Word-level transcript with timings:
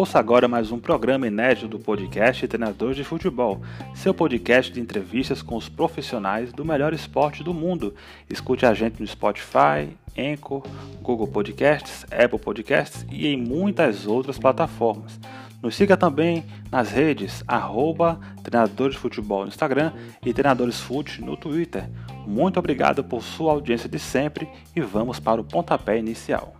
Ouça 0.00 0.18
agora 0.18 0.48
mais 0.48 0.72
um 0.72 0.78
programa 0.78 1.26
inédito 1.26 1.68
do 1.68 1.78
podcast 1.78 2.48
Treinadores 2.48 2.96
de 2.96 3.04
Futebol, 3.04 3.60
seu 3.94 4.14
podcast 4.14 4.72
de 4.72 4.80
entrevistas 4.80 5.42
com 5.42 5.56
os 5.56 5.68
profissionais 5.68 6.54
do 6.54 6.64
melhor 6.64 6.94
esporte 6.94 7.44
do 7.44 7.52
mundo. 7.52 7.94
Escute 8.30 8.64
a 8.64 8.72
gente 8.72 8.98
no 8.98 9.06
Spotify, 9.06 9.94
Anchor, 10.16 10.62
Google 11.02 11.28
Podcasts, 11.28 12.06
Apple 12.10 12.38
Podcasts 12.38 13.04
e 13.10 13.26
em 13.26 13.36
muitas 13.36 14.06
outras 14.06 14.38
plataformas. 14.38 15.20
Nos 15.62 15.76
siga 15.76 15.94
também 15.94 16.46
nas 16.70 16.90
redes 16.90 17.44
arroba 17.46 18.18
Treinadores 18.42 18.96
Futebol 18.96 19.42
no 19.42 19.48
Instagram 19.48 19.92
e 20.24 20.32
Treinadores 20.32 20.80
Fute 20.80 21.20
no 21.20 21.36
Twitter. 21.36 21.86
Muito 22.26 22.58
obrigado 22.58 23.04
por 23.04 23.22
sua 23.22 23.52
audiência 23.52 23.86
de 23.86 23.98
sempre 23.98 24.48
e 24.74 24.80
vamos 24.80 25.20
para 25.20 25.38
o 25.38 25.44
pontapé 25.44 25.98
inicial. 25.98 26.54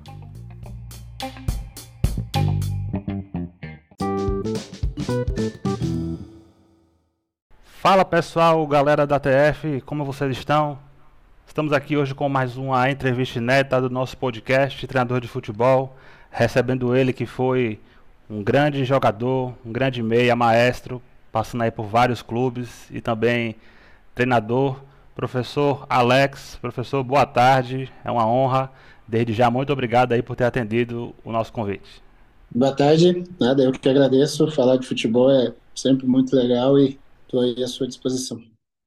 Fala 7.64 8.04
pessoal, 8.04 8.66
galera 8.66 9.06
da 9.06 9.18
TF, 9.18 9.80
como 9.86 10.04
vocês 10.04 10.36
estão? 10.36 10.78
Estamos 11.46 11.72
aqui 11.72 11.96
hoje 11.96 12.14
com 12.14 12.28
mais 12.28 12.58
uma 12.58 12.90
entrevista 12.90 13.38
inédita 13.38 13.80
do 13.80 13.88
nosso 13.88 14.14
podcast 14.18 14.86
Treinador 14.86 15.22
de 15.22 15.26
Futebol, 15.26 15.96
recebendo 16.30 16.94
ele 16.94 17.14
que 17.14 17.24
foi 17.24 17.80
um 18.30 18.42
grande 18.42 18.84
jogador, 18.84 19.52
um 19.64 19.72
grande 19.72 20.02
meia, 20.02 20.36
maestro, 20.36 21.02
passando 21.32 21.62
aí 21.62 21.70
por 21.70 21.86
vários 21.86 22.22
clubes 22.22 22.88
e 22.90 23.00
também 23.00 23.56
treinador, 24.14 24.80
professor 25.14 25.84
Alex. 25.90 26.56
Professor, 26.60 27.02
boa 27.02 27.26
tarde, 27.26 27.92
é 28.04 28.10
uma 28.10 28.26
honra. 28.26 28.70
Desde 29.06 29.32
já, 29.32 29.50
muito 29.50 29.72
obrigado 29.72 30.12
aí 30.12 30.22
por 30.22 30.36
ter 30.36 30.44
atendido 30.44 31.14
o 31.24 31.32
nosso 31.32 31.52
convite. 31.52 32.02
Boa 32.54 32.72
tarde, 32.72 33.24
nada, 33.38 33.62
eu 33.62 33.72
que 33.72 33.88
agradeço. 33.88 34.50
Falar 34.50 34.76
de 34.76 34.86
futebol 34.86 35.30
é 35.30 35.52
sempre 35.74 36.06
muito 36.06 36.34
legal 36.34 36.78
e 36.78 36.98
Estou 37.30 37.42
aí 37.42 37.62
à 37.62 37.68
sua 37.68 37.86
disposição. 37.86 38.42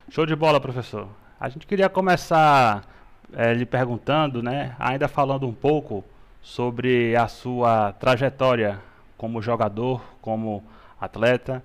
Show 0.10 0.26
de 0.26 0.36
bola, 0.36 0.60
professor. 0.60 1.08
A 1.40 1.48
gente 1.48 1.66
queria 1.66 1.88
começar 1.88 2.86
é, 3.32 3.54
lhe 3.54 3.66
perguntando, 3.66 4.44
né, 4.44 4.76
ainda 4.78 5.08
falando 5.08 5.48
um 5.48 5.54
pouco 5.54 6.04
sobre 6.42 7.16
a 7.16 7.30
sua 7.30 7.94
trajetória 7.94 8.82
como 9.24 9.42
jogador, 9.42 10.04
como 10.20 10.62
atleta. 11.00 11.64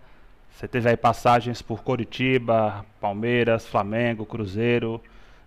Você 0.49 0.69
teve 0.69 0.91
aí 0.91 0.97
passagens 0.97 1.61
por 1.61 1.83
Coritiba, 1.83 2.87
Palmeiras, 3.01 3.67
Flamengo, 3.67 4.25
Cruzeiro, 4.25 5.03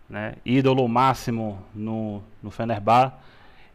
né, 0.10 0.34
ídolo 0.44 0.86
máximo 0.90 1.64
no, 1.74 2.22
no 2.44 2.52
Fenerbah. 2.52 3.14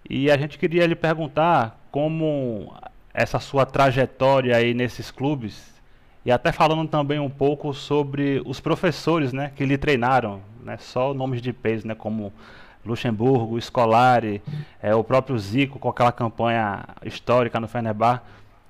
E 0.06 0.30
a 0.30 0.36
gente 0.36 0.58
queria 0.58 0.86
lhe 0.86 0.94
perguntar 0.94 1.80
como 1.90 2.76
essa 3.14 3.40
sua 3.40 3.64
trajetória 3.64 4.54
aí 4.54 4.74
nesses 4.74 5.10
clubes 5.10 5.74
e 6.22 6.30
até 6.30 6.52
falando 6.52 6.86
também 6.86 7.18
um 7.18 7.30
pouco 7.30 7.72
sobre 7.72 8.42
os 8.44 8.60
professores 8.60 9.32
né, 9.32 9.50
que 9.56 9.64
lhe 9.64 9.78
treinaram, 9.78 10.42
né, 10.62 10.76
só 10.76 11.14
nomes 11.14 11.40
de 11.40 11.54
peso, 11.54 11.88
né, 11.88 11.94
como 11.94 12.30
Luxemburgo, 12.88 13.60
Scolari, 13.60 14.42
é, 14.82 14.94
o 14.94 15.04
próprio 15.04 15.38
Zico 15.38 15.78
com 15.78 15.88
aquela 15.88 16.12
campanha 16.12 16.84
histórica 17.04 17.60
no 17.60 17.68
Fenerbahçe. 17.68 18.22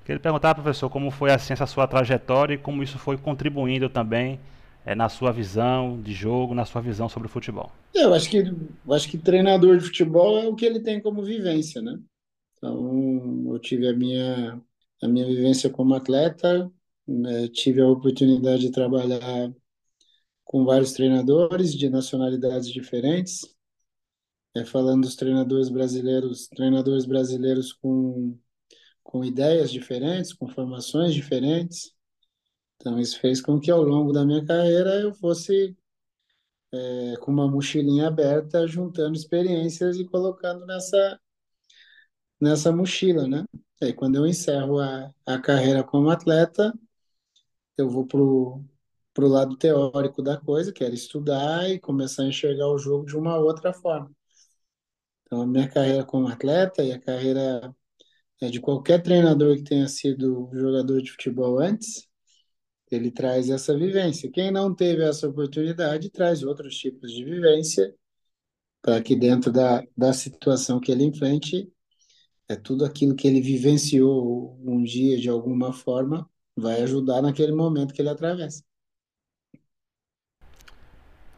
Queria 0.05 0.19
perguntar, 0.19 0.55
professor, 0.55 0.89
como 0.89 1.11
foi 1.11 1.31
assim, 1.31 1.53
essa 1.53 1.65
sua 1.65 1.85
trajetória 1.85 2.53
e 2.53 2.57
como 2.57 2.81
isso 2.81 2.97
foi 2.97 3.17
contribuindo 3.17 3.89
também 3.89 4.39
é, 4.85 4.95
na 4.95 5.09
sua 5.09 5.31
visão 5.31 6.01
de 6.01 6.13
jogo, 6.13 6.53
na 6.53 6.63
sua 6.63 6.81
visão 6.81 7.09
sobre 7.09 7.27
o 7.27 7.29
futebol. 7.29 7.71
É, 7.93 8.05
eu 8.05 8.13
acho 8.13 8.29
que 8.29 8.37
eu 8.37 8.93
acho 8.93 9.09
que 9.09 9.17
treinador 9.17 9.77
de 9.77 9.83
futebol 9.83 10.39
é 10.39 10.47
o 10.47 10.55
que 10.55 10.65
ele 10.65 10.79
tem 10.79 11.01
como 11.01 11.21
vivência, 11.21 11.81
né? 11.81 11.99
Então, 12.57 13.43
eu 13.51 13.59
tive 13.59 13.87
a 13.87 13.93
minha 13.93 14.61
a 15.03 15.07
minha 15.07 15.25
vivência 15.25 15.69
como 15.69 15.93
atleta, 15.93 16.71
né, 17.07 17.47
tive 17.49 17.81
a 17.81 17.87
oportunidade 17.87 18.61
de 18.61 18.71
trabalhar 18.71 19.53
com 20.43 20.65
vários 20.65 20.93
treinadores 20.93 21.73
de 21.73 21.89
nacionalidades 21.89 22.71
diferentes, 22.71 23.45
é, 24.57 24.65
falando 24.65 25.03
dos 25.03 25.15
treinadores 25.15 25.69
brasileiros, 25.69 26.47
treinadores 26.47 27.05
brasileiros 27.05 27.73
com, 27.73 28.37
com 29.03 29.23
ideias 29.23 29.71
diferentes, 29.71 30.33
com 30.33 30.47
formações 30.47 31.13
diferentes. 31.13 31.93
Então, 32.75 32.99
isso 32.99 33.19
fez 33.19 33.41
com 33.41 33.59
que 33.59 33.71
ao 33.71 33.81
longo 33.83 34.11
da 34.13 34.25
minha 34.25 34.45
carreira 34.45 34.99
eu 34.99 35.13
fosse 35.13 35.75
é, 36.71 37.15
com 37.21 37.31
uma 37.31 37.47
mochilinha 37.47 38.07
aberta, 38.07 38.67
juntando 38.67 39.15
experiências 39.15 39.97
e 39.97 40.05
colocando 40.05 40.65
nessa, 40.65 41.19
nessa 42.39 42.71
mochila, 42.71 43.27
né? 43.27 43.45
E 43.81 43.93
quando 43.93 44.15
eu 44.15 44.25
encerro 44.25 44.79
a, 44.79 45.13
a 45.25 45.39
carreira 45.39 45.83
como 45.83 46.09
atleta, 46.09 46.73
eu 47.77 47.89
vou 47.89 48.05
pro 48.05 48.63
pro 49.13 49.27
lado 49.27 49.57
teórico 49.57 50.21
da 50.21 50.37
coisa, 50.37 50.71
que 50.71 50.83
era 50.83 50.93
estudar 50.93 51.67
e 51.67 51.79
começar 51.79 52.21
a 52.21 52.27
enxergar 52.27 52.67
o 52.67 52.77
jogo 52.77 53.03
de 53.03 53.17
uma 53.17 53.35
outra 53.35 53.73
forma. 53.73 54.15
Então, 55.27 55.43
a 55.43 55.47
minha 55.47 55.69
carreira 55.69 56.05
como 56.05 56.27
atleta 56.27 56.83
e 56.83 56.91
a 56.93 56.99
carreira 56.99 57.75
é, 58.41 58.49
de 58.49 58.61
qualquer 58.61 59.01
treinador 59.03 59.57
que 59.57 59.63
tenha 59.63 59.87
sido 59.87 60.49
jogador 60.53 61.01
de 61.01 61.11
futebol 61.11 61.59
antes, 61.59 62.07
ele 62.91 63.11
traz 63.11 63.49
essa 63.49 63.77
vivência. 63.77 64.31
Quem 64.31 64.51
não 64.51 64.73
teve 64.75 65.03
essa 65.03 65.27
oportunidade 65.29 66.09
traz 66.11 66.43
outros 66.43 66.75
tipos 66.77 67.11
de 67.11 67.23
vivência 67.25 67.93
para 68.81 69.01
que 69.01 69.15
dentro 69.15 69.51
da, 69.51 69.83
da 69.97 70.13
situação 70.13 70.79
que 70.79 70.91
ele 70.91 71.03
enfrente, 71.03 71.71
é 72.47 72.55
tudo 72.55 72.85
aquilo 72.85 73.15
que 73.15 73.27
ele 73.27 73.41
vivenciou 73.41 74.57
um 74.65 74.83
dia 74.83 75.19
de 75.19 75.29
alguma 75.29 75.73
forma 75.73 76.29
vai 76.55 76.81
ajudar 76.83 77.21
naquele 77.21 77.51
momento 77.53 77.93
que 77.93 78.01
ele 78.01 78.09
atravessa. 78.09 78.63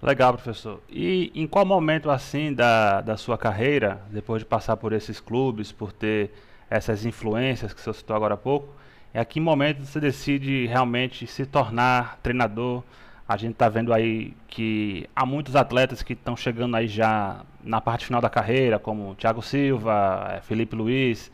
Legal, 0.02 0.34
professor. 0.34 0.82
E 0.90 1.30
em 1.36 1.46
qual 1.46 1.66
momento 1.66 2.10
assim 2.10 2.54
da, 2.54 3.02
da 3.02 3.18
sua 3.18 3.38
carreira, 3.38 4.02
depois 4.10 4.42
de 4.42 4.46
passar 4.46 4.78
por 4.78 4.94
esses 4.94 5.20
clubes, 5.20 5.74
por 5.74 5.92
ter 5.92 6.32
essas 6.70 7.06
influências 7.06 7.74
que 7.74 7.82
você 7.82 7.94
citou 7.94 8.16
agora 8.16 8.36
há 8.36 8.38
pouco, 8.38 8.74
é 9.14 9.20
a 9.20 9.26
que 9.26 9.40
momento 9.42 9.84
você 9.84 10.00
decide 10.00 10.68
realmente 10.68 11.28
se 11.28 11.46
tornar 11.46 12.18
treinador? 12.24 12.84
A 13.28 13.36
gente 13.36 13.54
está 13.54 13.68
vendo 13.68 13.94
aí 13.94 14.34
que 14.48 15.10
há 15.16 15.26
muitos 15.26 15.56
atletas 15.56 16.02
que 16.02 16.14
estão 16.14 16.36
chegando 16.36 16.76
aí 16.76 16.88
já 16.88 17.44
na 17.64 17.82
parte 17.82 18.06
final 18.06 18.22
da 18.22 18.30
carreira, 18.30 18.80
como 18.80 19.16
Thiago 19.16 19.42
Silva, 19.42 20.30
eh, 20.32 20.42
Felipe 20.42 20.76
Luiz, 20.76 21.32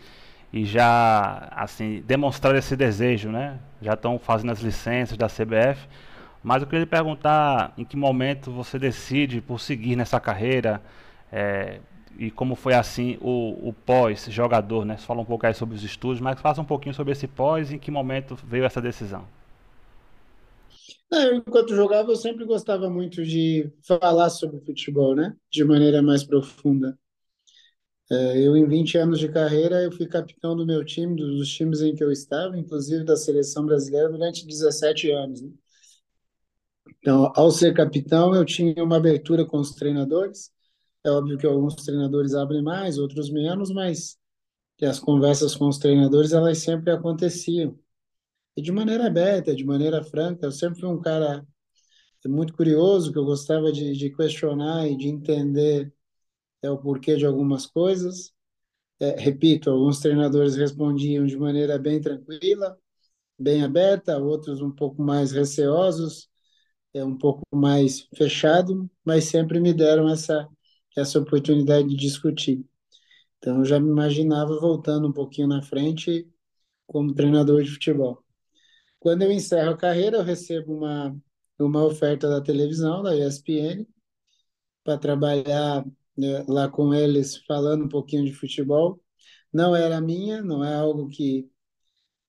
e 0.52 0.66
já 0.66 1.50
assim 1.52 2.04
demonstrar 2.06 2.56
esse 2.56 2.76
desejo, 2.76 3.30
né? 3.30 3.60
Já 3.82 3.94
estão 3.94 4.18
fazendo 4.18 4.52
as 4.52 4.60
licenças 4.60 5.18
da 5.18 5.28
CBF, 5.28 5.88
mas 6.46 6.62
eu 6.62 6.68
queria 6.68 6.82
lhe 6.82 6.86
perguntar 6.86 7.74
em 7.76 7.84
que 7.84 7.98
momento 7.98 8.52
você 8.52 8.78
decide 8.78 9.42
por 9.42 9.60
seguir 9.60 9.96
nessa 9.96 10.20
carreira 10.20 10.80
é, 11.32 11.80
e 12.20 12.30
como 12.30 12.56
foi 12.56 12.76
assim 12.76 13.18
o, 13.20 13.70
o 13.70 13.74
pós-jogador, 13.74 14.86
né? 14.86 14.96
Você 14.96 15.06
fala 15.08 15.22
um 15.22 15.26
pouco 15.26 15.48
aí 15.48 15.56
sobre 15.56 15.76
os 15.76 15.84
estudos, 15.84 16.22
mas 16.22 16.40
faça 16.40 16.62
um 16.62 16.66
pouquinho 16.66 16.94
sobre 16.94 17.14
esse 17.14 17.28
pós 17.28 17.72
e 17.72 17.76
em 17.76 17.80
que 17.80 17.90
momento 17.90 18.38
veio 18.48 18.64
essa 18.64 18.80
decisão. 18.80 19.26
É, 21.12 21.34
enquanto 21.36 21.76
jogava, 21.76 22.12
eu 22.12 22.16
sempre 22.16 22.46
gostava 22.46 22.92
muito 22.92 23.24
de 23.26 23.72
falar 23.82 24.30
sobre 24.30 24.60
futebol, 24.60 25.16
né? 25.16 25.36
De 25.52 25.64
maneira 25.64 26.00
mais 26.04 26.24
profunda. 26.24 26.96
É, 28.12 28.40
eu, 28.48 28.56
em 28.56 28.68
20 28.68 29.00
anos 29.00 29.20
de 29.20 29.28
carreira, 29.30 29.82
eu 29.82 29.92
fui 29.92 30.06
capitão 30.06 30.56
do 30.56 30.64
meu 30.64 30.86
time, 30.86 31.16
dos 31.16 31.50
times 31.50 31.82
em 31.82 31.96
que 31.96 32.04
eu 32.04 32.12
estava, 32.12 32.56
inclusive 32.56 33.04
da 33.04 33.16
seleção 33.16 33.66
brasileira, 33.66 34.10
durante 34.10 34.46
17 34.46 35.10
anos. 35.10 35.42
Né? 35.42 35.50
Então, 37.06 37.32
ao 37.36 37.52
ser 37.52 37.72
capitão, 37.76 38.34
eu 38.34 38.44
tinha 38.44 38.84
uma 38.84 38.98
abertura 38.98 39.46
com 39.46 39.60
os 39.60 39.76
treinadores. 39.76 40.52
É 41.04 41.12
óbvio 41.12 41.38
que 41.38 41.46
alguns 41.46 41.76
treinadores 41.76 42.34
abrem 42.34 42.64
mais, 42.64 42.98
outros 42.98 43.30
menos, 43.30 43.70
mas 43.72 44.18
que 44.78 44.86
as 44.86 45.00
conversas 45.00 45.56
com 45.56 45.68
os 45.68 45.78
treinadores, 45.78 46.34
elas 46.34 46.58
sempre 46.60 46.92
aconteciam. 46.92 47.80
E 48.58 48.62
de 48.62 48.72
maneira 48.72 49.08
aberta, 49.08 49.56
de 49.56 49.64
maneira 49.64 50.04
franca. 50.04 50.48
Eu 50.48 50.52
sempre 50.52 50.80
fui 50.80 50.90
um 50.90 51.00
cara 51.00 51.48
muito 52.26 52.54
curioso, 52.54 53.12
que 53.14 53.20
eu 53.20 53.26
gostava 53.26 53.72
de, 53.72 53.94
de 53.94 54.10
questionar 54.10 54.88
e 54.88 54.98
de 54.98 55.08
entender 55.08 55.94
é 56.64 56.72
o 56.72 56.78
porquê 56.78 57.18
de 57.18 57.26
algumas 57.26 57.68
coisas. 57.68 58.34
É, 59.00 59.12
repito, 59.20 59.70
alguns 59.70 60.00
treinadores 60.00 60.56
respondiam 60.56 61.26
de 61.26 61.38
maneira 61.38 61.78
bem 61.78 62.02
tranquila, 62.02 62.78
bem 63.40 63.64
aberta, 63.64 64.18
outros 64.18 64.62
um 64.62 64.72
pouco 64.72 65.02
mais 65.04 65.32
receosos, 65.32 66.30
é 66.96 67.04
um 67.06 67.18
pouco 67.18 67.44
mais 67.54 68.08
fechado, 68.16 68.90
mas 69.06 69.26
sempre 69.26 69.60
me 69.60 69.74
deram 69.74 70.10
essa 70.10 70.48
essa 70.98 71.20
oportunidade 71.20 71.90
de 71.90 71.96
discutir. 71.98 72.66
Então 73.40 73.60
eu 73.60 73.66
já 73.66 73.80
me 73.80 73.90
imaginava 73.90 74.60
voltando 74.60 75.08
um 75.08 75.14
pouquinho 75.14 75.48
na 75.48 75.62
frente 75.62 76.28
como 76.88 77.14
treinador 77.14 77.64
de 77.64 77.72
futebol. 77.72 78.24
Quando 79.00 79.24
eu 79.24 79.32
encerro 79.32 79.72
a 79.72 79.78
carreira, 79.78 80.18
eu 80.18 80.24
recebo 80.24 80.74
uma 80.78 81.18
uma 81.60 81.86
oferta 81.86 82.30
da 82.30 82.42
televisão, 82.42 83.04
da 83.04 83.16
ESPN, 83.16 83.88
para 84.84 84.98
trabalhar 85.00 85.86
né, 86.18 86.46
lá 86.48 86.70
com 86.70 86.94
eles 86.94 87.38
falando 87.48 87.86
um 87.86 87.90
pouquinho 87.90 88.26
de 88.26 88.34
futebol. 88.34 89.02
Não 89.54 89.76
era 89.76 90.02
minha, 90.02 90.42
não 90.44 90.64
é 90.66 90.76
algo 90.76 91.10
que 91.10 91.50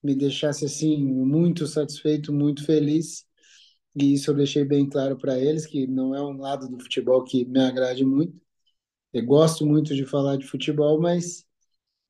me 0.02 0.14
deixasse 0.16 0.64
assim 0.66 0.98
muito 1.04 1.66
satisfeito, 1.66 2.32
muito 2.32 2.64
feliz. 2.64 3.25
E 3.98 4.12
isso 4.14 4.30
eu 4.30 4.34
deixei 4.34 4.64
bem 4.64 4.88
claro 4.88 5.16
para 5.16 5.38
eles 5.38 5.66
que 5.66 5.86
não 5.86 6.14
é 6.14 6.22
um 6.22 6.36
lado 6.38 6.68
do 6.68 6.78
futebol 6.80 7.24
que 7.24 7.44
me 7.46 7.60
agrade 7.60 8.04
muito. 8.04 8.38
Eu 9.12 9.24
gosto 9.26 9.66
muito 9.66 9.94
de 9.96 10.06
falar 10.06 10.36
de 10.38 10.46
futebol, 10.46 11.00
mas 11.00 11.46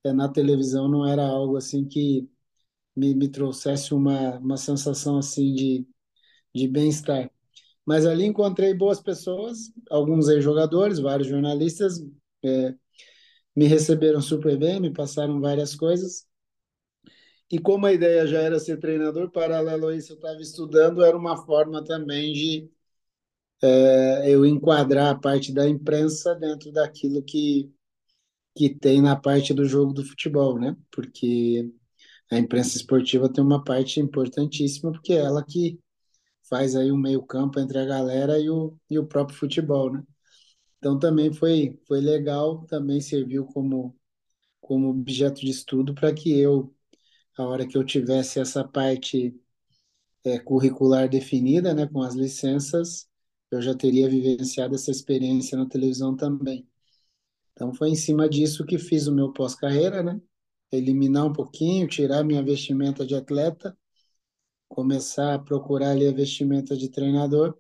é, 0.05 0.13
na 0.13 0.29
televisão 0.29 0.89
não 0.89 1.07
era 1.07 1.25
algo 1.27 1.57
assim 1.57 1.87
que 1.87 2.29
me, 2.97 3.15
me 3.15 3.29
trouxesse 3.29 3.95
uma, 3.95 4.39
uma 4.39 4.57
sensação 4.59 5.19
assim 5.19 5.55
de, 5.55 5.87
de 6.55 6.69
bem-estar. 6.69 7.31
Mas 7.87 8.07
ali 8.07 8.25
encontrei 8.27 8.75
boas 8.75 9.01
pessoas, 9.03 9.73
alguns 9.91 10.29
ex-jogadores, 10.29 10.99
vários 11.01 11.29
jornalistas, 11.29 12.01
é, 12.45 12.75
me 13.57 13.67
receberam 13.67 14.21
super 14.21 14.59
bem, 14.59 14.81
me 14.81 14.93
passaram 14.93 15.41
várias 15.41 15.75
coisas. 15.75 16.27
E 17.51 17.59
como 17.59 17.87
a 17.87 17.93
ideia 17.93 18.25
já 18.27 18.41
era 18.41 18.59
ser 18.61 18.79
treinador, 18.79 19.31
paralelo 19.31 19.89
a 19.89 19.97
isso 19.97 20.13
eu 20.13 20.17
estava 20.17 20.41
estudando, 20.41 21.05
era 21.05 21.17
uma 21.17 21.37
forma 21.45 21.83
também 21.85 22.33
de 22.33 22.71
é, 23.63 24.31
eu 24.31 24.45
enquadrar 24.47 25.09
a 25.15 25.19
parte 25.19 25.53
da 25.53 25.69
imprensa 25.69 26.35
dentro 26.35 26.73
daquilo 26.73 27.23
que, 27.23 27.73
que 28.57 28.71
tem 28.75 29.03
na 29.03 29.17
parte 29.17 29.55
do 29.55 29.65
jogo 29.67 29.93
do 29.95 30.05
futebol, 30.05 30.59
né? 30.61 30.77
Porque 30.93 31.71
a 32.31 32.39
imprensa 32.39 32.77
esportiva 32.79 33.33
tem 33.33 33.45
uma 33.45 33.63
parte 33.65 34.01
importantíssima, 34.01 34.93
porque 34.93 35.15
é 35.15 35.19
ela 35.19 35.45
que 35.45 35.79
faz 36.49 36.77
aí 36.77 36.93
um 36.93 36.99
meio 36.99 37.23
campo 37.25 37.61
entre 37.61 37.79
a 37.79 37.87
galera 37.87 38.39
e 38.41 38.51
o, 38.51 38.77
e 38.91 38.99
o 38.99 39.07
próprio 39.07 39.39
futebol, 39.39 39.93
né? 39.93 40.05
Então 40.79 40.99
também 40.99 41.33
foi, 41.33 41.79
foi 41.89 42.01
legal, 42.01 42.65
também 42.67 43.01
serviu 43.01 43.47
como, 43.47 43.97
como 44.61 44.91
objeto 44.91 45.41
de 45.43 45.51
estudo 45.51 45.95
para 45.95 46.15
que 46.15 46.39
eu, 46.39 46.75
a 47.39 47.45
hora 47.45 47.67
que 47.67 47.77
eu 47.77 47.85
tivesse 47.85 48.41
essa 48.41 48.67
parte 48.67 49.35
é, 50.25 50.39
curricular 50.39 51.09
definida, 51.09 51.75
né, 51.75 51.87
com 51.87 52.03
as 52.03 52.15
licenças, 52.15 53.09
eu 53.51 53.63
já 53.63 53.75
teria 53.75 54.09
vivenciado 54.09 54.75
essa 54.75 54.91
experiência 54.91 55.57
na 55.59 55.67
televisão 55.69 56.17
também. 56.17 56.69
Então 57.53 57.75
foi 57.75 57.91
em 57.91 57.97
cima 57.97 58.29
disso 58.29 58.67
que 58.67 58.79
fiz 58.79 59.07
o 59.07 59.15
meu 59.15 59.33
pós-carreira, 59.33 60.03
né? 60.03 60.21
Eliminar 60.73 61.27
um 61.27 61.33
pouquinho, 61.33 61.89
tirar 61.89 62.25
minha 62.25 62.43
vestimenta 62.43 63.07
de 63.07 63.15
atleta, 63.15 63.77
começar 64.69 65.35
a 65.35 65.39
procurar 65.39 65.91
ali 65.93 66.07
a 66.09 66.13
vestimenta 66.13 66.77
de 66.77 66.89
treinador. 66.91 67.57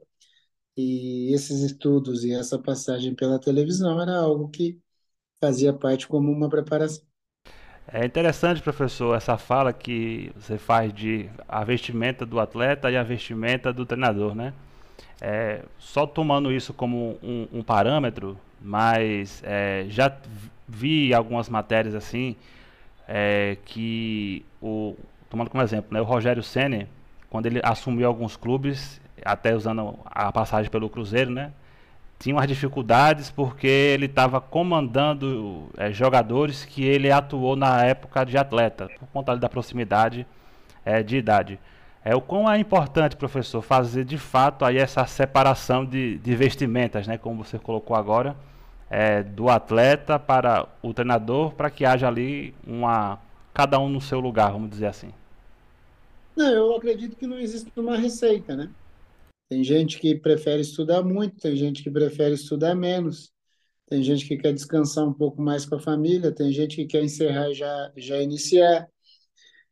E 0.76 1.32
esses 1.34 1.60
estudos 1.62 2.24
e 2.24 2.32
essa 2.32 2.58
passagem 2.58 3.14
pela 3.14 3.40
televisão 3.40 4.00
era 4.02 4.16
algo 4.18 4.48
que 4.50 4.80
fazia 5.40 5.72
parte 5.74 6.08
como 6.08 6.32
uma 6.32 6.50
preparação. 6.50 7.05
É 7.92 8.04
interessante, 8.04 8.60
professor, 8.60 9.16
essa 9.16 9.38
fala 9.38 9.72
que 9.72 10.32
você 10.34 10.58
faz 10.58 10.92
de 10.92 11.30
a 11.48 11.62
vestimenta 11.62 12.26
do 12.26 12.40
atleta 12.40 12.90
e 12.90 12.96
a 12.96 13.02
vestimenta 13.02 13.72
do 13.72 13.86
treinador, 13.86 14.34
né? 14.34 14.52
É, 15.20 15.62
só 15.78 16.04
tomando 16.06 16.52
isso 16.52 16.74
como 16.74 17.16
um, 17.22 17.46
um 17.52 17.62
parâmetro, 17.62 18.36
mas 18.60 19.40
é, 19.44 19.86
já 19.88 20.14
vi 20.66 21.14
algumas 21.14 21.48
matérias 21.48 21.94
assim 21.94 22.34
é, 23.06 23.56
que 23.64 24.44
o 24.60 24.96
tomando 25.30 25.50
como 25.50 25.62
exemplo, 25.62 25.92
né, 25.92 26.00
o 26.00 26.04
Rogério 26.04 26.42
Ceni, 26.42 26.88
quando 27.30 27.46
ele 27.46 27.60
assumiu 27.62 28.08
alguns 28.08 28.36
clubes, 28.36 29.00
até 29.24 29.54
usando 29.54 29.98
a 30.04 30.32
passagem 30.32 30.70
pelo 30.70 30.88
Cruzeiro, 30.88 31.30
né, 31.30 31.52
tinha 32.18 32.34
umas 32.34 32.48
dificuldades 32.48 33.30
porque 33.30 33.66
ele 33.66 34.06
estava 34.06 34.40
comandando 34.40 35.68
é, 35.76 35.92
jogadores 35.92 36.64
que 36.64 36.84
ele 36.84 37.10
atuou 37.10 37.56
na 37.56 37.84
época 37.84 38.24
de 38.24 38.38
atleta, 38.38 38.88
por 38.98 39.06
conta 39.08 39.36
da 39.36 39.48
proximidade 39.48 40.26
é, 40.84 41.02
de 41.02 41.16
idade. 41.16 41.58
É 42.04 42.14
o 42.14 42.20
quão 42.20 42.50
é 42.50 42.58
importante, 42.58 43.16
professor, 43.16 43.60
fazer 43.62 44.04
de 44.04 44.16
fato 44.16 44.64
aí 44.64 44.78
essa 44.78 45.04
separação 45.06 45.84
de, 45.84 46.18
de 46.18 46.36
vestimentas, 46.36 47.06
né, 47.06 47.18
como 47.18 47.44
você 47.44 47.58
colocou 47.58 47.96
agora, 47.96 48.36
é, 48.88 49.22
do 49.22 49.50
atleta 49.50 50.18
para 50.18 50.66
o 50.80 50.94
treinador, 50.94 51.52
para 51.52 51.68
que 51.68 51.84
haja 51.84 52.06
ali 52.06 52.54
uma 52.66 53.18
cada 53.52 53.78
um 53.78 53.88
no 53.88 54.00
seu 54.00 54.20
lugar, 54.20 54.52
vamos 54.52 54.70
dizer 54.70 54.86
assim. 54.86 55.12
Não, 56.36 56.46
eu 56.46 56.76
acredito 56.76 57.16
que 57.16 57.26
não 57.26 57.38
existe 57.38 57.72
uma 57.74 57.96
receita, 57.96 58.54
né? 58.54 58.68
Tem 59.48 59.62
gente 59.62 59.98
que 59.98 60.14
prefere 60.16 60.62
estudar 60.62 61.02
muito, 61.02 61.36
tem 61.40 61.56
gente 61.56 61.82
que 61.82 61.90
prefere 61.90 62.34
estudar 62.34 62.74
menos, 62.74 63.32
tem 63.88 64.02
gente 64.02 64.26
que 64.26 64.36
quer 64.36 64.52
descansar 64.52 65.06
um 65.06 65.12
pouco 65.12 65.40
mais 65.40 65.64
com 65.64 65.76
a 65.76 65.80
família, 65.80 66.32
tem 66.34 66.52
gente 66.52 66.76
que 66.76 66.86
quer 66.86 67.04
encerrar 67.04 67.50
e 67.50 67.54
já 67.54 67.92
já 67.96 68.20
iniciar. 68.22 68.88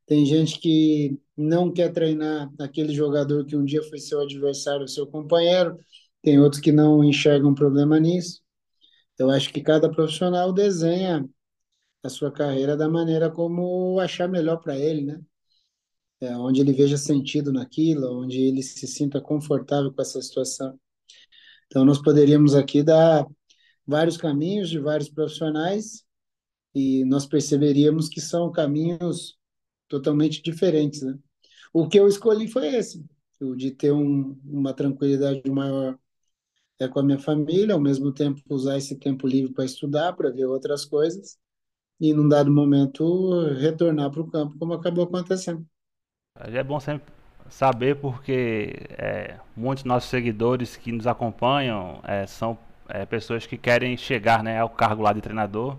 Tem 0.07 0.25
gente 0.27 0.61
que 0.61 1.19
não 1.37 1.73
quer 1.73 1.93
treinar 1.93 2.51
aquele 2.61 2.95
jogador 2.95 3.45
que 3.47 3.57
um 3.57 3.65
dia 3.65 3.83
foi 3.83 3.99
seu 3.99 4.21
adversário, 4.21 4.87
seu 4.89 5.07
companheiro. 5.07 5.79
Tem 6.23 6.39
outros 6.39 6.61
que 6.61 6.73
não 6.73 7.03
enxergam 7.05 7.55
problema 7.55 7.99
nisso. 7.99 8.43
Eu 9.19 9.31
acho 9.31 9.53
que 9.53 9.63
cada 9.63 9.91
profissional 9.91 10.53
desenha 10.53 11.29
a 12.03 12.09
sua 12.09 12.33
carreira 12.33 12.77
da 12.77 12.89
maneira 12.89 13.31
como 13.31 13.99
achar 14.01 14.29
melhor 14.29 14.59
para 14.59 14.79
ele, 14.79 15.03
né? 15.03 15.21
É, 16.25 16.35
onde 16.39 16.63
ele 16.63 16.73
veja 16.73 16.97
sentido 16.97 17.53
naquilo, 17.53 18.23
onde 18.23 18.41
ele 18.41 18.63
se 18.63 18.87
sinta 18.87 19.21
confortável 19.21 19.93
com 19.93 20.01
essa 20.01 20.23
situação. 20.23 20.79
Então, 21.67 21.85
nós 21.85 22.01
poderíamos 22.01 22.55
aqui 22.55 22.83
dar 22.83 23.27
vários 23.87 24.17
caminhos 24.17 24.71
de 24.71 24.79
vários 24.79 25.11
profissionais 25.11 26.03
e 26.75 27.05
nós 27.05 27.27
perceberíamos 27.27 28.09
que 28.09 28.23
são 28.23 28.51
caminhos 28.51 29.37
totalmente 29.87 30.43
diferentes, 30.43 31.03
né? 31.03 31.19
O 31.75 31.89
que 31.89 31.99
eu 32.01 32.09
escolhi 32.09 32.49
foi 32.49 32.69
esse, 32.69 33.05
o 33.39 33.55
de 33.55 33.71
ter 33.73 33.93
um, 33.93 34.41
uma 34.47 34.73
tranquilidade 34.73 35.43
maior 35.51 35.99
é 36.81 36.89
com 36.89 37.01
a 37.01 37.03
minha 37.03 37.19
família, 37.19 37.75
ao 37.75 37.81
mesmo 37.81 38.13
tempo 38.13 38.41
usar 38.49 38.79
esse 38.79 38.97
tempo 38.97 39.27
livre 39.27 39.53
para 39.53 39.65
estudar, 39.67 40.15
para 40.15 40.31
ver 40.31 40.47
outras 40.47 40.87
coisas, 40.87 41.39
e 42.01 42.15
num 42.15 42.29
dado 42.29 42.51
momento 42.51 43.31
retornar 43.57 44.11
para 44.11 44.23
o 44.23 44.31
campo, 44.31 44.59
como 44.59 44.73
acabou 44.73 45.05
acontecendo. 45.05 45.67
É 46.41 46.65
bom 46.65 46.81
sempre 46.81 47.07
saber 47.49 47.95
porque 47.95 48.89
é, 48.99 49.37
muitos 49.57 49.85
nossos 49.85 50.11
seguidores 50.11 50.77
que 50.77 50.91
nos 50.91 51.07
acompanham 51.07 52.01
é, 52.03 52.27
são 52.27 52.59
é, 52.89 53.07
pessoas 53.07 53.47
que 53.47 53.57
querem 53.57 53.97
chegar 53.97 54.43
né, 54.43 54.59
ao 54.59 54.69
cargo 54.69 55.01
lá 55.01 55.13
de 55.13 55.21
treinador, 55.21 55.77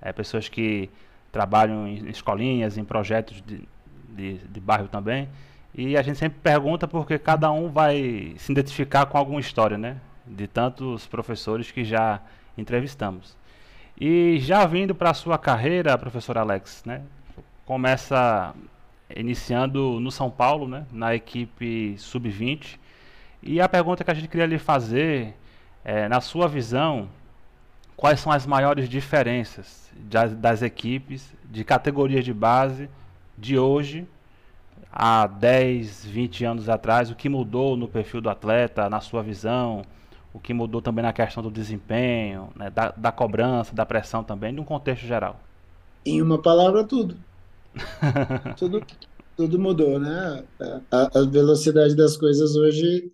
é, 0.00 0.12
pessoas 0.12 0.48
que 0.48 0.88
trabalham 1.32 1.88
em 1.88 2.08
escolinhas, 2.08 2.78
em 2.78 2.84
projetos 2.84 3.42
de, 3.42 3.66
de, 4.10 4.38
de 4.38 4.60
bairro 4.60 4.86
também. 4.86 5.28
E 5.74 5.96
a 5.96 6.02
gente 6.02 6.18
sempre 6.18 6.38
pergunta 6.40 6.86
porque 6.86 7.18
cada 7.18 7.50
um 7.50 7.68
vai 7.68 8.36
se 8.38 8.52
identificar 8.52 9.06
com 9.06 9.18
alguma 9.18 9.40
história, 9.40 9.76
né? 9.76 9.96
De 10.24 10.46
tantos 10.46 11.04
professores 11.08 11.72
que 11.72 11.82
já 11.82 12.20
entrevistamos. 12.56 13.36
E 14.00 14.38
já 14.38 14.64
vindo 14.66 14.94
para 14.94 15.10
a 15.10 15.14
sua 15.14 15.36
carreira, 15.36 15.98
professor 15.98 16.38
Alex, 16.38 16.84
né? 16.86 17.02
Começa 17.66 18.54
iniciando 19.16 19.98
no 20.00 20.10
São 20.10 20.30
Paulo, 20.30 20.68
né? 20.68 20.86
Na 20.92 21.14
equipe 21.14 21.94
sub-20. 21.98 22.78
E 23.42 23.60
a 23.60 23.68
pergunta 23.68 24.04
que 24.04 24.10
a 24.10 24.14
gente 24.14 24.28
queria 24.28 24.46
lhe 24.46 24.58
fazer 24.58 25.34
é, 25.84 26.08
na 26.08 26.20
sua 26.20 26.46
visão, 26.46 27.08
quais 27.96 28.20
são 28.20 28.30
as 28.30 28.46
maiores 28.46 28.88
diferenças 28.88 29.90
das, 29.96 30.62
equipes 30.62 31.34
de 31.44 31.64
categorias 31.64 32.24
de 32.24 32.32
base 32.32 32.88
de 33.36 33.58
hoje 33.58 34.06
há 34.92 35.26
10, 35.26 36.04
20 36.06 36.44
anos 36.44 36.68
atrás, 36.68 37.10
o 37.10 37.14
que 37.14 37.28
mudou 37.28 37.76
no 37.76 37.88
perfil 37.88 38.20
do 38.20 38.28
atleta, 38.28 38.90
na 38.90 39.00
sua 39.00 39.22
visão, 39.22 39.82
o 40.32 40.38
que 40.38 40.52
mudou 40.52 40.82
também 40.82 41.02
na 41.02 41.12
questão 41.12 41.42
do 41.42 41.50
desempenho, 41.50 42.50
né, 42.56 42.70
da, 42.70 42.92
da, 42.96 43.12
cobrança, 43.12 43.74
da 43.74 43.86
pressão 43.86 44.22
também, 44.22 44.54
de 44.54 44.60
um 44.60 44.64
contexto 44.64 45.06
geral? 45.06 45.38
Em 46.04 46.20
uma 46.22 46.40
palavra, 46.40 46.84
tudo. 46.84 47.16
tudo, 48.58 48.84
tudo 49.36 49.58
mudou, 49.58 49.98
né? 49.98 50.44
A, 50.90 51.20
a, 51.20 51.24
velocidade 51.24 51.94
das 51.94 52.16
coisas 52.16 52.56
hoje, 52.56 53.12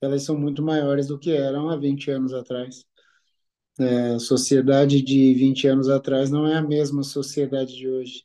elas 0.00 0.22
são 0.22 0.38
muito 0.38 0.62
maiores 0.62 1.06
do 1.06 1.18
que 1.18 1.32
eram 1.32 1.70
há 1.70 1.76
20 1.76 2.10
anos 2.10 2.32
atrás. 2.32 2.84
É, 3.78 4.14
a 4.14 4.18
sociedade 4.18 5.00
de 5.02 5.34
20 5.34 5.66
anos 5.66 5.88
atrás 5.88 6.30
não 6.30 6.46
é 6.46 6.56
a 6.56 6.62
mesma 6.62 7.02
sociedade 7.02 7.74
de 7.76 7.88
hoje. 7.88 8.24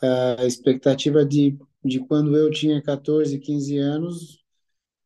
A 0.00 0.44
expectativa 0.44 1.24
de, 1.24 1.56
de 1.84 2.00
quando 2.00 2.36
eu 2.36 2.50
tinha 2.50 2.82
14, 2.82 3.38
15 3.38 3.78
anos, 3.78 4.42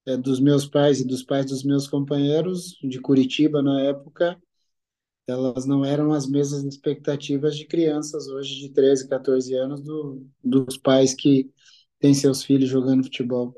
é, 0.07 0.17
dos 0.17 0.41
meus 0.41 0.67
pais 0.67 1.01
e 1.01 1.07
dos 1.07 1.23
pais 1.23 1.47
dos 1.47 1.63
meus 1.65 1.87
companheiros 1.87 2.79
de 2.83 3.01
Curitiba 3.01 3.63
na 3.63 3.81
época, 3.83 4.41
elas 5.27 5.67
não 5.67 5.85
eram 5.85 6.13
as 6.13 6.27
mesmas 6.29 6.65
expectativas 6.65 7.57
de 7.57 7.67
crianças 7.67 8.29
hoje 8.29 8.57
de 8.61 8.71
13, 8.71 9.09
14 9.09 9.55
anos 9.55 9.81
do, 9.83 10.27
dos 10.43 10.77
pais 10.79 11.15
que 11.15 11.51
têm 11.99 12.15
seus 12.15 12.43
filhos 12.45 12.69
jogando 12.69 13.05
futebol. 13.05 13.55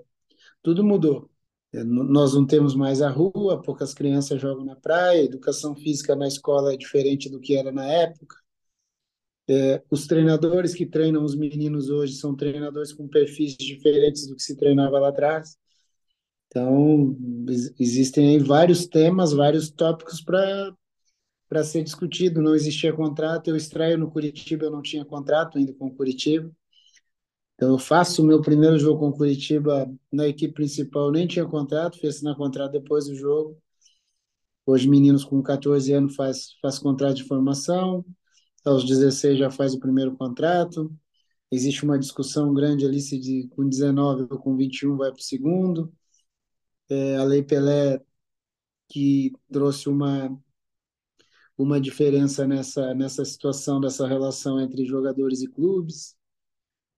Tudo 0.62 0.84
mudou. 0.84 1.30
É, 1.72 1.84
Nós 1.84 2.34
não 2.34 2.46
temos 2.46 2.74
mais 2.74 3.02
a 3.02 3.10
rua, 3.10 3.62
poucas 3.62 3.94
crianças 3.94 4.40
jogam 4.40 4.64
na 4.64 4.76
praia, 4.76 5.24
educação 5.24 5.74
física 5.76 6.16
na 6.16 6.28
escola 6.28 6.74
é 6.74 6.76
diferente 6.76 7.28
do 7.30 7.40
que 7.40 7.56
era 7.56 7.72
na 7.72 7.86
época. 7.86 8.36
É, 9.56 9.82
Os 9.90 10.06
treinadores 10.06 10.74
que 10.74 10.84
treinam 10.86 11.24
os 11.24 11.34
meninos 11.34 11.88
hoje 11.88 12.14
são 12.14 12.36
treinadores 12.36 12.92
com 12.92 13.08
perfis 13.08 13.56
diferentes 13.56 14.26
do 14.26 14.36
que 14.36 14.42
se 14.42 14.56
treinava 14.56 14.98
lá 15.00 15.08
atrás. 15.08 15.56
Então, 16.48 17.16
ex- 17.48 17.74
existem 17.78 18.38
vários 18.40 18.86
temas, 18.86 19.32
vários 19.32 19.70
tópicos 19.70 20.22
para 20.22 20.74
para 21.48 21.64
ser 21.64 21.82
discutido. 21.82 22.42
Não 22.42 22.54
existia 22.54 22.92
contrato. 22.92 23.48
Eu 23.48 23.56
estreio 23.56 23.98
no 23.98 24.10
Curitiba, 24.10 24.66
eu 24.66 24.70
não 24.70 24.82
tinha 24.82 25.04
contrato 25.04 25.58
ainda 25.58 25.72
com 25.74 25.86
o 25.86 25.94
Curitiba. 25.94 26.50
Então, 27.54 27.70
eu 27.70 27.78
faço 27.78 28.22
o 28.22 28.24
meu 28.24 28.40
primeiro 28.40 28.78
jogo 28.78 29.00
com 29.00 29.08
o 29.08 29.12
Curitiba 29.16 29.92
na 30.12 30.28
equipe 30.28 30.54
principal, 30.54 31.06
eu 31.06 31.12
nem 31.12 31.26
tinha 31.26 31.44
contrato, 31.44 31.98
fui 31.98 32.08
assinar 32.08 32.36
contrato 32.36 32.70
depois 32.72 33.06
do 33.06 33.16
jogo. 33.16 33.60
Hoje, 34.64 34.88
meninos 34.88 35.24
com 35.24 35.42
14 35.42 35.92
anos 35.92 36.14
faz, 36.14 36.52
faz 36.62 36.78
contrato 36.78 37.16
de 37.16 37.24
formação, 37.24 38.04
aos 38.64 38.84
16 38.84 39.38
já 39.38 39.50
faz 39.50 39.74
o 39.74 39.80
primeiro 39.80 40.16
contrato. 40.16 40.94
Existe 41.50 41.84
uma 41.84 41.98
discussão 41.98 42.54
grande 42.54 42.86
ali 42.86 43.00
se 43.00 43.18
de, 43.18 43.48
com 43.48 43.68
19 43.68 44.28
ou 44.30 44.38
com 44.38 44.56
21 44.56 44.96
vai 44.96 45.10
para 45.10 45.18
o 45.18 45.22
segundo. 45.22 45.92
É, 46.88 47.16
a 47.16 47.24
Lei 47.24 47.42
Pelé, 47.42 48.00
que 48.88 49.32
trouxe 49.50 49.88
uma, 49.88 50.30
uma 51.58 51.80
diferença 51.80 52.46
nessa, 52.46 52.94
nessa 52.94 53.24
situação, 53.24 53.80
dessa 53.80 54.06
relação 54.06 54.60
entre 54.60 54.86
jogadores 54.86 55.42
e 55.42 55.48
clubes. 55.48 56.16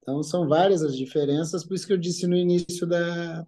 Então, 0.03 0.23
são 0.23 0.47
várias 0.47 0.83
as 0.83 0.97
diferenças, 0.97 1.65
por 1.65 1.75
isso 1.75 1.87
que 1.87 1.93
eu 1.95 1.99
disse 1.99 2.27
no 2.27 2.37
início 2.37 2.87
da, 2.87 3.47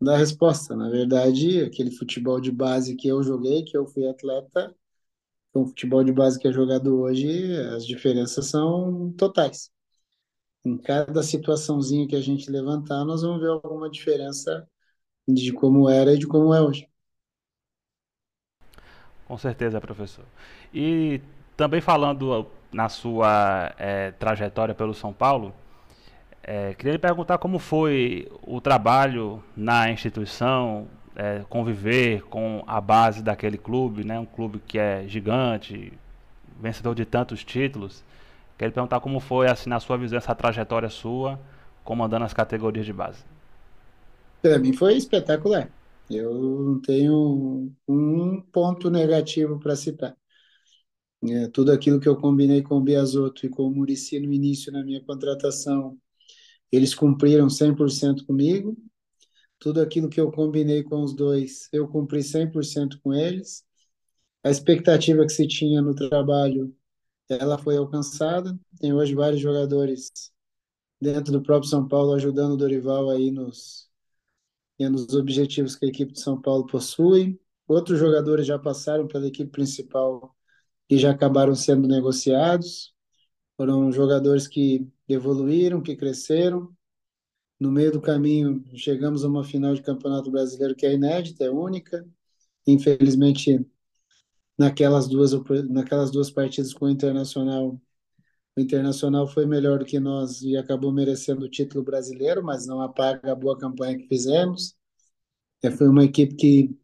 da 0.00 0.16
resposta. 0.16 0.76
Na 0.76 0.90
verdade, 0.90 1.62
aquele 1.62 1.90
futebol 1.90 2.40
de 2.40 2.52
base 2.52 2.96
que 2.96 3.08
eu 3.08 3.22
joguei, 3.22 3.64
que 3.64 3.76
eu 3.76 3.86
fui 3.86 4.06
atleta, 4.06 4.74
com 5.52 5.62
o 5.62 5.66
futebol 5.68 6.04
de 6.04 6.12
base 6.12 6.38
que 6.38 6.48
é 6.48 6.52
jogado 6.52 7.00
hoje, 7.00 7.56
as 7.74 7.86
diferenças 7.86 8.46
são 8.46 9.12
totais. 9.16 9.70
Em 10.64 10.76
cada 10.78 11.22
situaçãozinha 11.22 12.06
que 12.06 12.16
a 12.16 12.20
gente 12.20 12.50
levantar, 12.50 13.04
nós 13.04 13.22
vamos 13.22 13.40
ver 13.40 13.48
alguma 13.48 13.90
diferença 13.90 14.68
de 15.28 15.52
como 15.52 15.88
era 15.88 16.14
e 16.14 16.18
de 16.18 16.26
como 16.26 16.54
é 16.54 16.60
hoje. 16.60 16.89
Com 19.30 19.38
certeza, 19.38 19.80
professor. 19.80 20.24
E 20.74 21.20
também 21.56 21.80
falando 21.80 22.48
na 22.72 22.88
sua 22.88 23.72
eh, 23.78 24.10
trajetória 24.18 24.74
pelo 24.74 24.92
São 24.92 25.12
Paulo, 25.12 25.54
eh, 26.42 26.74
queria 26.74 26.94
lhe 26.94 26.98
perguntar 26.98 27.38
como 27.38 27.60
foi 27.60 28.26
o 28.42 28.60
trabalho 28.60 29.40
na 29.56 29.88
instituição, 29.88 30.88
eh, 31.14 31.44
conviver 31.48 32.22
com 32.22 32.64
a 32.66 32.80
base 32.80 33.22
daquele 33.22 33.56
clube, 33.56 34.02
né? 34.02 34.18
Um 34.18 34.26
clube 34.26 34.60
que 34.66 34.80
é 34.80 35.04
gigante, 35.06 35.92
vencedor 36.60 36.96
de 36.96 37.04
tantos 37.04 37.44
títulos. 37.44 38.02
Queria 38.58 38.72
perguntar 38.72 38.98
como 38.98 39.20
foi, 39.20 39.46
assim, 39.46 39.70
na 39.70 39.78
sua 39.78 39.96
visão, 39.96 40.18
essa 40.18 40.34
trajetória 40.34 40.88
sua, 40.88 41.38
comandando 41.84 42.24
as 42.24 42.34
categorias 42.34 42.84
de 42.84 42.92
base. 42.92 43.22
Para 44.42 44.58
mim 44.58 44.72
foi 44.72 44.96
espetacular. 44.96 45.68
Eu 46.10 46.34
não 46.34 46.80
tenho 46.80 47.72
um 47.88 48.40
ponto 48.52 48.90
negativo 48.90 49.58
para 49.60 49.76
citar. 49.76 50.16
É, 51.28 51.48
tudo 51.48 51.70
aquilo 51.70 52.00
que 52.00 52.08
eu 52.08 52.16
combinei 52.16 52.62
com 52.62 52.76
o 52.76 52.80
Biasotto 52.80 53.46
e 53.46 53.48
com 53.50 53.64
o 53.64 53.70
Muricy 53.70 54.18
no 54.20 54.32
início 54.32 54.72
na 54.72 54.82
minha 54.82 55.02
contratação, 55.04 55.98
eles 56.72 56.94
cumpriram 56.94 57.50
100% 57.50 58.26
comigo. 58.26 58.76
Tudo 59.58 59.80
aquilo 59.82 60.08
que 60.08 60.20
eu 60.20 60.32
combinei 60.32 60.82
com 60.84 61.02
os 61.02 61.14
dois, 61.14 61.68
eu 61.72 61.88
cumpri 61.88 62.22
100% 62.22 63.00
com 63.02 63.14
eles. 63.14 63.64
A 64.44 64.50
expectativa 64.50 65.24
que 65.26 65.32
se 65.32 65.46
tinha 65.48 65.82
no 65.82 65.94
trabalho, 65.94 66.74
ela 67.28 67.58
foi 67.58 67.76
alcançada. 67.76 68.58
Tem 68.80 68.94
hoje 68.94 69.14
vários 69.14 69.40
jogadores 69.42 70.10
dentro 71.00 71.32
do 71.32 71.42
próprio 71.42 71.70
São 71.70 71.88
Paulo 71.88 72.14
ajudando 72.14 72.52
o 72.52 72.56
Dorival 72.56 73.10
aí 73.10 73.30
nos, 73.30 73.89
nos 74.88 75.12
objetivos 75.14 75.76
que 75.76 75.86
a 75.86 75.88
equipe 75.88 76.12
de 76.12 76.20
São 76.20 76.40
Paulo 76.40 76.66
possui. 76.66 77.38
Outros 77.66 77.98
jogadores 77.98 78.46
já 78.46 78.58
passaram 78.58 79.06
pela 79.06 79.26
equipe 79.26 79.50
principal 79.50 80.34
e 80.88 80.98
já 80.98 81.10
acabaram 81.10 81.54
sendo 81.54 81.86
negociados. 81.86 82.94
Foram 83.56 83.92
jogadores 83.92 84.48
que 84.48 84.88
evoluíram, 85.08 85.82
que 85.82 85.96
cresceram. 85.96 86.74
No 87.58 87.70
meio 87.70 87.92
do 87.92 88.00
caminho, 88.00 88.64
chegamos 88.74 89.24
a 89.24 89.28
uma 89.28 89.44
final 89.44 89.74
de 89.74 89.82
Campeonato 89.82 90.30
Brasileiro 90.30 90.74
que 90.74 90.86
é 90.86 90.94
inédita, 90.94 91.44
é 91.44 91.50
única. 91.50 92.06
Infelizmente, 92.66 93.64
naquelas 94.58 95.08
duas, 95.08 95.32
naquelas 95.68 96.10
duas 96.10 96.30
partidas 96.30 96.72
com 96.74 96.86
o 96.86 96.90
Internacional, 96.90 97.80
Internacional 98.60 99.26
foi 99.26 99.46
melhor 99.46 99.78
do 99.78 99.84
que 99.84 100.00
nós 100.00 100.42
e 100.42 100.56
acabou 100.56 100.92
merecendo 100.92 101.44
o 101.44 101.50
título 101.50 101.84
brasileiro, 101.84 102.42
mas 102.42 102.66
não 102.66 102.80
apaga 102.80 103.32
a 103.32 103.34
boa 103.34 103.58
campanha 103.58 103.96
que 103.96 104.06
fizemos. 104.06 104.74
É, 105.62 105.70
foi 105.70 105.88
uma 105.88 106.04
equipe 106.04 106.34
que 106.34 106.78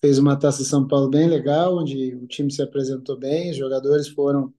fez 0.00 0.18
uma 0.18 0.38
Taça 0.38 0.64
São 0.64 0.86
Paulo 0.86 1.10
bem 1.10 1.28
legal, 1.28 1.76
onde 1.78 2.14
o 2.16 2.26
time 2.26 2.50
se 2.50 2.62
apresentou 2.62 3.18
bem, 3.18 3.50
os 3.50 3.56
jogadores 3.56 4.08
foram 4.08 4.52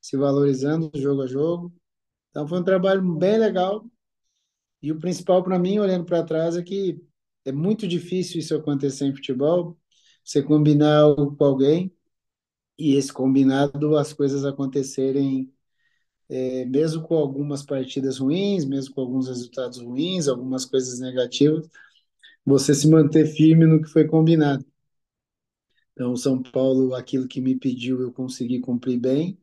se 0.00 0.16
valorizando 0.16 0.90
jogo 0.94 1.22
a 1.22 1.26
jogo. 1.26 1.74
Então 2.30 2.46
foi 2.48 2.60
um 2.60 2.64
trabalho 2.64 3.02
bem 3.16 3.38
legal. 3.38 3.84
E 4.82 4.92
o 4.92 4.98
principal 5.00 5.42
para 5.42 5.58
mim, 5.58 5.78
olhando 5.78 6.04
para 6.04 6.22
trás, 6.24 6.56
é 6.56 6.62
que 6.62 7.00
é 7.44 7.52
muito 7.52 7.88
difícil 7.88 8.40
isso 8.40 8.54
acontecer 8.54 9.06
em 9.06 9.14
futebol. 9.14 9.78
Você 10.24 10.42
combinar 10.42 10.98
algo 10.98 11.36
com 11.36 11.44
alguém 11.44 11.94
e 12.78 12.94
esse 12.96 13.12
combinado, 13.12 13.96
as 13.96 14.12
coisas 14.12 14.44
acontecerem, 14.44 15.52
é, 16.34 16.64
mesmo 16.64 17.00
com 17.02 17.14
algumas 17.14 17.62
partidas 17.62 18.18
ruins, 18.18 18.64
mesmo 18.64 18.92
com 18.92 19.00
alguns 19.02 19.28
resultados 19.28 19.80
ruins, 19.80 20.26
algumas 20.26 20.64
coisas 20.64 20.98
negativas, 20.98 21.70
você 22.44 22.74
se 22.74 22.88
manter 22.90 23.26
firme 23.26 23.64
no 23.66 23.80
que 23.80 23.88
foi 23.88 24.04
combinado. 24.08 24.66
Então, 25.92 26.12
o 26.12 26.16
São 26.16 26.42
Paulo, 26.42 26.92
aquilo 26.92 27.28
que 27.28 27.40
me 27.40 27.54
pediu, 27.54 28.00
eu 28.00 28.12
consegui 28.12 28.58
cumprir 28.58 28.98
bem. 28.98 29.38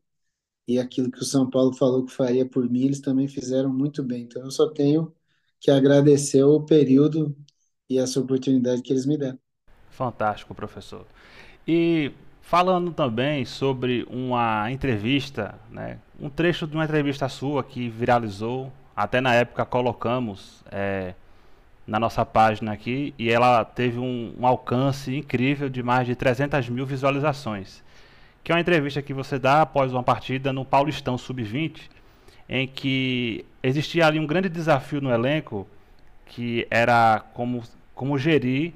E 0.68 0.78
aquilo 0.80 1.10
que 1.10 1.22
o 1.22 1.26
São 1.26 1.50
Paulo 1.50 1.74
falou 1.74 2.06
que 2.06 2.12
faria 2.12 2.46
por 2.46 2.70
mim, 2.70 2.84
eles 2.84 3.00
também 3.00 3.28
fizeram 3.28 3.74
muito 3.74 4.04
bem. 4.04 4.24
Então, 4.24 4.44
eu 4.44 4.52
só 4.52 4.70
tenho 4.70 5.14
que 5.62 5.72
agradecer 5.72 6.44
o 6.44 6.62
período 6.62 7.34
e 7.90 7.98
essa 7.98 8.20
oportunidade 8.20 8.82
que 8.82 8.92
eles 8.92 9.06
me 9.06 9.18
deram. 9.18 9.40
Fantástico, 9.90 10.54
professor. 10.54 11.06
E 11.66 12.12
falando 12.42 12.92
também 12.92 13.46
sobre 13.46 14.06
uma 14.10 14.70
entrevista, 14.70 15.58
né, 15.70 16.00
um 16.22 16.30
trecho 16.30 16.68
de 16.68 16.76
uma 16.76 16.84
entrevista 16.84 17.28
sua 17.28 17.64
que 17.64 17.90
viralizou, 17.90 18.72
até 18.96 19.20
na 19.20 19.34
época 19.34 19.66
colocamos 19.66 20.64
é, 20.72 21.16
na 21.88 22.00
nossa 22.00 22.24
página 22.24 22.72
aqui, 22.72 23.12
e 23.18 23.32
ela 23.32 23.66
teve 23.66 23.98
um, 23.98 24.32
um 24.40 24.46
alcance 24.46 25.16
incrível 25.16 25.68
de 25.68 25.82
mais 25.82 26.06
de 26.06 26.16
300 26.16 26.70
mil 26.70 26.86
visualizações. 26.86 27.84
Que 28.44 28.52
é 28.52 28.56
uma 28.56 28.62
entrevista 28.62 29.02
que 29.02 29.16
você 29.16 29.40
dá 29.40 29.64
após 29.64 29.92
uma 29.92 30.04
partida 30.04 30.54
no 30.54 30.64
Paulistão 30.64 31.18
Sub-20, 31.18 31.90
em 32.48 32.68
que 32.68 33.44
existia 33.64 34.06
ali 34.06 34.20
um 34.20 34.28
grande 34.28 34.48
desafio 34.48 35.02
no 35.02 35.12
elenco, 35.12 35.68
que 36.28 36.68
era 36.70 37.24
como, 37.34 37.64
como 37.96 38.18
gerir 38.20 38.74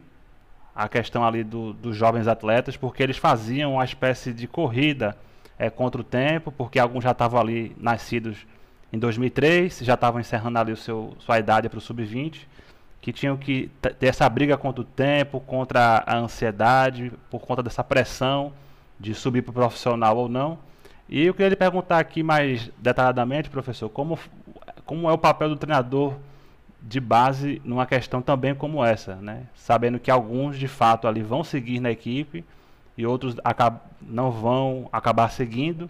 a 0.73 0.89
questão 0.89 1.23
ali 1.23 1.43
do, 1.43 1.73
dos 1.73 1.95
jovens 1.95 2.27
atletas, 2.27 2.75
porque 2.75 3.03
eles 3.03 3.17
faziam 3.17 3.73
uma 3.73 3.85
espécie 3.85 4.33
de 4.33 4.47
corrida 4.47 5.15
é, 5.57 5.69
contra 5.69 6.01
o 6.01 6.03
tempo, 6.03 6.51
porque 6.51 6.79
alguns 6.79 7.03
já 7.03 7.11
estavam 7.11 7.39
ali 7.39 7.75
nascidos 7.79 8.45
em 8.91 8.99
2003, 8.99 9.79
já 9.79 9.93
estavam 9.95 10.19
encerrando 10.19 10.59
ali 10.59 10.71
o 10.71 10.77
seu, 10.77 11.15
sua 11.19 11.39
idade 11.39 11.69
para 11.69 11.77
o 11.77 11.81
sub-20, 11.81 12.41
que 13.01 13.11
tinham 13.13 13.37
que 13.37 13.69
ter 13.99 14.07
essa 14.07 14.27
briga 14.27 14.57
contra 14.57 14.81
o 14.81 14.85
tempo, 14.85 15.39
contra 15.39 16.03
a 16.05 16.17
ansiedade, 16.17 17.11
por 17.29 17.41
conta 17.41 17.61
dessa 17.61 17.83
pressão 17.83 18.51
de 18.99 19.13
subir 19.13 19.41
para 19.41 19.51
o 19.51 19.53
profissional 19.53 20.17
ou 20.17 20.27
não. 20.27 20.57
E 21.07 21.25
eu 21.25 21.33
queria 21.33 21.49
lhe 21.49 21.55
perguntar 21.55 21.99
aqui 21.99 22.23
mais 22.23 22.71
detalhadamente, 22.77 23.49
professor, 23.49 23.89
como, 23.89 24.17
como 24.85 25.09
é 25.09 25.13
o 25.13 25.17
papel 25.17 25.49
do 25.49 25.55
treinador 25.55 26.15
de 26.81 26.99
base 26.99 27.61
numa 27.63 27.85
questão 27.85 28.21
também 28.21 28.55
como 28.55 28.83
essa, 28.83 29.15
né? 29.15 29.43
Sabendo 29.55 29.99
que 29.99 30.09
alguns 30.09 30.57
de 30.57 30.67
fato 30.67 31.07
ali 31.07 31.21
vão 31.21 31.43
seguir 31.43 31.79
na 31.79 31.91
equipe 31.91 32.43
e 32.97 33.05
outros 33.05 33.35
não 34.01 34.31
vão 34.31 34.89
acabar 34.91 35.29
seguindo. 35.29 35.89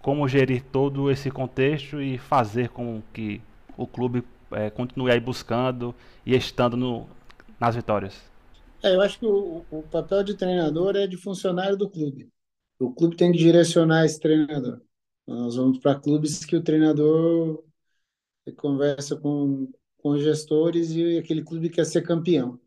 Como 0.00 0.28
gerir 0.28 0.62
todo 0.62 1.10
esse 1.10 1.30
contexto 1.30 2.00
e 2.00 2.18
fazer 2.18 2.68
com 2.68 3.02
que 3.12 3.40
o 3.76 3.86
clube 3.86 4.22
é, 4.50 4.68
continue 4.70 5.10
aí 5.10 5.18
buscando 5.18 5.94
e 6.26 6.36
estando 6.36 6.76
no, 6.76 7.06
nas 7.58 7.74
vitórias? 7.74 8.22
É, 8.82 8.94
eu 8.94 9.00
acho 9.00 9.18
que 9.18 9.26
o, 9.26 9.64
o 9.70 9.82
papel 9.82 10.22
de 10.22 10.34
treinador 10.34 10.94
é 10.96 11.06
de 11.06 11.16
funcionário 11.16 11.76
do 11.76 11.88
clube. 11.88 12.28
O 12.78 12.92
clube 12.92 13.16
tem 13.16 13.32
que 13.32 13.38
direcionar 13.38 14.04
esse 14.04 14.20
treinador. 14.20 14.80
Nós 15.26 15.56
vamos 15.56 15.78
para 15.78 15.98
clubes 15.98 16.44
que 16.44 16.54
o 16.54 16.62
treinador 16.62 17.64
conversa 18.58 19.16
com, 19.16 19.72
com 19.98 20.18
gestores 20.18 20.90
e 20.90 21.16
aquele 21.18 21.42
clube 21.42 21.70
quer 21.70 21.86
ser 21.86 22.02
campeão. 22.02 22.60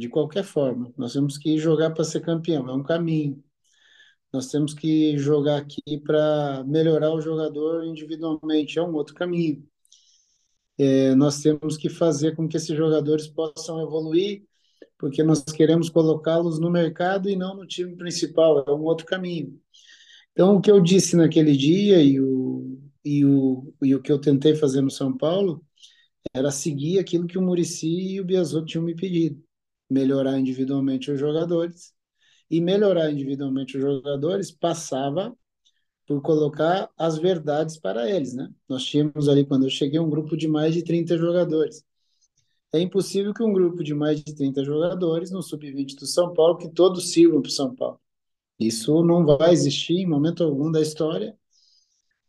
De 0.00 0.08
qualquer 0.08 0.44
forma. 0.44 0.92
Nós 0.96 1.12
temos 1.12 1.38
que 1.38 1.58
jogar 1.58 1.90
para 1.90 2.04
ser 2.04 2.20
campeão, 2.20 2.68
é 2.68 2.72
um 2.74 2.82
caminho. 2.82 3.42
Nós 4.32 4.48
temos 4.48 4.74
que 4.74 5.18
jogar 5.18 5.58
aqui 5.58 5.98
para 5.98 6.64
melhorar 6.64 7.12
o 7.12 7.20
jogador 7.20 7.84
individualmente, 7.84 8.78
é 8.78 8.82
um 8.82 8.94
outro 8.94 9.14
caminho. 9.14 9.66
É, 10.78 11.14
nós 11.14 11.42
temos 11.42 11.76
que 11.76 11.90
fazer 11.90 12.34
com 12.34 12.48
que 12.48 12.56
esses 12.56 12.76
jogadores 12.76 13.28
possam 13.28 13.82
evoluir, 13.82 14.44
porque 14.98 15.22
nós 15.22 15.42
queremos 15.42 15.90
colocá-los 15.90 16.58
no 16.58 16.70
mercado 16.70 17.28
e 17.28 17.36
não 17.36 17.54
no 17.56 17.66
time 17.66 17.96
principal, 17.96 18.64
é 18.66 18.72
um 18.72 18.84
outro 18.84 19.06
caminho. 19.06 19.60
Então, 20.32 20.56
o 20.56 20.60
que 20.60 20.70
eu 20.70 20.80
disse 20.80 21.16
naquele 21.16 21.56
dia 21.56 22.02
e 22.02 22.20
o, 22.20 22.78
e 23.04 23.24
o, 23.24 23.74
e 23.82 23.94
o 23.94 24.00
que 24.02 24.12
eu 24.12 24.18
tentei 24.20 24.54
fazer 24.54 24.80
no 24.80 24.90
São 24.90 25.16
Paulo 25.16 25.64
era 26.34 26.50
seguir 26.50 26.98
aquilo 26.98 27.26
que 27.26 27.38
o 27.38 27.42
Murici 27.42 28.14
e 28.14 28.20
o 28.20 28.24
Biasotto 28.24 28.66
tinham 28.66 28.84
me 28.84 28.94
pedido, 28.94 29.42
melhorar 29.90 30.38
individualmente 30.38 31.10
os 31.10 31.18
jogadores, 31.18 31.92
e 32.50 32.60
melhorar 32.60 33.10
individualmente 33.10 33.76
os 33.76 33.82
jogadores 33.82 34.50
passava 34.50 35.36
por 36.06 36.20
colocar 36.20 36.90
as 36.98 37.18
verdades 37.18 37.78
para 37.78 38.10
eles, 38.10 38.34
né? 38.34 38.50
Nós 38.68 38.84
tínhamos 38.84 39.28
ali, 39.28 39.46
quando 39.46 39.64
eu 39.64 39.70
cheguei, 39.70 40.00
um 40.00 40.10
grupo 40.10 40.36
de 40.36 40.48
mais 40.48 40.74
de 40.74 40.82
30 40.82 41.16
jogadores. 41.16 41.84
É 42.72 42.80
impossível 42.80 43.32
que 43.32 43.42
um 43.42 43.52
grupo 43.52 43.84
de 43.84 43.94
mais 43.94 44.22
de 44.22 44.34
30 44.34 44.64
jogadores 44.64 45.30
no 45.30 45.42
sub-20 45.42 45.94
do 45.96 46.06
São 46.06 46.34
Paulo, 46.34 46.56
que 46.58 46.68
todos 46.68 47.12
sirvam 47.12 47.40
para 47.40 47.48
o 47.48 47.52
São 47.52 47.74
Paulo. 47.74 48.00
Isso 48.58 49.04
não 49.04 49.24
vai 49.24 49.52
existir 49.52 49.94
em 49.98 50.06
momento 50.06 50.42
algum 50.42 50.70
da 50.72 50.82
história, 50.82 51.36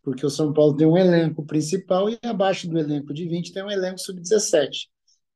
porque 0.03 0.25
o 0.25 0.29
São 0.29 0.53
Paulo 0.53 0.77
tem 0.77 0.85
um 0.85 0.97
elenco 0.97 1.43
principal 1.43 2.07
e 2.07 2.19
abaixo 2.23 2.69
do 2.69 2.77
elenco 2.77 3.13
de 3.13 3.27
20 3.27 3.51
tem 3.51 3.63
um 3.63 3.71
elenco 3.71 3.99
sub-17. 3.99 4.90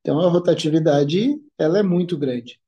Então 0.05 0.19
a 0.19 0.29
rotatividade 0.29 1.35
ela 1.57 1.79
é 1.79 1.83
muito 1.83 2.15
grande. 2.15 2.61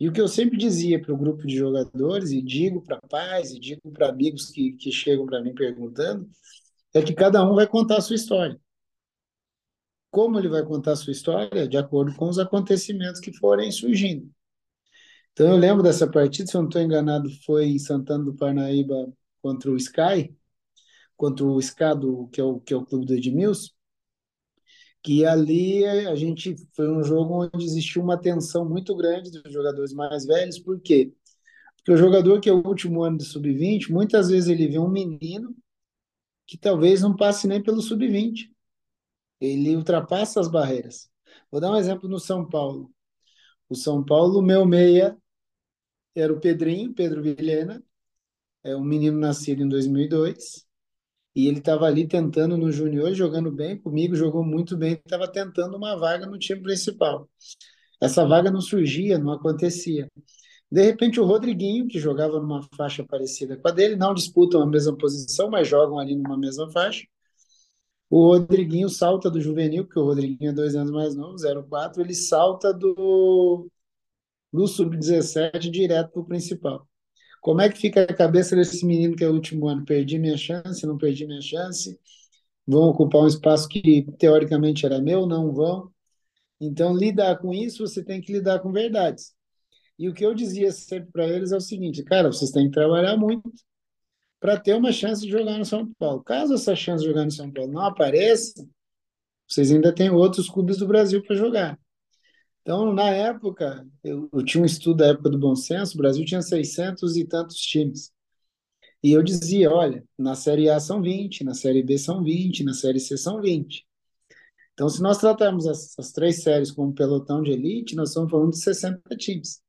E 0.00 0.08
o 0.08 0.12
que 0.14 0.18
eu 0.18 0.26
sempre 0.26 0.56
dizia 0.56 0.98
para 0.98 1.12
o 1.12 1.16
grupo 1.16 1.46
de 1.46 1.54
jogadores, 1.54 2.30
e 2.30 2.40
digo 2.40 2.80
para 2.80 2.98
pais, 3.02 3.52
e 3.52 3.60
digo 3.60 3.92
para 3.92 4.08
amigos 4.08 4.46
que, 4.46 4.72
que 4.72 4.90
chegam 4.90 5.26
para 5.26 5.42
mim 5.42 5.54
perguntando, 5.54 6.26
é 6.94 7.02
que 7.02 7.12
cada 7.12 7.44
um 7.44 7.54
vai 7.54 7.66
contar 7.66 7.98
a 7.98 8.00
sua 8.00 8.16
história. 8.16 8.58
Como 10.10 10.38
ele 10.38 10.48
vai 10.48 10.64
contar 10.64 10.92
a 10.92 10.96
sua 10.96 11.12
história? 11.12 11.68
De 11.68 11.76
acordo 11.76 12.14
com 12.16 12.30
os 12.30 12.38
acontecimentos 12.38 13.20
que 13.20 13.36
forem 13.36 13.70
surgindo. 13.70 14.30
Então 15.34 15.48
eu 15.48 15.58
lembro 15.58 15.82
dessa 15.82 16.10
partida, 16.10 16.48
se 16.48 16.56
eu 16.56 16.62
não 16.62 16.68
estou 16.70 16.80
enganado, 16.80 17.28
foi 17.44 17.66
em 17.66 17.78
Santana 17.78 18.24
do 18.24 18.34
Parnaíba 18.34 19.12
contra 19.42 19.70
o 19.70 19.76
Sky, 19.76 20.34
contra 21.14 21.44
o 21.44 21.60
Escado, 21.60 22.26
que 22.32 22.40
é 22.40 22.44
o, 22.44 22.58
que 22.58 22.72
é 22.72 22.76
o 22.76 22.86
clube 22.86 23.04
do 23.04 23.14
Edmilson, 23.14 23.68
que 25.02 25.24
ali 25.24 25.84
a 25.86 26.14
gente 26.14 26.56
foi 26.74 26.90
um 26.90 27.02
jogo 27.02 27.48
onde 27.52 27.64
existiu 27.64 28.02
uma 28.02 28.18
tensão 28.18 28.68
muito 28.68 28.94
grande 28.96 29.30
dos 29.30 29.52
jogadores 29.52 29.92
mais 29.92 30.26
velhos, 30.26 30.58
por 30.58 30.80
quê? 30.80 31.12
Porque 31.76 31.92
o 31.92 31.96
jogador 31.96 32.40
que 32.40 32.48
é 32.48 32.52
o 32.52 32.66
último 32.66 33.02
ano 33.02 33.18
do 33.18 33.24
sub-20, 33.24 33.90
muitas 33.90 34.28
vezes 34.28 34.48
ele 34.48 34.68
vê 34.68 34.78
um 34.78 34.88
menino 34.88 35.56
que 36.46 36.58
talvez 36.58 37.00
não 37.00 37.16
passe 37.16 37.46
nem 37.46 37.62
pelo 37.62 37.80
sub-20. 37.80 38.50
Ele 39.40 39.76
ultrapassa 39.76 40.40
as 40.40 40.48
barreiras. 40.48 41.08
Vou 41.50 41.60
dar 41.60 41.72
um 41.72 41.76
exemplo 41.76 42.08
no 42.08 42.18
São 42.18 42.46
Paulo. 42.46 42.92
O 43.68 43.74
São 43.74 44.04
Paulo, 44.04 44.42
meu 44.42 44.66
meia 44.66 45.16
era 46.14 46.32
o 46.32 46.40
Pedrinho, 46.40 46.92
Pedro 46.92 47.22
Vilhena, 47.22 47.82
é 48.62 48.76
um 48.76 48.84
menino 48.84 49.18
nascido 49.18 49.62
em 49.62 49.68
2002, 49.68 50.66
e 51.34 51.46
ele 51.46 51.58
estava 51.58 51.86
ali 51.86 52.06
tentando 52.06 52.56
no 52.56 52.72
junior, 52.72 53.12
jogando 53.14 53.50
bem 53.50 53.78
comigo, 53.78 54.14
jogou 54.14 54.44
muito 54.44 54.76
bem, 54.76 54.94
estava 54.94 55.28
tentando 55.30 55.76
uma 55.76 55.96
vaga 55.96 56.26
no 56.26 56.38
time 56.38 56.62
principal. 56.62 57.28
Essa 58.00 58.26
vaga 58.26 58.50
não 58.50 58.60
surgia, 58.60 59.18
não 59.18 59.32
acontecia. 59.32 60.08
De 60.70 60.82
repente, 60.82 61.20
o 61.20 61.24
Rodriguinho, 61.24 61.88
que 61.88 61.98
jogava 61.98 62.40
numa 62.40 62.62
faixa 62.76 63.04
parecida 63.04 63.56
com 63.56 63.68
a 63.68 63.70
dele, 63.72 63.96
não 63.96 64.14
disputam 64.14 64.62
a 64.62 64.66
mesma 64.66 64.96
posição, 64.96 65.50
mas 65.50 65.68
jogam 65.68 65.98
ali 65.98 66.16
numa 66.16 66.38
mesma 66.38 66.70
faixa. 66.70 67.04
O 68.10 68.26
Rodriguinho 68.28 68.88
salta 68.88 69.30
do 69.30 69.40
juvenil, 69.40 69.84
porque 69.84 69.98
o 69.98 70.04
Rodriguinho 70.04 70.50
é 70.50 70.52
dois 70.54 70.74
anos 70.74 70.90
mais 70.90 71.14
novo, 71.14 71.36
04, 71.68 72.02
ele 72.02 72.14
salta 72.14 72.72
do, 72.74 73.70
do 74.52 74.66
sub-17 74.66 75.70
direto 75.70 76.10
para 76.12 76.22
o 76.22 76.26
principal. 76.26 76.89
Como 77.40 77.60
é 77.60 77.68
que 77.68 77.78
fica 77.78 78.02
a 78.02 78.14
cabeça 78.14 78.54
desse 78.56 78.84
menino 78.84 79.16
que 79.16 79.24
é 79.24 79.28
o 79.28 79.34
último 79.34 79.68
ano? 79.68 79.84
Perdi 79.84 80.18
minha 80.18 80.36
chance, 80.36 80.86
não 80.86 80.98
perdi 80.98 81.26
minha 81.26 81.40
chance? 81.40 81.98
Vão 82.66 82.84
ocupar 82.90 83.22
um 83.22 83.26
espaço 83.26 83.68
que 83.68 84.06
teoricamente 84.18 84.86
era 84.86 85.00
meu? 85.00 85.26
Não 85.26 85.52
vão. 85.52 85.90
Então, 86.60 86.94
lidar 86.96 87.38
com 87.38 87.54
isso, 87.54 87.86
você 87.86 88.04
tem 88.04 88.20
que 88.20 88.32
lidar 88.32 88.60
com 88.60 88.72
verdades. 88.72 89.34
E 89.98 90.08
o 90.08 90.14
que 90.14 90.24
eu 90.24 90.34
dizia 90.34 90.72
sempre 90.72 91.10
para 91.12 91.28
eles 91.28 91.52
é 91.52 91.56
o 91.56 91.60
seguinte: 91.60 92.02
cara, 92.04 92.32
vocês 92.32 92.50
têm 92.50 92.66
que 92.66 92.74
trabalhar 92.74 93.16
muito 93.16 93.50
para 94.40 94.58
ter 94.58 94.74
uma 94.74 94.92
chance 94.92 95.22
de 95.22 95.30
jogar 95.30 95.58
no 95.58 95.64
São 95.64 95.92
Paulo. 95.94 96.22
Caso 96.22 96.54
essa 96.54 96.76
chance 96.76 97.02
de 97.02 97.10
jogar 97.10 97.24
no 97.24 97.30
São 97.30 97.52
Paulo 97.52 97.72
não 97.72 97.82
apareça, 97.82 98.66
vocês 99.48 99.72
ainda 99.72 99.94
têm 99.94 100.10
outros 100.10 100.48
clubes 100.48 100.78
do 100.78 100.86
Brasil 100.86 101.22
para 101.24 101.36
jogar. 101.36 101.79
Então, 102.70 102.94
na 102.94 103.10
época, 103.10 103.84
eu, 104.04 104.28
eu, 104.32 104.44
tinha 104.44 104.62
um 104.62 104.64
estudo 104.64 104.98
da 104.98 105.08
época 105.08 105.28
do 105.28 105.36
Bom 105.36 105.56
Senso, 105.56 105.94
o 105.94 105.98
Brasil 105.98 106.24
tinha 106.24 106.40
600 106.40 107.16
e 107.16 107.24
tantos 107.24 107.56
times. 107.56 108.12
E 109.02 109.10
eu 109.10 109.24
dizia, 109.24 109.72
olha, 109.72 110.04
na 110.16 110.36
Série 110.36 110.70
A 110.70 110.78
são 110.78 111.02
20, 111.02 111.42
na 111.42 111.52
Série 111.52 111.82
B 111.82 111.98
são 111.98 112.22
20, 112.22 112.62
na 112.62 112.72
Série 112.72 113.00
C 113.00 113.16
são 113.16 113.40
20. 113.40 113.84
Então, 114.72 114.88
se 114.88 115.02
nós 115.02 115.18
tratarmos 115.18 115.66
as, 115.66 116.12
três 116.12 116.44
séries 116.44 116.70
como 116.70 116.94
pelotão 116.94 117.42
de 117.42 117.50
elite, 117.50 117.96
nós 117.96 118.10
estamos 118.10 118.30
falando 118.30 118.52
de 118.52 118.60
60 118.60 119.16
times. 119.16 119.60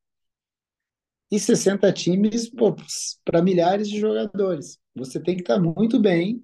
E 1.31 1.39
60 1.39 1.91
times 1.93 2.51
para 3.25 3.41
milhares 3.41 3.89
de 3.89 3.99
jogadores. 3.99 4.77
Você 4.93 5.19
tem 5.19 5.35
que 5.35 5.41
estar 5.41 5.59
muito 5.59 5.99
bem 5.99 6.39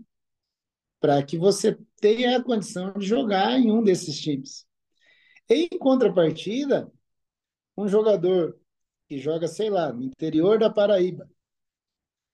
para 0.99 1.21
que 1.21 1.37
você 1.37 1.77
tenha 2.01 2.35
a 2.35 2.43
condição 2.43 2.93
de 2.93 3.05
jogar 3.05 3.59
em 3.59 3.71
um 3.71 3.83
desses 3.83 4.19
times. 4.19 4.66
Em 5.49 5.67
contrapartida, 5.79 6.91
um 7.77 7.87
jogador 7.87 8.59
que 9.07 9.17
joga, 9.17 9.47
sei 9.47 9.69
lá, 9.69 9.91
no 9.93 10.03
interior 10.03 10.59
da 10.59 10.69
Paraíba, 10.69 11.29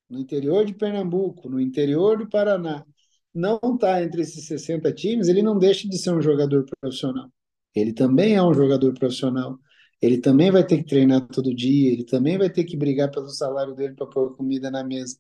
no 0.09 0.19
interior 0.19 0.65
de 0.65 0.73
Pernambuco, 0.73 1.49
no 1.49 1.59
interior 1.59 2.17
do 2.17 2.29
Paraná, 2.29 2.85
não 3.33 3.59
está 3.75 4.03
entre 4.03 4.21
esses 4.21 4.45
60 4.45 4.91
times, 4.93 5.27
ele 5.27 5.41
não 5.41 5.57
deixa 5.57 5.87
de 5.87 5.97
ser 5.97 6.11
um 6.11 6.21
jogador 6.21 6.65
profissional. 6.79 7.31
Ele 7.75 7.93
também 7.93 8.35
é 8.35 8.43
um 8.43 8.53
jogador 8.53 8.93
profissional. 8.93 9.59
Ele 10.01 10.19
também 10.19 10.51
vai 10.51 10.65
ter 10.65 10.77
que 10.77 10.85
treinar 10.85 11.27
todo 11.27 11.55
dia, 11.55 11.91
ele 11.91 12.03
também 12.03 12.37
vai 12.37 12.49
ter 12.49 12.63
que 12.65 12.77
brigar 12.77 13.09
pelo 13.09 13.29
salário 13.29 13.73
dele 13.73 13.95
para 13.95 14.05
pôr 14.05 14.35
comida 14.35 14.69
na 14.69 14.83
mesa. 14.83 15.17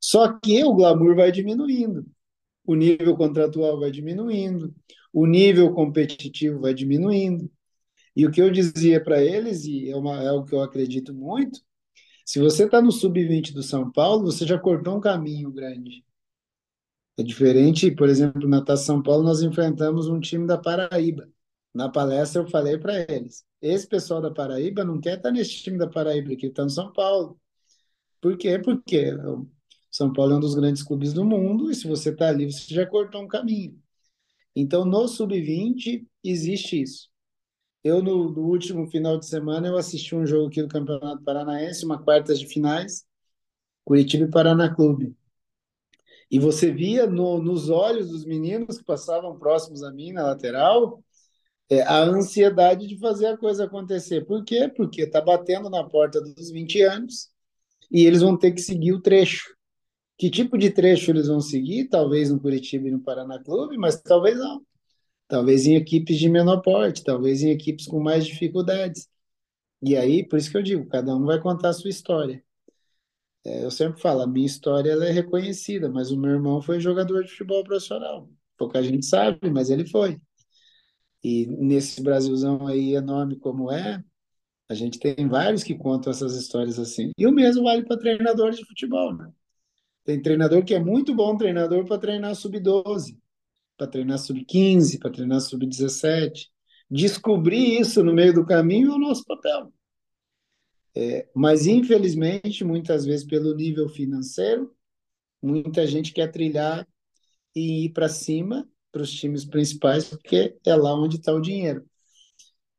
Só 0.00 0.38
que 0.38 0.62
o 0.62 0.74
glamour 0.74 1.16
vai 1.16 1.32
diminuindo, 1.32 2.06
o 2.66 2.74
nível 2.74 3.16
contratual 3.16 3.80
vai 3.80 3.90
diminuindo, 3.90 4.74
o 5.14 5.26
nível 5.26 5.72
competitivo 5.72 6.60
vai 6.60 6.74
diminuindo. 6.74 7.50
E 8.16 8.26
o 8.26 8.32
que 8.32 8.42
eu 8.42 8.50
dizia 8.50 9.02
para 9.02 9.22
eles, 9.22 9.64
e 9.64 9.90
é, 9.90 9.96
uma, 9.96 10.22
é 10.22 10.28
algo 10.28 10.46
que 10.46 10.54
eu 10.54 10.62
acredito 10.62 11.14
muito, 11.14 11.60
se 12.26 12.40
você 12.40 12.64
está 12.64 12.82
no 12.82 12.92
sub-20 12.92 13.52
do 13.52 13.62
São 13.62 13.90
Paulo, 13.92 14.24
você 14.24 14.46
já 14.46 14.58
cortou 14.58 14.96
um 14.96 15.00
caminho 15.00 15.52
grande. 15.52 16.04
É 17.16 17.22
diferente, 17.22 17.90
por 17.92 18.08
exemplo, 18.08 18.48
na 18.48 18.64
Taça 18.64 18.84
São 18.84 19.02
Paulo, 19.02 19.22
nós 19.22 19.40
enfrentamos 19.42 20.08
um 20.08 20.18
time 20.20 20.46
da 20.46 20.58
Paraíba. 20.58 21.28
Na 21.72 21.88
palestra 21.88 22.42
eu 22.42 22.48
falei 22.48 22.78
para 22.78 23.00
eles, 23.12 23.44
esse 23.60 23.86
pessoal 23.86 24.20
da 24.20 24.30
Paraíba 24.30 24.84
não 24.84 25.00
quer 25.00 25.16
estar 25.16 25.30
tá 25.30 25.32
nesse 25.32 25.62
time 25.62 25.78
da 25.78 25.88
Paraíba, 25.88 26.34
que 26.36 26.46
está 26.46 26.64
no 26.64 26.70
São 26.70 26.92
Paulo. 26.92 27.38
Por 28.20 28.36
quê? 28.36 28.58
Porque 28.58 29.12
o 29.14 29.48
São 29.90 30.12
Paulo 30.12 30.32
é 30.34 30.36
um 30.36 30.40
dos 30.40 30.54
grandes 30.54 30.82
clubes 30.82 31.12
do 31.12 31.24
mundo, 31.24 31.70
e 31.70 31.74
se 31.74 31.86
você 31.86 32.10
está 32.10 32.28
ali, 32.28 32.50
você 32.50 32.74
já 32.74 32.86
cortou 32.86 33.22
um 33.22 33.28
caminho. 33.28 33.83
Então, 34.54 34.84
no 34.84 35.08
sub-20 35.08 36.06
existe 36.22 36.82
isso. 36.82 37.08
Eu, 37.82 38.02
no, 38.02 38.30
no, 38.30 38.42
último 38.42 38.86
final 38.88 39.18
de 39.18 39.26
semana, 39.26 39.68
eu 39.68 39.76
assisti 39.76 40.14
um 40.14 40.26
jogo 40.26 40.48
aqui 40.48 40.62
do 40.62 40.68
Campeonato 40.68 41.22
Paranaense, 41.22 41.84
uma 41.84 42.02
quartas 42.02 42.40
de 42.40 42.46
finais, 42.46 43.04
Curitiba 43.84 44.24
e 44.24 44.30
Paraná 44.30 44.74
Clube. 44.74 45.14
E 46.30 46.38
você 46.38 46.72
via 46.72 47.06
no, 47.06 47.40
nos 47.42 47.68
olhos 47.68 48.08
dos 48.08 48.24
meninos 48.24 48.78
que 48.78 48.84
passavam 48.84 49.38
próximos 49.38 49.82
a 49.82 49.92
mim, 49.92 50.12
na 50.12 50.24
lateral, 50.24 51.04
é, 51.70 51.82
a 51.82 52.02
ansiedade 52.02 52.86
de 52.86 52.98
fazer 52.98 53.26
a 53.26 53.36
coisa 53.36 53.64
acontecer. 53.64 54.24
Por 54.24 54.44
quê? 54.44 54.68
Porque 54.74 55.02
está 55.02 55.20
batendo 55.20 55.70
na 55.70 55.84
porta 55.84 56.20
dos 56.20 56.50
20 56.50 56.82
anos 56.82 57.30
e 57.90 58.06
eles 58.06 58.22
vão 58.22 58.36
ter 58.36 58.52
que 58.52 58.60
seguir 58.60 58.92
o 58.92 59.00
trecho. 59.00 59.53
Que 60.18 60.30
tipo 60.30 60.56
de 60.58 60.70
trecho 60.70 61.10
eles 61.10 61.28
vão 61.28 61.40
seguir? 61.40 61.88
Talvez 61.88 62.30
no 62.30 62.40
Curitiba 62.40 62.88
e 62.88 62.90
no 62.90 63.00
Paraná 63.00 63.38
Clube, 63.42 63.76
mas 63.78 64.00
talvez 64.00 64.36
não. 64.38 64.64
Talvez 65.28 65.66
em 65.66 65.76
equipes 65.76 66.18
de 66.18 66.28
menor 66.28 66.62
porte, 66.62 67.04
talvez 67.04 67.42
em 67.42 67.50
equipes 67.50 67.86
com 67.86 68.00
mais 68.00 68.26
dificuldades. 68.26 69.08
E 69.82 69.96
aí, 69.96 70.26
por 70.26 70.38
isso 70.38 70.50
que 70.50 70.56
eu 70.58 70.62
digo, 70.62 70.86
cada 70.88 71.16
um 71.16 71.24
vai 71.26 71.40
contar 71.40 71.70
a 71.70 71.72
sua 71.74 71.90
história. 71.90 72.44
É, 73.44 73.64
eu 73.64 73.70
sempre 73.70 74.00
falo, 74.00 74.22
a 74.22 74.26
minha 74.26 74.46
história 74.46 74.90
ela 74.90 75.04
é 75.06 75.10
reconhecida, 75.10 75.88
mas 75.88 76.10
o 76.10 76.18
meu 76.18 76.30
irmão 76.32 76.62
foi 76.62 76.80
jogador 76.80 77.22
de 77.24 77.30
futebol 77.30 77.62
profissional. 77.64 78.28
Pouca 78.56 78.82
gente 78.82 79.04
sabe, 79.04 79.50
mas 79.50 79.70
ele 79.70 79.86
foi. 79.86 80.18
E 81.22 81.46
nesse 81.46 82.02
Brasilzão 82.02 82.66
aí 82.66 82.94
enorme 82.94 83.36
como 83.36 83.70
é, 83.72 84.02
A 84.70 84.74
gente 84.74 84.98
tem 85.00 85.28
vários 85.28 85.64
que 85.64 85.76
contam 85.76 86.12
essas 86.12 86.36
histórias 86.36 86.78
assim. 86.78 87.12
E 87.18 87.26
o 87.26 87.32
mesmo 87.32 87.64
vale 87.64 87.84
para 87.84 87.98
treinadores 87.98 88.58
de 88.58 88.66
futebol, 88.66 89.14
né? 89.16 89.32
Tem 90.04 90.20
treinador 90.20 90.64
que 90.64 90.74
é 90.74 90.78
muito 90.78 91.14
bom 91.14 91.36
treinador 91.36 91.84
para 91.86 91.98
treinar 91.98 92.34
sub-12, 92.34 93.18
para 93.76 93.86
treinar 93.86 94.18
sub-15, 94.18 94.98
para 94.98 95.10
treinar 95.10 95.40
sub-17. 95.40 96.48
Descobrir 96.90 97.80
isso 97.80 98.04
no 98.04 98.12
meio 98.12 98.34
do 98.34 98.44
caminho 98.44 98.92
é 98.92 98.94
o 98.94 98.98
nosso 98.98 99.24
papel. 99.24 99.72
É, 100.94 101.28
mas, 101.34 101.66
infelizmente, 101.66 102.62
muitas 102.64 103.04
vezes, 103.04 103.26
pelo 103.26 103.54
nível 103.54 103.88
financeiro, 103.88 104.72
muita 105.42 105.86
gente 105.86 106.12
quer 106.12 106.30
trilhar 106.30 106.86
e 107.54 107.86
ir 107.86 107.92
para 107.92 108.08
cima, 108.08 108.68
para 108.92 109.02
os 109.02 109.12
times 109.12 109.44
principais, 109.44 110.04
porque 110.08 110.56
é 110.64 110.76
lá 110.76 110.94
onde 110.94 111.16
está 111.16 111.32
o 111.32 111.40
dinheiro. 111.40 111.84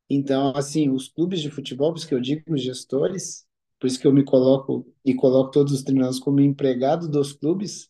Então, 0.08 0.54
assim, 0.56 0.88
os 0.88 1.08
clubes 1.08 1.40
de 1.40 1.50
futebol, 1.50 1.92
por 1.92 1.98
isso 1.98 2.08
que 2.08 2.14
eu 2.14 2.20
digo 2.20 2.54
os 2.54 2.62
gestores, 2.62 3.45
por 3.78 3.86
isso 3.86 4.00
que 4.00 4.06
eu 4.06 4.12
me 4.12 4.24
coloco 4.24 4.86
e 5.04 5.14
coloco 5.14 5.50
todos 5.50 5.72
os 5.72 5.82
treinadores 5.82 6.18
como 6.18 6.40
empregado 6.40 7.08
dos 7.08 7.32
clubes, 7.32 7.88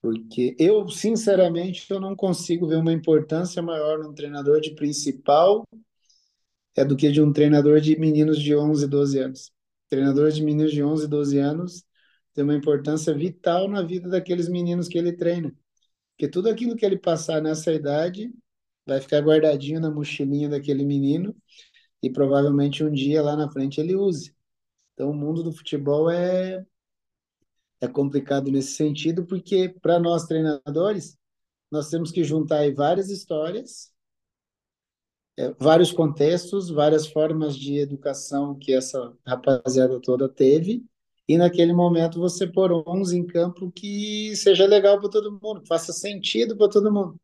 porque 0.00 0.54
eu, 0.58 0.88
sinceramente, 0.88 1.90
eu 1.90 2.00
não 2.00 2.14
consigo 2.14 2.68
ver 2.68 2.76
uma 2.76 2.92
importância 2.92 3.60
maior 3.62 3.98
num 3.98 4.14
treinador 4.14 4.60
de 4.60 4.74
principal 4.74 5.64
é 6.76 6.84
do 6.84 6.96
que 6.96 7.10
de 7.10 7.22
um 7.22 7.32
treinador 7.32 7.80
de 7.80 7.98
meninos 7.98 8.40
de 8.40 8.54
11, 8.54 8.86
12 8.86 9.18
anos. 9.18 9.50
Treinador 9.88 10.30
de 10.30 10.42
meninos 10.42 10.72
de 10.72 10.82
11, 10.82 11.08
12 11.08 11.38
anos 11.38 11.84
tem 12.34 12.44
uma 12.44 12.54
importância 12.54 13.14
vital 13.14 13.66
na 13.66 13.82
vida 13.82 14.10
daqueles 14.10 14.48
meninos 14.48 14.88
que 14.88 14.98
ele 14.98 15.12
treina. 15.12 15.54
Porque 16.12 16.28
tudo 16.30 16.50
aquilo 16.50 16.76
que 16.76 16.84
ele 16.84 16.98
passar 16.98 17.40
nessa 17.42 17.72
idade 17.72 18.30
vai 18.86 19.00
ficar 19.00 19.20
guardadinho 19.20 19.80
na 19.80 19.90
mochilinha 19.90 20.48
daquele 20.48 20.84
menino 20.84 21.34
e 22.02 22.10
provavelmente 22.10 22.84
um 22.84 22.92
dia 22.92 23.22
lá 23.22 23.36
na 23.36 23.50
frente 23.50 23.80
ele 23.80 23.96
use. 23.96 24.35
Então, 24.96 25.10
o 25.10 25.14
mundo 25.14 25.42
do 25.42 25.52
futebol 25.52 26.08
é, 26.10 26.64
é 27.82 27.86
complicado 27.86 28.50
nesse 28.50 28.72
sentido, 28.72 29.26
porque 29.26 29.68
para 29.82 29.98
nós 29.98 30.24
treinadores, 30.24 31.18
nós 31.70 31.90
temos 31.90 32.10
que 32.10 32.24
juntar 32.24 32.60
aí 32.60 32.72
várias 32.72 33.10
histórias, 33.10 33.92
é, 35.36 35.52
vários 35.58 35.92
contextos, 35.92 36.70
várias 36.70 37.06
formas 37.06 37.54
de 37.54 37.76
educação 37.76 38.58
que 38.58 38.72
essa 38.72 39.14
rapaziada 39.26 40.00
toda 40.00 40.30
teve, 40.30 40.82
e 41.28 41.36
naquele 41.36 41.74
momento 41.74 42.18
você 42.18 42.46
pôr 42.46 42.72
uns 42.88 43.12
em 43.12 43.26
campo 43.26 43.70
que 43.70 44.34
seja 44.34 44.64
legal 44.64 44.98
para 44.98 45.10
todo 45.10 45.38
mundo, 45.42 45.60
que 45.60 45.68
faça 45.68 45.92
sentido 45.92 46.56
para 46.56 46.70
todo 46.70 46.90
mundo. 46.90 47.20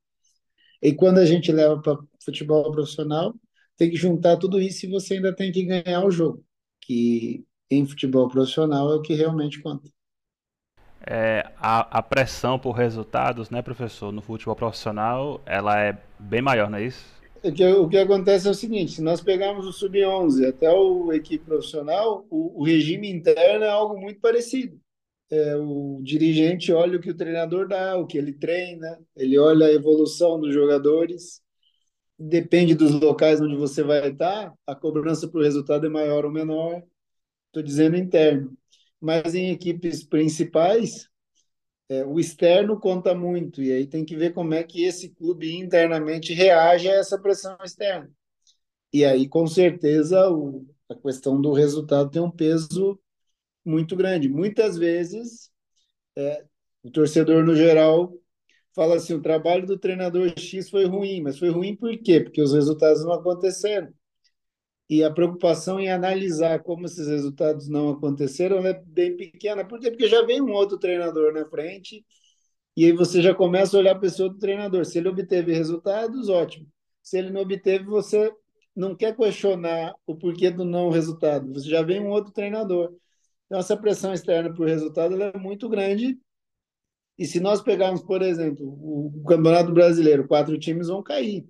E 0.82 0.92
quando 0.92 1.18
a 1.18 1.24
gente 1.24 1.50
leva 1.50 1.80
para 1.80 1.98
futebol 2.22 2.70
profissional, 2.70 3.34
tem 3.78 3.88
que 3.88 3.96
juntar 3.96 4.36
tudo 4.36 4.60
isso 4.60 4.84
e 4.84 4.90
você 4.90 5.14
ainda 5.14 5.34
tem 5.34 5.50
que 5.50 5.64
ganhar 5.64 6.04
o 6.04 6.10
jogo, 6.10 6.44
que 6.82 7.46
em 7.74 7.86
futebol 7.86 8.28
profissional 8.28 8.92
é 8.92 8.96
o 8.96 9.02
que 9.02 9.14
realmente 9.14 9.60
conta. 9.60 9.88
É, 11.04 11.50
a, 11.56 11.98
a 11.98 12.02
pressão 12.02 12.58
por 12.58 12.72
resultados, 12.72 13.50
né, 13.50 13.60
professor, 13.60 14.12
no 14.12 14.22
futebol 14.22 14.54
profissional, 14.54 15.40
ela 15.44 15.80
é 15.80 15.98
bem 16.18 16.40
maior, 16.40 16.70
não 16.70 16.78
é 16.78 16.84
isso? 16.84 17.04
O 17.44 17.52
que, 17.52 17.66
o 17.66 17.88
que 17.88 17.98
acontece 17.98 18.46
é 18.46 18.50
o 18.50 18.54
seguinte: 18.54 18.92
se 18.92 19.02
nós 19.02 19.20
pegarmos 19.20 19.66
o 19.66 19.72
sub-11 19.72 20.48
até 20.48 20.70
o 20.70 21.12
equipe 21.12 21.44
profissional, 21.44 22.24
o, 22.30 22.60
o, 22.60 22.64
regime 22.64 23.10
interno 23.10 23.64
é 23.64 23.68
algo 23.68 24.00
muito 24.00 24.20
parecido. 24.20 24.80
É, 25.28 25.56
o 25.56 26.00
dirigente 26.04 26.72
olha 26.72 26.98
o 26.98 27.00
que 27.00 27.10
o 27.10 27.16
treinador 27.16 27.66
dá, 27.66 27.96
o 27.96 28.06
que 28.06 28.16
ele 28.18 28.32
treina, 28.32 29.00
ele 29.16 29.38
olha 29.38 29.66
a 29.66 29.72
evolução 29.72 30.38
dos 30.38 30.54
jogadores. 30.54 31.40
Depende 32.18 32.74
dos 32.76 32.92
locais 32.92 33.40
onde 33.40 33.56
você 33.56 33.82
vai 33.82 34.10
estar, 34.10 34.52
a 34.66 34.74
cobrança 34.76 35.26
para 35.26 35.40
o 35.40 35.42
resultado 35.42 35.86
é 35.86 35.88
maior 35.88 36.24
ou 36.24 36.30
menor. 36.30 36.82
Estou 37.52 37.62
dizendo 37.62 37.96
interno. 37.98 38.56
Mas 38.98 39.34
em 39.34 39.50
equipes 39.50 40.02
principais, 40.02 41.06
é, 41.86 42.02
o 42.04 42.18
externo 42.18 42.80
conta 42.80 43.14
muito, 43.14 43.62
e 43.62 43.70
aí 43.70 43.86
tem 43.86 44.04
que 44.04 44.16
ver 44.16 44.32
como 44.32 44.54
é 44.54 44.62
que 44.64 44.84
esse 44.84 45.10
clube 45.10 45.54
internamente 45.54 46.32
reage 46.32 46.88
a 46.88 46.94
essa 46.94 47.18
pressão 47.18 47.54
externa. 47.62 48.10
E 48.92 49.04
aí, 49.04 49.28
com 49.28 49.46
certeza, 49.46 50.30
o, 50.30 50.66
a 50.88 50.94
questão 50.94 51.40
do 51.40 51.52
resultado 51.52 52.10
tem 52.10 52.22
um 52.22 52.30
peso 52.30 52.98
muito 53.64 53.94
grande. 53.96 54.28
Muitas 54.30 54.78
vezes, 54.78 55.50
é, 56.16 56.44
o 56.82 56.90
torcedor, 56.90 57.44
no 57.44 57.54
geral, 57.54 58.14
fala 58.74 58.96
assim: 58.96 59.14
o 59.14 59.22
trabalho 59.22 59.66
do 59.66 59.78
treinador 59.78 60.32
X 60.38 60.70
foi 60.70 60.86
ruim, 60.86 61.20
mas 61.22 61.38
foi 61.38 61.50
ruim 61.50 61.76
por 61.76 61.96
quê? 61.98 62.20
Porque 62.20 62.40
os 62.40 62.54
resultados 62.54 63.04
não 63.04 63.12
aconteceram 63.12 63.92
e 64.92 65.02
a 65.02 65.10
preocupação 65.10 65.80
em 65.80 65.90
analisar 65.90 66.62
como 66.62 66.84
esses 66.84 67.08
resultados 67.08 67.66
não 67.66 67.88
aconteceram 67.88 68.58
é 68.66 68.74
bem 68.74 69.16
pequena. 69.16 69.64
Por 69.64 69.80
quê? 69.80 69.90
Porque 69.90 70.06
já 70.06 70.22
vem 70.22 70.42
um 70.42 70.52
outro 70.52 70.76
treinador 70.76 71.32
na 71.32 71.46
frente 71.48 72.04
e 72.76 72.84
aí 72.84 72.92
você 72.92 73.22
já 73.22 73.34
começa 73.34 73.74
a 73.74 73.80
olhar 73.80 73.96
a 73.96 73.98
pessoa 73.98 74.28
do 74.28 74.38
treinador. 74.38 74.84
Se 74.84 74.98
ele 74.98 75.08
obteve 75.08 75.54
resultados, 75.54 76.28
ótimo. 76.28 76.66
Se 77.02 77.16
ele 77.16 77.30
não 77.30 77.40
obteve, 77.40 77.86
você 77.86 78.30
não 78.76 78.94
quer 78.94 79.16
questionar 79.16 79.94
o 80.06 80.14
porquê 80.14 80.50
do 80.50 80.62
não 80.62 80.90
resultado. 80.90 81.50
Você 81.54 81.70
já 81.70 81.80
vem 81.80 81.98
um 81.98 82.10
outro 82.10 82.30
treinador. 82.30 82.94
Então, 83.46 83.58
essa 83.58 83.74
pressão 83.78 84.12
externa 84.12 84.52
para 84.52 84.62
o 84.62 84.66
resultado 84.66 85.22
é 85.22 85.38
muito 85.38 85.70
grande. 85.70 86.18
E 87.18 87.24
se 87.24 87.40
nós 87.40 87.62
pegarmos, 87.62 88.02
por 88.02 88.20
exemplo, 88.20 88.66
o 88.66 89.24
Campeonato 89.26 89.72
Brasileiro, 89.72 90.28
quatro 90.28 90.58
times 90.58 90.88
vão 90.88 91.02
cair. 91.02 91.48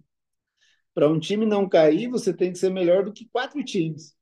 Para 0.94 1.08
um 1.08 1.18
time 1.18 1.46
não 1.46 1.68
cair, 1.68 2.08
você 2.08 2.32
tem 2.32 2.52
que 2.52 2.58
ser 2.58 2.70
melhor 2.70 3.04
do 3.04 3.12
que 3.12 3.28
quatro 3.32 3.62
times. 3.64 4.14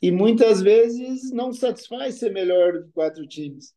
E 0.00 0.10
muitas 0.10 0.60
vezes 0.60 1.30
não 1.32 1.52
satisfaz 1.52 2.16
ser 2.16 2.32
melhor 2.32 2.72
do 2.72 2.84
que 2.84 2.92
quatro 2.92 3.26
times. 3.26 3.74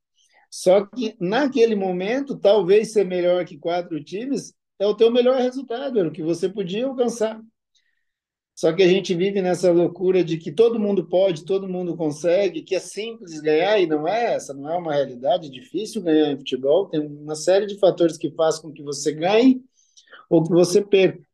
Só 0.50 0.86
que 0.86 1.16
naquele 1.20 1.76
momento, 1.76 2.38
talvez 2.38 2.92
ser 2.92 3.06
melhor 3.06 3.46
que 3.46 3.58
quatro 3.58 4.04
times 4.04 4.54
é 4.78 4.86
o 4.86 4.96
teu 4.96 5.12
melhor 5.12 5.40
resultado, 5.40 6.00
era 6.00 6.08
o 6.08 6.12
que 6.12 6.24
você 6.24 6.50
podia 6.50 6.86
alcançar. 6.86 7.42
Só 8.54 8.72
que 8.74 8.84
a 8.84 8.88
gente 8.88 9.16
vive 9.16 9.42
nessa 9.42 9.72
loucura 9.72 10.24
de 10.24 10.38
que 10.38 10.52
todo 10.52 10.80
mundo 10.80 11.08
pode, 11.08 11.46
todo 11.46 11.70
mundo 11.70 11.96
consegue, 11.96 12.62
que 12.62 12.76
é 12.76 12.80
simples 12.80 13.40
ganhar 13.40 13.80
e 13.80 13.88
não 13.88 14.08
é 14.08 14.36
essa, 14.36 14.54
não 14.54 14.70
é 14.70 14.78
uma 14.78 14.94
realidade, 14.94 15.48
é 15.48 15.50
difícil 15.50 16.02
ganhar 16.02 16.32
em 16.32 16.38
futebol, 16.38 16.88
tem 16.88 17.00
uma 17.00 17.36
série 17.36 17.66
de 17.66 17.80
fatores 17.80 18.18
que 18.18 18.30
fazem 18.32 18.62
com 18.62 18.72
que 18.72 18.84
você 18.84 19.14
ganhe 19.14 19.64
ou 20.30 20.44
que 20.44 20.52
você 20.52 20.82
perca. 20.82 21.31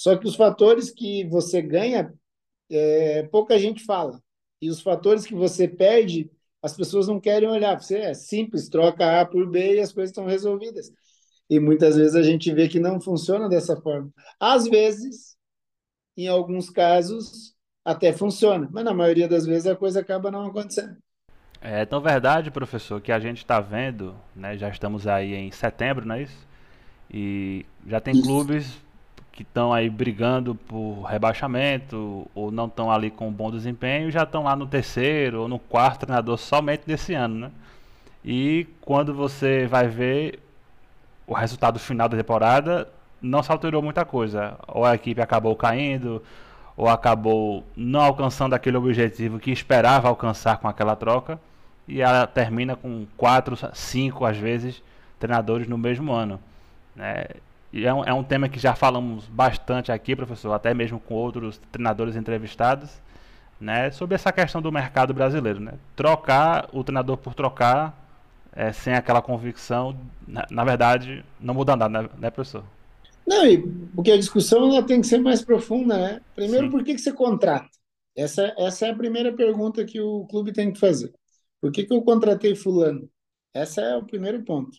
Só 0.00 0.16
que 0.16 0.26
os 0.26 0.34
fatores 0.34 0.90
que 0.90 1.26
você 1.26 1.60
ganha, 1.60 2.10
é, 2.70 3.22
pouca 3.24 3.58
gente 3.58 3.84
fala. 3.84 4.18
E 4.58 4.70
os 4.70 4.80
fatores 4.80 5.26
que 5.26 5.34
você 5.34 5.68
perde, 5.68 6.30
as 6.62 6.74
pessoas 6.74 7.06
não 7.06 7.20
querem 7.20 7.46
olhar. 7.46 7.78
Você 7.78 7.98
é 7.98 8.14
simples, 8.14 8.70
troca 8.70 9.20
A 9.20 9.26
por 9.26 9.46
B 9.46 9.74
e 9.74 9.80
as 9.80 9.92
coisas 9.92 10.08
estão 10.08 10.24
resolvidas. 10.24 10.90
E 11.50 11.60
muitas 11.60 11.96
vezes 11.96 12.14
a 12.14 12.22
gente 12.22 12.50
vê 12.50 12.66
que 12.66 12.80
não 12.80 12.98
funciona 12.98 13.46
dessa 13.46 13.78
forma. 13.78 14.10
Às 14.40 14.66
vezes, 14.66 15.36
em 16.16 16.28
alguns 16.28 16.70
casos, 16.70 17.54
até 17.84 18.10
funciona, 18.10 18.70
mas 18.72 18.82
na 18.82 18.94
maioria 18.94 19.28
das 19.28 19.44
vezes 19.44 19.66
a 19.66 19.76
coisa 19.76 20.00
acaba 20.00 20.30
não 20.30 20.46
acontecendo. 20.46 20.96
É 21.60 21.84
tão 21.84 22.00
verdade, 22.00 22.50
professor, 22.50 23.02
que 23.02 23.12
a 23.12 23.20
gente 23.20 23.38
está 23.38 23.60
vendo, 23.60 24.16
né, 24.34 24.56
já 24.56 24.70
estamos 24.70 25.06
aí 25.06 25.34
em 25.34 25.50
setembro, 25.50 26.06
não 26.06 26.14
é 26.14 26.22
isso? 26.22 26.48
E 27.10 27.66
já 27.86 28.00
tem 28.00 28.14
isso. 28.14 28.22
clubes 28.22 28.80
que 29.32 29.42
estão 29.42 29.72
aí 29.72 29.88
brigando 29.88 30.54
por 30.54 31.02
rebaixamento 31.02 32.28
ou 32.34 32.50
não 32.50 32.66
estão 32.66 32.90
ali 32.90 33.10
com 33.10 33.28
um 33.28 33.32
bom 33.32 33.50
desempenho 33.50 34.10
já 34.10 34.24
estão 34.24 34.44
lá 34.44 34.56
no 34.56 34.66
terceiro 34.66 35.42
ou 35.42 35.48
no 35.48 35.58
quarto 35.58 36.00
treinador 36.00 36.36
somente 36.36 36.82
nesse 36.86 37.14
ano, 37.14 37.34
né? 37.36 37.50
E 38.24 38.66
quando 38.82 39.14
você 39.14 39.66
vai 39.66 39.88
ver 39.88 40.40
o 41.26 41.32
resultado 41.34 41.78
final 41.78 42.08
da 42.08 42.16
temporada, 42.16 42.88
não 43.22 43.42
se 43.42 43.50
alterou 43.50 43.82
muita 43.82 44.04
coisa. 44.04 44.56
Ou 44.68 44.84
a 44.84 44.94
equipe 44.94 45.20
acabou 45.20 45.54
caindo, 45.56 46.22
ou 46.76 46.88
acabou 46.88 47.64
não 47.76 48.00
alcançando 48.00 48.54
aquele 48.54 48.76
objetivo 48.76 49.38
que 49.38 49.50
esperava 49.50 50.08
alcançar 50.08 50.58
com 50.58 50.68
aquela 50.68 50.96
troca, 50.96 51.40
e 51.86 52.00
ela 52.02 52.26
termina 52.26 52.76
com 52.76 53.06
quatro, 53.16 53.56
cinco 53.74 54.24
às 54.24 54.36
vezes 54.36 54.82
treinadores 55.18 55.68
no 55.68 55.78
mesmo 55.78 56.12
ano. 56.12 56.40
Né? 56.94 57.26
E 57.72 57.86
é 57.86 57.94
um, 57.94 58.04
é 58.04 58.12
um 58.12 58.24
tema 58.24 58.48
que 58.48 58.58
já 58.58 58.74
falamos 58.74 59.26
bastante 59.26 59.92
aqui, 59.92 60.16
professor, 60.16 60.52
até 60.52 60.74
mesmo 60.74 60.98
com 60.98 61.14
outros 61.14 61.60
treinadores 61.70 62.16
entrevistados, 62.16 62.90
né, 63.60 63.90
sobre 63.90 64.14
essa 64.14 64.32
questão 64.32 64.60
do 64.60 64.72
mercado 64.72 65.14
brasileiro. 65.14 65.60
Né? 65.60 65.74
Trocar 65.94 66.68
o 66.72 66.82
treinador 66.82 67.16
por 67.16 67.34
trocar, 67.34 67.96
é, 68.52 68.72
sem 68.72 68.94
aquela 68.94 69.22
convicção, 69.22 69.96
na, 70.26 70.46
na, 70.50 70.64
verdade, 70.64 71.24
não 71.40 71.54
muda 71.54 71.76
nada, 71.76 72.02
né, 72.02 72.08
né, 72.18 72.30
professor? 72.30 72.64
Não, 73.26 73.46
e 73.46 73.58
porque 73.94 74.10
a 74.10 74.16
discussão 74.16 74.70
ela 74.70 74.82
tem 74.82 75.00
que 75.00 75.06
ser 75.06 75.18
mais 75.18 75.40
profunda, 75.42 75.96
né? 75.96 76.20
Primeiro, 76.34 76.66
Sim. 76.66 76.70
por 76.72 76.82
que, 76.82 76.94
que 76.94 77.00
você 77.00 77.12
contrata? 77.12 77.68
Essa, 78.16 78.52
essa 78.58 78.86
é 78.86 78.90
a 78.90 78.96
primeira 78.96 79.32
pergunta 79.32 79.84
que 79.84 80.00
o 80.00 80.26
clube 80.26 80.52
tem 80.52 80.72
que 80.72 80.80
fazer. 80.80 81.12
Por 81.60 81.70
que, 81.70 81.84
que 81.84 81.92
eu 81.92 82.02
contratei 82.02 82.56
fulano? 82.56 83.08
Esse 83.54 83.80
é 83.80 83.96
o 83.96 84.04
primeiro 84.04 84.42
ponto. 84.42 84.78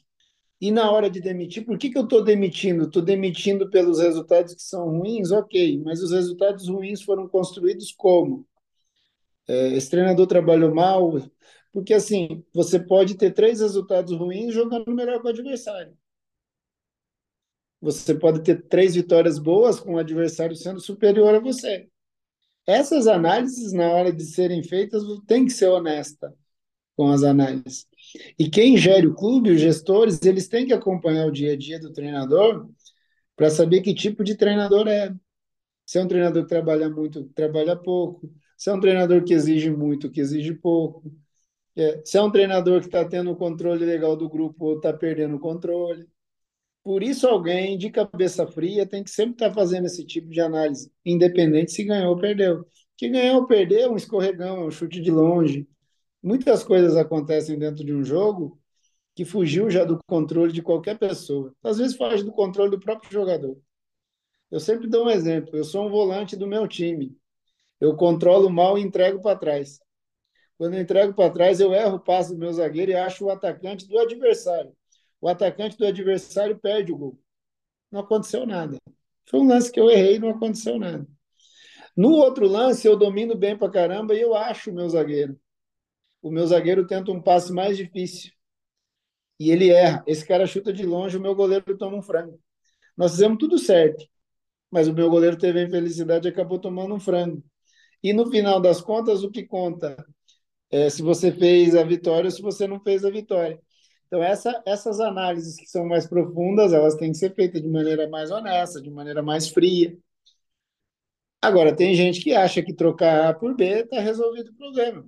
E 0.62 0.71
na 0.71 0.91
hora 0.91 1.10
de 1.10 1.19
demitir, 1.19 1.65
por 1.65 1.78
que, 1.78 1.89
que 1.89 1.97
eu 1.97 2.04
estou 2.04 2.24
demitindo? 2.24 2.84
Estou 2.84 3.02
demitindo 3.02 3.69
pelos 3.71 4.00
resultados 4.00 4.54
que 4.54 4.62
são 4.62 4.89
ruins? 4.89 5.32
Ok, 5.32 5.82
mas 5.84 6.04
os 6.04 6.12
resultados 6.12 6.69
ruins 6.69 7.02
foram 7.02 7.28
construídos 7.28 7.91
como? 7.91 8.47
É, 9.47 9.74
esse 9.74 9.89
treinador 9.89 10.28
trabalhou 10.28 10.74
mal? 10.74 11.13
Porque, 11.74 11.93
assim, 11.93 12.43
você 12.54 12.80
pode 12.80 13.15
ter 13.17 13.32
três 13.34 13.60
resultados 13.60 14.15
ruins 14.15 14.54
jogando 14.54 14.91
melhor 14.93 15.19
com 15.21 15.28
o 15.28 15.32
adversário. 15.32 15.97
Você 17.82 18.13
pode 18.13 18.43
ter 18.43 18.62
três 18.67 18.93
vitórias 18.93 19.39
boas 19.39 19.80
com 19.80 19.95
o 19.95 19.97
adversário 19.97 20.56
sendo 20.56 20.80
superior 20.80 21.34
a 21.34 21.39
você. 21.39 21.89
Essas 22.67 23.08
análises, 23.08 23.74
na 23.74 23.89
hora 23.91 24.13
de 24.13 24.24
serem 24.26 24.63
feitas, 24.63 25.04
tem 25.28 25.45
que 25.45 25.52
ser 25.52 25.67
honesta 25.67 26.34
com 26.95 27.10
as 27.10 27.24
análises. 27.24 27.88
E 28.38 28.50
quem 28.50 28.78
gere 28.78 29.08
o 29.08 29.13
clube, 29.13 29.52
os 29.52 29.62
gestores, 29.62 30.21
eles 30.24 30.47
têm 30.47 30.65
que 30.65 30.74
acompanhar 30.74 31.28
o 31.28 31.32
dia 31.32 31.54
a 31.54 31.58
dia 31.58 31.80
do 31.80 31.93
treinador 31.93 32.69
para 33.36 33.50
saber 33.50 33.82
que 33.82 33.93
tipo 33.93 34.24
de 34.24 34.36
treinador 34.36 34.88
é. 34.88 35.13
Se 35.86 35.97
é 36.00 36.04
um 36.04 36.08
treinador 36.08 36.43
que 36.43 36.50
trabalha 36.50 36.89
muito, 36.89 37.26
trabalha 37.36 37.76
pouco. 37.76 38.32
Se 38.58 38.69
é 38.69 38.74
um 38.74 38.80
treinador 38.80 39.24
que 39.24 39.34
exige 39.34 39.69
muito, 39.71 40.10
que 40.10 40.21
exige 40.21 40.54
pouco. 40.54 41.12
É, 41.76 42.02
se 42.06 42.17
é 42.17 42.21
um 42.21 42.32
treinador 42.32 42.82
que 42.82 42.88
está 42.88 43.04
tendo 43.06 43.32
o 43.32 43.36
controle 43.36 43.86
legal 43.86 44.15
do 44.15 44.30
grupo 44.30 44.65
ou 44.65 44.76
está 44.78 44.93
perdendo 44.93 45.36
o 45.36 45.39
controle. 45.39 46.08
Por 46.84 47.04
isso, 47.04 47.28
alguém 47.28 47.78
de 47.78 47.91
cabeça 47.91 48.47
fria 48.47 48.86
tem 48.88 49.04
que 49.04 49.12
sempre 49.12 49.34
estar 49.34 49.50
tá 49.50 49.56
fazendo 49.56 49.86
esse 49.86 50.06
tipo 50.06 50.30
de 50.30 50.41
análise, 50.41 50.91
independente 51.06 51.71
se 51.71 51.84
ganhou 51.84 52.12
ou 52.15 52.19
perdeu. 52.19 52.65
Que 52.97 53.10
ganhar 53.10 53.36
ou 53.36 53.47
perder 53.47 53.82
é 53.82 53.89
um 53.89 53.95
escorregão, 53.95 54.58
é 54.58 54.65
um 54.67 54.71
chute 54.71 55.02
de 55.02 55.12
longe. 55.12 55.67
Muitas 56.21 56.63
coisas 56.63 56.95
acontecem 56.95 57.57
dentro 57.57 57.84
de 57.84 57.93
um 57.93 58.03
jogo 58.03 58.60
que 59.15 59.25
fugiu 59.25 59.69
já 59.69 59.84
do 59.84 59.99
controle 60.07 60.51
de 60.51 60.62
qualquer 60.62 60.97
pessoa. 60.97 61.53
Às 61.63 61.77
vezes 61.77 61.97
foge 61.97 62.23
do 62.23 62.31
controle 62.31 62.71
do 62.71 62.79
próprio 62.79 63.12
jogador. 63.12 63.57
Eu 64.49 64.60
sempre 64.60 64.88
dou 64.88 65.05
um 65.05 65.10
exemplo. 65.10 65.55
Eu 65.55 65.63
sou 65.63 65.86
um 65.86 65.89
volante 65.89 66.36
do 66.36 66.47
meu 66.47 66.67
time. 66.67 67.17
Eu 67.79 67.95
controlo 67.95 68.49
mal 68.49 68.77
e 68.77 68.81
entrego 68.81 69.21
para 69.21 69.38
trás. 69.38 69.79
Quando 70.57 70.75
eu 70.75 70.81
entrego 70.81 71.13
para 71.13 71.31
trás, 71.31 71.60
eu 71.60 71.73
erro 71.73 71.95
o 71.95 71.99
passo 71.99 72.34
do 72.34 72.39
meu 72.39 72.53
zagueiro 72.53 72.91
e 72.91 72.95
acho 72.95 73.25
o 73.25 73.29
atacante 73.29 73.88
do 73.88 73.97
adversário 73.97 74.71
o 75.21 75.29
atacante 75.29 75.77
do 75.77 75.86
adversário 75.86 76.57
perde 76.57 76.91
o 76.91 76.97
gol. 76.97 77.19
Não 77.91 78.01
aconteceu 78.01 78.45
nada. 78.45 78.77
Foi 79.29 79.39
um 79.39 79.47
lance 79.47 79.71
que 79.71 79.79
eu 79.79 79.89
errei 79.89 80.15
e 80.15 80.19
não 80.19 80.31
aconteceu 80.31 80.79
nada. 80.79 81.07
No 81.95 82.10
outro 82.13 82.47
lance, 82.47 82.88
eu 82.88 82.97
domino 82.97 83.36
bem 83.36 83.55
pra 83.55 83.69
caramba 83.69 84.15
e 84.15 84.21
eu 84.21 84.34
acho 84.34 84.71
o 84.71 84.73
meu 84.73 84.89
zagueiro. 84.89 85.39
O 86.21 86.31
meu 86.31 86.45
zagueiro 86.47 86.86
tenta 86.86 87.12
um 87.12 87.21
passe 87.21 87.51
mais 87.51 87.77
difícil. 87.77 88.31
E 89.39 89.49
ele 89.51 89.69
erra. 89.69 90.03
Esse 90.05 90.25
cara 90.25 90.45
chuta 90.45 90.71
de 90.71 90.86
longe, 90.86 91.17
o 91.17 91.21
meu 91.21 91.34
goleiro 91.36 91.77
toma 91.77 91.97
um 91.97 92.01
frango. 92.01 92.39
Nós 92.95 93.12
fizemos 93.12 93.38
tudo 93.39 93.57
certo. 93.57 94.05
Mas 94.69 94.88
o 94.88 94.93
meu 94.93 95.10
goleiro 95.10 95.38
teve 95.38 95.60
a 95.60 95.63
infelicidade 95.63 96.27
e 96.27 96.31
acabou 96.31 96.60
tomando 96.60 96.93
um 96.95 96.99
frango. 96.99 97.43
E 98.03 98.13
no 98.13 98.29
final 98.31 98.60
das 98.60 98.81
contas, 98.81 99.23
o 99.23 99.31
que 99.31 99.43
conta 99.43 99.95
é 100.71 100.89
se 100.89 101.01
você 101.01 101.31
fez 101.31 101.75
a 101.75 101.84
vitória 101.84 102.25
ou 102.27 102.31
se 102.31 102.41
você 102.41 102.67
não 102.67 102.79
fez 102.79 103.05
a 103.05 103.10
vitória. 103.10 103.60
Então, 104.07 104.23
essa, 104.23 104.62
essas 104.65 104.99
análises 104.99 105.55
que 105.57 105.67
são 105.67 105.86
mais 105.86 106.07
profundas, 106.07 106.73
elas 106.73 106.95
têm 106.95 107.12
que 107.12 107.17
ser 107.17 107.34
feitas 107.34 107.62
de 107.62 107.67
maneira 107.69 108.10
mais 108.10 108.31
honesta, 108.31 108.81
de 108.81 108.91
maneira 108.91 109.23
mais 109.23 109.49
fria. 109.49 109.97
Agora, 111.41 111.75
tem 111.75 111.95
gente 111.95 112.21
que 112.21 112.34
acha 112.34 112.62
que 112.62 112.73
trocar 112.73 113.29
A 113.29 113.34
por 113.34 113.55
B 113.55 113.81
está 113.81 113.99
resolvido 113.99 114.51
o 114.51 114.55
problema. 114.55 115.05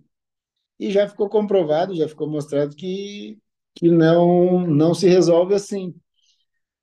E 0.84 0.92
já 0.92 1.08
ficou 1.08 1.30
comprovado, 1.30 1.96
já 1.96 2.10
ficou 2.10 2.28
mostrado 2.30 2.76
que, 2.76 3.40
que 3.74 3.90
não, 3.90 4.68
não 4.68 4.94
se 4.94 5.08
resolve 5.08 5.54
assim. 5.54 5.96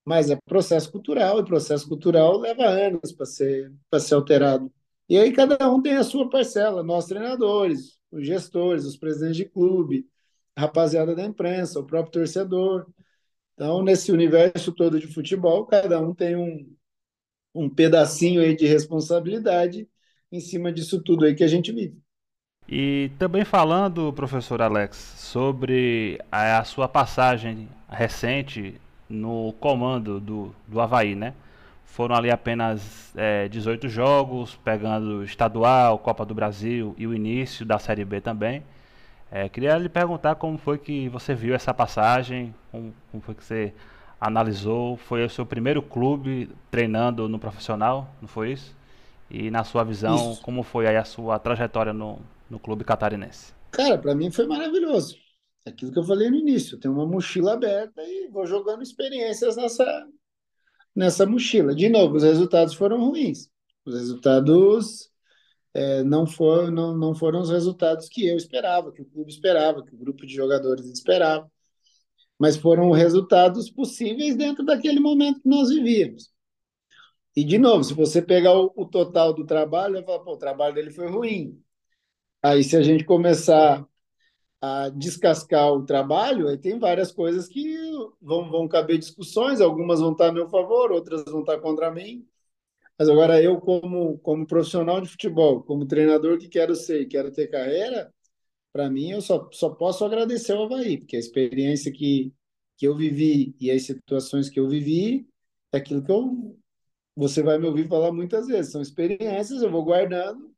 Mas 0.06 0.30
é 0.30 0.38
processo 0.46 0.90
cultural, 0.90 1.38
e 1.38 1.44
processo 1.44 1.86
cultural 1.86 2.38
leva 2.38 2.64
anos 2.64 3.12
para 3.12 3.26
ser, 3.26 3.70
ser 4.00 4.14
alterado. 4.14 4.72
E 5.06 5.18
aí 5.18 5.32
cada 5.32 5.70
um 5.70 5.82
tem 5.82 5.96
a 5.96 6.02
sua 6.02 6.30
parcela, 6.30 6.82
nós 6.82 7.04
treinadores, 7.08 7.98
os 8.10 8.26
gestores, 8.26 8.86
os 8.86 8.96
presidentes 8.96 9.36
de 9.36 9.44
clube, 9.44 10.08
rapaziada 10.56 11.14
da 11.14 11.24
imprensa, 11.24 11.78
o 11.78 11.86
próprio 11.86 12.12
torcedor. 12.12 12.86
Então, 13.52 13.82
nesse 13.82 14.10
universo 14.10 14.72
todo 14.72 14.98
de 14.98 15.08
futebol, 15.08 15.66
cada 15.66 16.00
um 16.00 16.14
tem 16.14 16.36
um, 16.36 16.74
um 17.54 17.68
pedacinho 17.68 18.40
aí 18.40 18.56
de 18.56 18.66
responsabilidade 18.66 19.86
em 20.32 20.40
cima 20.40 20.72
disso 20.72 21.02
tudo 21.02 21.26
aí 21.26 21.34
que 21.34 21.44
a 21.44 21.48
gente 21.48 21.70
vive. 21.70 22.00
E 22.72 23.10
também 23.18 23.44
falando, 23.44 24.12
professor 24.12 24.62
Alex, 24.62 24.96
sobre 24.96 26.20
a, 26.30 26.58
a 26.58 26.64
sua 26.64 26.86
passagem 26.86 27.68
recente 27.90 28.80
no 29.08 29.52
comando 29.58 30.20
do, 30.20 30.54
do 30.68 30.80
Havaí, 30.80 31.16
né? 31.16 31.34
Foram 31.84 32.14
ali 32.14 32.30
apenas 32.30 33.12
é, 33.16 33.48
18 33.48 33.88
jogos, 33.88 34.54
pegando 34.62 35.24
estadual, 35.24 35.98
Copa 35.98 36.24
do 36.24 36.32
Brasil 36.32 36.94
e 36.96 37.08
o 37.08 37.12
início 37.12 37.66
da 37.66 37.76
Série 37.80 38.04
B 38.04 38.20
também. 38.20 38.62
É, 39.32 39.48
queria 39.48 39.76
lhe 39.76 39.88
perguntar 39.88 40.36
como 40.36 40.56
foi 40.56 40.78
que 40.78 41.08
você 41.08 41.34
viu 41.34 41.56
essa 41.56 41.74
passagem, 41.74 42.54
como, 42.70 42.94
como, 43.10 43.20
foi 43.20 43.34
que 43.34 43.42
você 43.42 43.74
analisou, 44.20 44.96
foi 44.96 45.24
o 45.24 45.30
seu 45.30 45.44
primeiro 45.44 45.82
clube 45.82 46.48
treinando 46.70 47.28
no 47.28 47.38
profissional, 47.38 48.08
não 48.22 48.28
foi 48.28 48.52
isso? 48.52 48.76
E 49.28 49.50
na 49.50 49.64
sua 49.64 49.82
visão, 49.82 50.32
isso. 50.32 50.42
como 50.42 50.62
foi 50.62 50.86
aí 50.86 50.96
a 50.96 51.04
sua 51.04 51.36
trajetória 51.40 51.92
no, 51.92 52.20
no 52.50 52.58
clube 52.58 52.84
catarinense? 52.84 53.54
Cara, 53.70 53.96
para 53.96 54.14
mim 54.14 54.30
foi 54.30 54.46
maravilhoso. 54.46 55.16
Aquilo 55.64 55.92
que 55.92 55.98
eu 55.98 56.04
falei 56.04 56.28
no 56.28 56.36
início, 56.36 56.74
eu 56.74 56.80
tenho 56.80 56.94
uma 56.94 57.06
mochila 57.06 57.52
aberta 57.52 58.02
e 58.02 58.28
vou 58.28 58.46
jogando 58.46 58.82
experiências 58.82 59.56
nessa, 59.56 60.08
nessa 60.94 61.26
mochila. 61.26 61.74
De 61.74 61.88
novo, 61.88 62.16
os 62.16 62.22
resultados 62.22 62.74
foram 62.74 62.98
ruins. 62.98 63.48
Os 63.84 63.94
resultados 63.94 65.10
é, 65.72 66.02
não, 66.02 66.26
for, 66.26 66.70
não, 66.70 66.96
não 66.96 67.14
foram 67.14 67.40
os 67.40 67.50
resultados 67.50 68.08
que 68.08 68.26
eu 68.26 68.36
esperava, 68.36 68.92
que 68.92 69.02
o 69.02 69.06
clube 69.06 69.30
esperava, 69.30 69.84
que 69.84 69.94
o 69.94 69.98
grupo 69.98 70.26
de 70.26 70.34
jogadores 70.34 70.86
esperava, 70.86 71.50
mas 72.38 72.56
foram 72.56 72.90
resultados 72.90 73.70
possíveis 73.70 74.34
dentro 74.36 74.64
daquele 74.64 74.98
momento 74.98 75.40
que 75.40 75.48
nós 75.48 75.68
vivíamos. 75.68 76.30
E, 77.36 77.44
de 77.44 77.58
novo, 77.58 77.84
se 77.84 77.94
você 77.94 78.20
pegar 78.20 78.58
o, 78.58 78.72
o 78.74 78.86
total 78.86 79.32
do 79.32 79.46
trabalho, 79.46 79.94
vai 79.94 80.02
falar, 80.02 80.18
pô, 80.20 80.32
o 80.32 80.38
trabalho 80.38 80.74
dele 80.74 80.90
foi 80.90 81.08
ruim. 81.08 81.62
Aí, 82.42 82.64
se 82.64 82.76
a 82.76 82.82
gente 82.82 83.04
começar 83.04 83.86
a 84.60 84.90
descascar 84.90 85.72
o 85.72 85.84
trabalho, 85.86 86.48
aí 86.48 86.58
tem 86.58 86.78
várias 86.78 87.12
coisas 87.12 87.48
que 87.48 87.76
vão, 88.20 88.50
vão 88.50 88.68
caber 88.68 88.98
discussões, 88.98 89.60
algumas 89.60 90.00
vão 90.00 90.12
estar 90.12 90.28
a 90.28 90.32
meu 90.32 90.48
favor, 90.48 90.92
outras 90.92 91.24
vão 91.24 91.40
estar 91.40 91.58
contra 91.60 91.90
mim. 91.90 92.26
Mas 92.98 93.08
agora 93.08 93.42
eu, 93.42 93.60
como, 93.60 94.18
como 94.18 94.46
profissional 94.46 95.00
de 95.00 95.08
futebol, 95.08 95.62
como 95.62 95.86
treinador 95.86 96.38
que 96.38 96.48
quero 96.48 96.74
ser 96.76 97.02
e 97.02 97.06
quero 97.06 97.32
ter 97.32 97.48
carreira, 97.48 98.12
para 98.72 98.90
mim 98.90 99.12
eu 99.12 99.20
só, 99.22 99.48
só 99.52 99.70
posso 99.70 100.04
agradecer 100.04 100.52
ao 100.52 100.64
Havaí, 100.64 100.98
porque 100.98 101.16
a 101.16 101.20
experiência 101.20 101.92
que, 101.92 102.32
que 102.76 102.86
eu 102.86 102.96
vivi 102.96 103.54
e 103.60 103.70
as 103.70 103.84
situações 103.84 104.50
que 104.50 104.60
eu 104.60 104.68
vivi 104.68 105.28
é 105.72 105.78
aquilo 105.78 106.02
que 106.04 106.12
eu, 106.12 106.58
você 107.16 107.42
vai 107.42 107.58
me 107.58 107.66
ouvir 107.66 107.88
falar 107.88 108.12
muitas 108.12 108.46
vezes. 108.48 108.72
São 108.72 108.82
experiências, 108.82 109.62
eu 109.62 109.70
vou 109.70 109.84
guardando, 109.84 110.49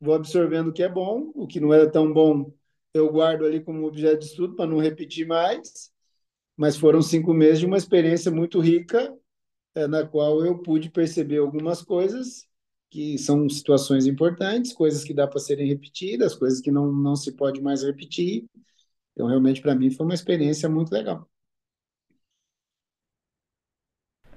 vou 0.00 0.14
absorvendo 0.14 0.68
o 0.68 0.72
que 0.72 0.82
é 0.82 0.88
bom, 0.88 1.32
o 1.34 1.46
que 1.46 1.60
não 1.60 1.72
é 1.72 1.86
tão 1.86 2.12
bom 2.12 2.52
eu 2.94 3.10
guardo 3.12 3.44
ali 3.44 3.60
como 3.62 3.86
objeto 3.86 4.20
de 4.20 4.26
estudo 4.26 4.54
para 4.56 4.66
não 4.70 4.78
repetir 4.78 5.26
mais. 5.26 5.90
Mas 6.56 6.76
foram 6.76 7.00
cinco 7.02 7.32
meses 7.32 7.60
de 7.60 7.66
uma 7.66 7.76
experiência 7.76 8.30
muito 8.30 8.60
rica 8.60 9.16
é, 9.74 9.86
na 9.86 10.06
qual 10.06 10.44
eu 10.44 10.58
pude 10.58 10.90
perceber 10.90 11.38
algumas 11.38 11.82
coisas 11.82 12.46
que 12.90 13.18
são 13.18 13.48
situações 13.48 14.06
importantes, 14.06 14.72
coisas 14.72 15.04
que 15.04 15.14
dá 15.14 15.26
para 15.26 15.38
serem 15.38 15.68
repetidas, 15.68 16.34
coisas 16.34 16.60
que 16.60 16.70
não, 16.70 16.90
não 16.90 17.14
se 17.14 17.32
pode 17.32 17.60
mais 17.60 17.82
repetir. 17.82 18.46
Então, 19.12 19.26
realmente, 19.26 19.60
para 19.60 19.74
mim, 19.74 19.90
foi 19.90 20.06
uma 20.06 20.14
experiência 20.14 20.68
muito 20.68 20.90
legal. 20.92 21.28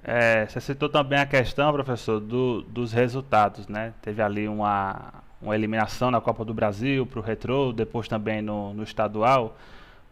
É, 0.04 0.46
você 0.46 0.60
citou 0.60 0.88
também 0.88 1.18
a 1.18 1.26
questão, 1.26 1.72
professor, 1.72 2.20
do, 2.20 2.62
dos 2.62 2.92
resultados, 2.92 3.68
né? 3.68 3.94
Teve 4.02 4.20
ali 4.20 4.48
uma, 4.48 5.22
uma 5.42 5.54
eliminação 5.54 6.10
na 6.10 6.20
Copa 6.20 6.44
do 6.44 6.54
Brasil 6.54 7.04
para 7.04 7.18
o 7.18 7.22
Retro, 7.22 7.72
depois 7.72 8.06
também 8.06 8.40
no, 8.40 8.72
no 8.72 8.82
estadual. 8.82 9.56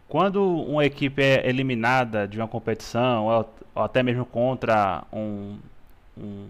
Quando 0.07 0.43
uma 0.43 0.85
equipe 0.85 1.21
é 1.23 1.47
eliminada 1.47 2.27
de 2.27 2.37
uma 2.37 2.47
competição, 2.47 3.27
ou, 3.27 3.53
ou 3.73 3.83
até 3.83 4.03
mesmo 4.03 4.25
contra 4.25 5.03
um, 5.11 5.57
um, 6.17 6.47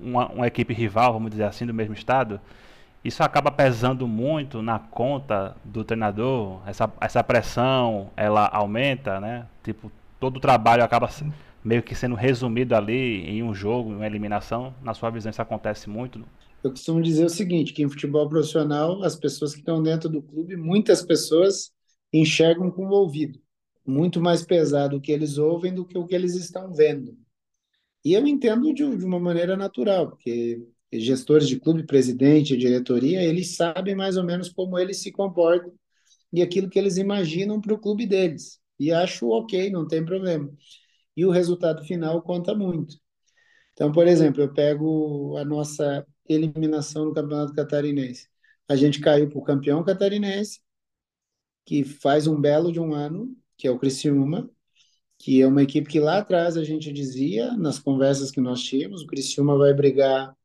uma, 0.00 0.26
uma, 0.26 0.46
equipe 0.46 0.74
rival, 0.74 1.12
vamos 1.12 1.30
dizer 1.30 1.44
assim, 1.44 1.64
do 1.64 1.72
mesmo 1.72 1.94
estado, 1.94 2.40
isso 3.04 3.22
acaba 3.22 3.52
pesando 3.52 4.08
muito 4.08 4.60
na 4.60 4.80
conta 4.80 5.56
do 5.64 5.84
treinador. 5.84 6.60
Essa, 6.66 6.90
essa 7.00 7.22
pressão 7.22 8.10
ela 8.16 8.48
aumenta, 8.52 9.20
né? 9.20 9.46
Tipo, 9.62 9.92
todo 10.18 10.38
o 10.38 10.40
trabalho 10.40 10.82
acaba 10.82 11.08
meio 11.62 11.84
que 11.84 11.94
sendo 11.94 12.16
resumido 12.16 12.74
ali 12.74 13.24
em 13.30 13.42
um 13.44 13.54
jogo, 13.54 13.92
em 13.92 13.96
uma 13.96 14.06
eliminação. 14.06 14.74
Na 14.82 14.94
sua 14.94 15.10
visão, 15.10 15.30
isso 15.30 15.40
acontece 15.40 15.88
muito? 15.88 16.24
Eu 16.66 16.70
costumo 16.70 17.02
dizer 17.02 17.24
o 17.26 17.30
seguinte: 17.30 17.72
que 17.72 17.82
em 17.82 17.88
futebol 17.88 18.28
profissional, 18.28 19.02
as 19.02 19.16
pessoas 19.16 19.52
que 19.52 19.60
estão 19.60 19.82
dentro 19.82 20.08
do 20.08 20.22
clube, 20.22 20.56
muitas 20.56 21.02
pessoas 21.04 21.72
enxergam 22.12 22.70
com 22.70 22.86
o 22.86 22.90
ouvido. 22.92 23.40
muito 23.86 24.20
mais 24.20 24.44
pesado 24.44 24.96
o 24.98 25.00
que 25.00 25.12
eles 25.12 25.38
ouvem 25.38 25.74
do 25.74 25.86
que 25.86 25.98
o 25.98 26.06
que 26.06 26.14
eles 26.14 26.34
estão 26.36 26.72
vendo. 26.74 27.16
E 28.04 28.14
eu 28.14 28.26
entendo 28.26 28.72
de, 28.74 28.96
de 28.96 29.04
uma 29.04 29.20
maneira 29.20 29.56
natural, 29.56 30.10
porque 30.10 30.62
gestores 30.92 31.48
de 31.48 31.60
clube, 31.60 31.84
presidente, 31.86 32.56
diretoria, 32.56 33.22
eles 33.22 33.56
sabem 33.56 33.94
mais 33.94 34.16
ou 34.16 34.24
menos 34.24 34.48
como 34.50 34.78
eles 34.78 34.98
se 35.02 35.12
comportam 35.12 35.72
e 36.32 36.42
aquilo 36.42 36.70
que 36.70 36.78
eles 36.78 36.96
imaginam 36.98 37.60
para 37.60 37.74
o 37.74 37.78
clube 37.80 38.06
deles. 38.06 38.60
E 38.78 38.92
acho 38.92 39.28
ok, 39.30 39.70
não 39.70 39.86
tem 39.88 40.04
problema. 40.04 40.50
E 41.16 41.26
o 41.26 41.30
resultado 41.30 41.84
final 41.84 42.22
conta 42.22 42.54
muito. 42.54 42.96
Então, 43.72 43.92
por 43.92 44.06
exemplo, 44.06 44.42
eu 44.42 44.52
pego 44.52 45.36
a 45.36 45.44
nossa 45.44 46.06
eliminação 46.28 47.06
no 47.06 47.14
Campeonato 47.14 47.54
Catarinense. 47.54 48.28
A 48.68 48.74
gente 48.76 49.00
caiu 49.00 49.28
para 49.28 49.38
o 49.38 49.42
campeão 49.42 49.84
catarinense, 49.84 50.60
que 51.64 51.84
faz 51.84 52.26
um 52.26 52.40
belo 52.40 52.72
de 52.72 52.80
um 52.80 52.94
ano, 52.94 53.36
que 53.56 53.66
é 53.66 53.70
o 53.70 53.78
Criciúma, 53.78 54.50
que 55.18 55.40
é 55.40 55.46
uma 55.46 55.62
equipe 55.62 55.88
que 55.88 56.00
lá 56.00 56.18
atrás 56.18 56.56
a 56.56 56.64
gente 56.64 56.92
dizia, 56.92 57.52
nas 57.56 57.78
conversas 57.78 58.30
que 58.30 58.40
nós 58.40 58.62
tínhamos, 58.62 59.02
o 59.02 59.06
Criciúma 59.06 59.56
vai 59.56 59.72
brigar 59.74 60.36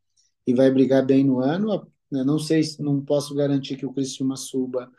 e 0.48 0.54
vai 0.54 0.72
brigar 0.72 1.06
bem 1.06 1.24
no 1.24 1.40
ano. 1.40 1.88
Né? 2.12 2.24
Não 2.24 2.40
sei, 2.40 2.62
não 2.80 3.04
posso 3.04 3.36
garantir 3.36 3.78
que 3.78 3.86
o 3.86 3.94
Criciúma 3.94 4.38
suba, 4.38 4.92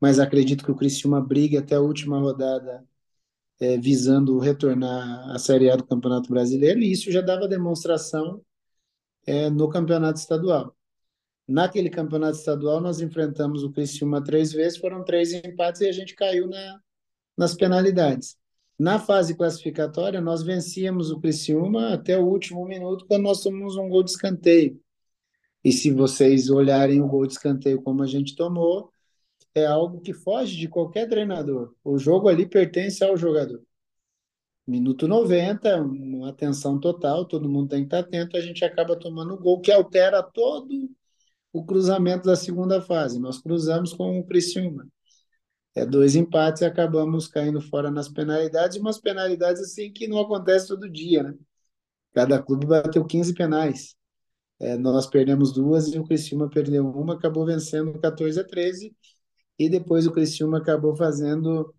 mas 0.00 0.18
acredito 0.18 0.64
que 0.64 0.70
o 0.70 0.76
Criciúma 0.76 1.20
brigue 1.20 1.56
até 1.56 1.76
a 1.76 1.80
última 1.80 2.18
rodada, 2.18 2.84
é, 3.60 3.78
visando 3.78 4.38
retornar 4.38 5.30
à 5.30 5.38
Série 5.38 5.70
A 5.70 5.76
do 5.76 5.86
Campeonato 5.86 6.28
Brasileiro, 6.30 6.80
e 6.80 6.92
isso 6.92 7.10
já 7.10 7.20
dava 7.20 7.48
demonstração 7.48 8.42
é, 9.26 9.50
no 9.50 9.68
Campeonato 9.68 10.18
Estadual. 10.18 10.74
Naquele 11.46 11.90
campeonato 11.90 12.38
estadual, 12.38 12.80
nós 12.80 13.02
enfrentamos 13.02 13.62
o 13.62 13.70
Criciúma 13.70 14.24
três 14.24 14.50
vezes, 14.50 14.78
foram 14.78 15.04
três 15.04 15.32
empates 15.32 15.82
e 15.82 15.86
a 15.86 15.92
gente 15.92 16.14
caiu 16.14 16.48
na, 16.48 16.80
nas 17.36 17.54
penalidades. 17.54 18.36
Na 18.78 18.98
fase 18.98 19.36
classificatória, 19.36 20.20
nós 20.22 20.42
vencíamos 20.42 21.10
o 21.10 21.20
Criciúma 21.20 21.92
até 21.92 22.18
o 22.18 22.26
último 22.26 22.64
minuto, 22.64 23.04
quando 23.06 23.24
nós 23.24 23.42
tomamos 23.42 23.76
um 23.76 23.88
gol 23.88 24.02
de 24.02 24.10
escanteio. 24.10 24.80
E 25.62 25.70
se 25.70 25.90
vocês 25.90 26.48
olharem 26.48 27.00
o 27.02 27.06
gol 27.06 27.26
de 27.26 27.34
escanteio 27.34 27.82
como 27.82 28.02
a 28.02 28.06
gente 28.06 28.34
tomou, 28.34 28.90
é 29.54 29.66
algo 29.66 30.00
que 30.00 30.14
foge 30.14 30.56
de 30.56 30.66
qualquer 30.66 31.08
treinador. 31.08 31.74
O 31.84 31.98
jogo 31.98 32.28
ali 32.28 32.46
pertence 32.46 33.04
ao 33.04 33.16
jogador. 33.16 33.62
Minuto 34.66 35.06
90, 35.06 35.82
uma 35.82 36.30
atenção 36.30 36.80
total, 36.80 37.26
todo 37.26 37.48
mundo 37.48 37.68
tem 37.68 37.80
que 37.80 37.86
estar 37.86 37.98
atento, 37.98 38.36
a 38.36 38.40
gente 38.40 38.64
acaba 38.64 38.98
tomando 38.98 39.34
o 39.34 39.38
gol 39.38 39.60
que 39.60 39.70
altera 39.70 40.22
todo 40.22 40.90
o 41.52 41.64
cruzamento 41.64 42.26
da 42.26 42.34
segunda 42.34 42.80
fase. 42.80 43.20
Nós 43.20 43.38
cruzamos 43.38 43.92
com 43.92 44.18
o 44.18 44.24
Criciúma. 44.24 44.88
É 45.74 45.84
dois 45.84 46.16
empates 46.16 46.62
e 46.62 46.64
acabamos 46.64 47.28
caindo 47.28 47.60
fora 47.60 47.90
nas 47.90 48.08
penalidades, 48.08 48.78
umas 48.78 48.98
penalidades 48.98 49.60
assim 49.60 49.92
que 49.92 50.08
não 50.08 50.18
acontece 50.18 50.68
todo 50.68 50.90
dia, 50.90 51.22
né? 51.22 51.34
Cada 52.14 52.40
clube 52.42 52.66
bateu 52.66 53.04
15 53.04 53.34
penais. 53.34 53.94
É, 54.60 54.76
nós 54.76 55.06
perdemos 55.06 55.52
duas 55.52 55.92
e 55.92 55.98
o 55.98 56.04
Criciúma 56.04 56.48
perdeu 56.48 56.88
uma, 56.88 57.14
acabou 57.14 57.44
vencendo 57.44 57.98
14 57.98 58.40
a 58.40 58.44
13 58.44 58.94
e 59.58 59.68
depois 59.68 60.06
o 60.06 60.12
Criciúma 60.12 60.58
acabou 60.58 60.96
fazendo 60.96 61.74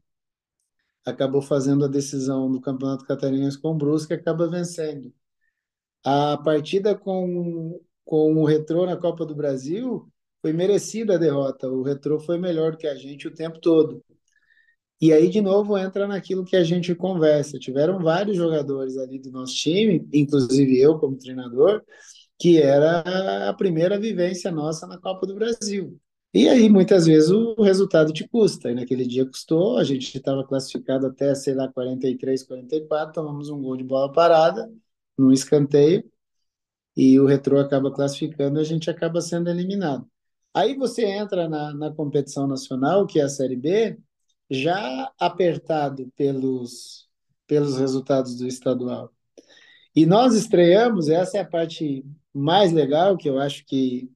acabou 1.06 1.42
fazendo 1.42 1.86
a 1.86 1.88
decisão 1.88 2.52
do 2.52 2.60
Campeonato 2.60 3.06
Catarinense 3.06 3.60
com 3.60 3.70
o 3.72 3.76
Brusque 3.76 4.14
acaba 4.14 4.50
vencendo. 4.50 5.14
A 6.04 6.38
partida 6.38 6.96
com, 6.96 7.80
com 8.04 8.36
o 8.36 8.46
Retrô 8.46 8.86
na 8.86 8.98
Copa 8.98 9.26
do 9.26 9.36
Brasil 9.36 10.08
foi 10.42 10.54
merecida 10.54 11.16
a 11.16 11.18
derrota. 11.18 11.70
O 11.70 11.84
Retrô 11.84 12.20
foi 12.20 12.38
melhor 12.38 12.78
que 12.78 12.88
a 12.88 12.96
gente 12.96 13.28
o 13.28 13.34
tempo 13.34 13.60
todo. 13.60 14.04
E 15.02 15.12
aí, 15.12 15.30
de 15.30 15.42
novo, 15.42 15.78
entra 15.78 16.08
naquilo 16.08 16.46
que 16.46 16.56
a 16.56 16.64
gente 16.64 16.96
conversa. 16.96 17.60
Tiveram 17.60 18.00
vários 18.00 18.38
jogadores 18.38 18.98
ali 18.98 19.20
do 19.20 19.32
nosso 19.32 19.54
time, 19.56 20.08
inclusive 20.14 20.80
eu 20.80 20.98
como 21.00 21.18
treinador, 21.18 21.84
que 22.40 22.62
era 22.62 23.50
a 23.50 23.54
primeira 23.54 24.00
vivência 24.00 24.52
nossa 24.52 24.88
na 24.88 24.98
Copa 25.00 25.28
do 25.28 25.36
Brasil. 25.36 26.00
E 26.36 26.50
aí, 26.50 26.68
muitas 26.68 27.06
vezes, 27.06 27.30
o 27.32 27.56
resultado 27.62 28.12
te 28.12 28.28
custa. 28.28 28.70
E 28.70 28.76
naquele 28.76 29.08
dia 29.08 29.26
custou, 29.26 29.78
a 29.78 29.86
gente 29.86 30.18
estava 30.18 30.46
classificado 30.46 31.08
até, 31.08 31.34
sei 31.34 31.54
lá, 31.54 31.70
43, 31.72 32.44
44, 32.44 33.14
tomamos 33.14 33.50
um 33.50 33.62
gol 33.62 33.78
de 33.78 33.86
bola 33.86 34.12
parada, 34.12 34.70
num 35.18 35.32
escanteio, 35.32 36.04
e 36.98 37.18
o 37.22 37.26
Retrô 37.26 37.58
acaba 37.60 37.90
classificando 37.90 38.60
a 38.60 38.66
gente 38.66 38.90
acaba 38.90 39.22
sendo 39.22 39.50
eliminado. 39.50 40.06
Aí 40.54 40.76
você 40.76 41.06
entra 41.06 41.48
na, 41.48 41.74
na 41.74 41.92
competição 41.94 42.48
nacional, 42.48 43.08
que 43.08 43.20
é 43.20 43.24
a 43.24 43.30
Série 43.30 43.56
B, 43.56 43.98
já 44.50 45.10
apertado 45.18 46.12
pelos, 46.18 47.08
pelos 47.48 47.78
resultados 47.78 48.36
do 48.38 48.46
estadual. 48.46 49.10
E 49.96 50.06
nós 50.06 50.36
estreamos, 50.36 51.08
essa 51.08 51.38
é 51.38 51.42
a 51.42 51.48
parte 51.48 52.06
mais 52.34 52.74
legal, 52.74 53.16
que 53.16 53.30
eu 53.30 53.40
acho 53.40 53.66
que 53.66 54.10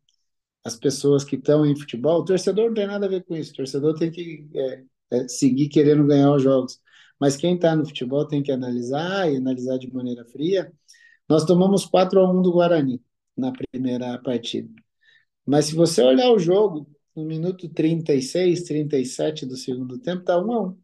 as 0.64 0.76
pessoas 0.76 1.24
que 1.24 1.36
estão 1.36 1.66
em 1.66 1.76
futebol, 1.76 2.22
o 2.22 2.26
torcedor 2.26 2.68
não 2.68 2.74
tem 2.74 2.88
nada 2.88 3.06
a 3.06 3.10
ver 3.10 3.24
com 3.24 3.36
isso, 3.36 3.54
o 3.54 3.56
torcedor 3.56 3.98
tem 3.98 4.12
que 4.12 4.48
é, 4.54 4.84
é, 5.12 5.28
seguir 5.28 5.70
querendo 5.70 6.06
ganhar 6.06 6.34
os 6.34 6.44
jogos. 6.44 6.80
Mas 7.20 7.36
quem 7.36 7.56
está 7.56 7.76
no 7.76 7.86
futebol 7.86 8.26
tem 8.28 8.42
que 8.44 8.52
analisar 8.52 9.32
e 9.32 9.38
analisar 9.38 9.78
de 9.78 9.92
maneira 9.94 10.26
fria. 10.26 10.72
Nós 11.28 11.46
tomamos 11.46 11.86
4 11.86 12.20
a 12.20 12.32
1 12.32 12.42
do 12.42 12.52
Guarani 12.52 13.02
na 13.38 13.52
primeira 13.52 14.18
partida. 14.20 14.70
Mas 15.46 15.66
se 15.66 15.76
você 15.76 16.02
olhar 16.04 16.32
o 16.32 16.40
jogo, 16.40 16.90
no 17.16 17.26
minuto 17.26 17.68
36, 17.70 18.64
37 18.64 19.46
do 19.46 19.58
segundo 19.58 20.00
tempo, 20.00 20.22
está 20.22 20.38
1 20.40 20.52
a 20.54 20.62
1. 20.70 20.78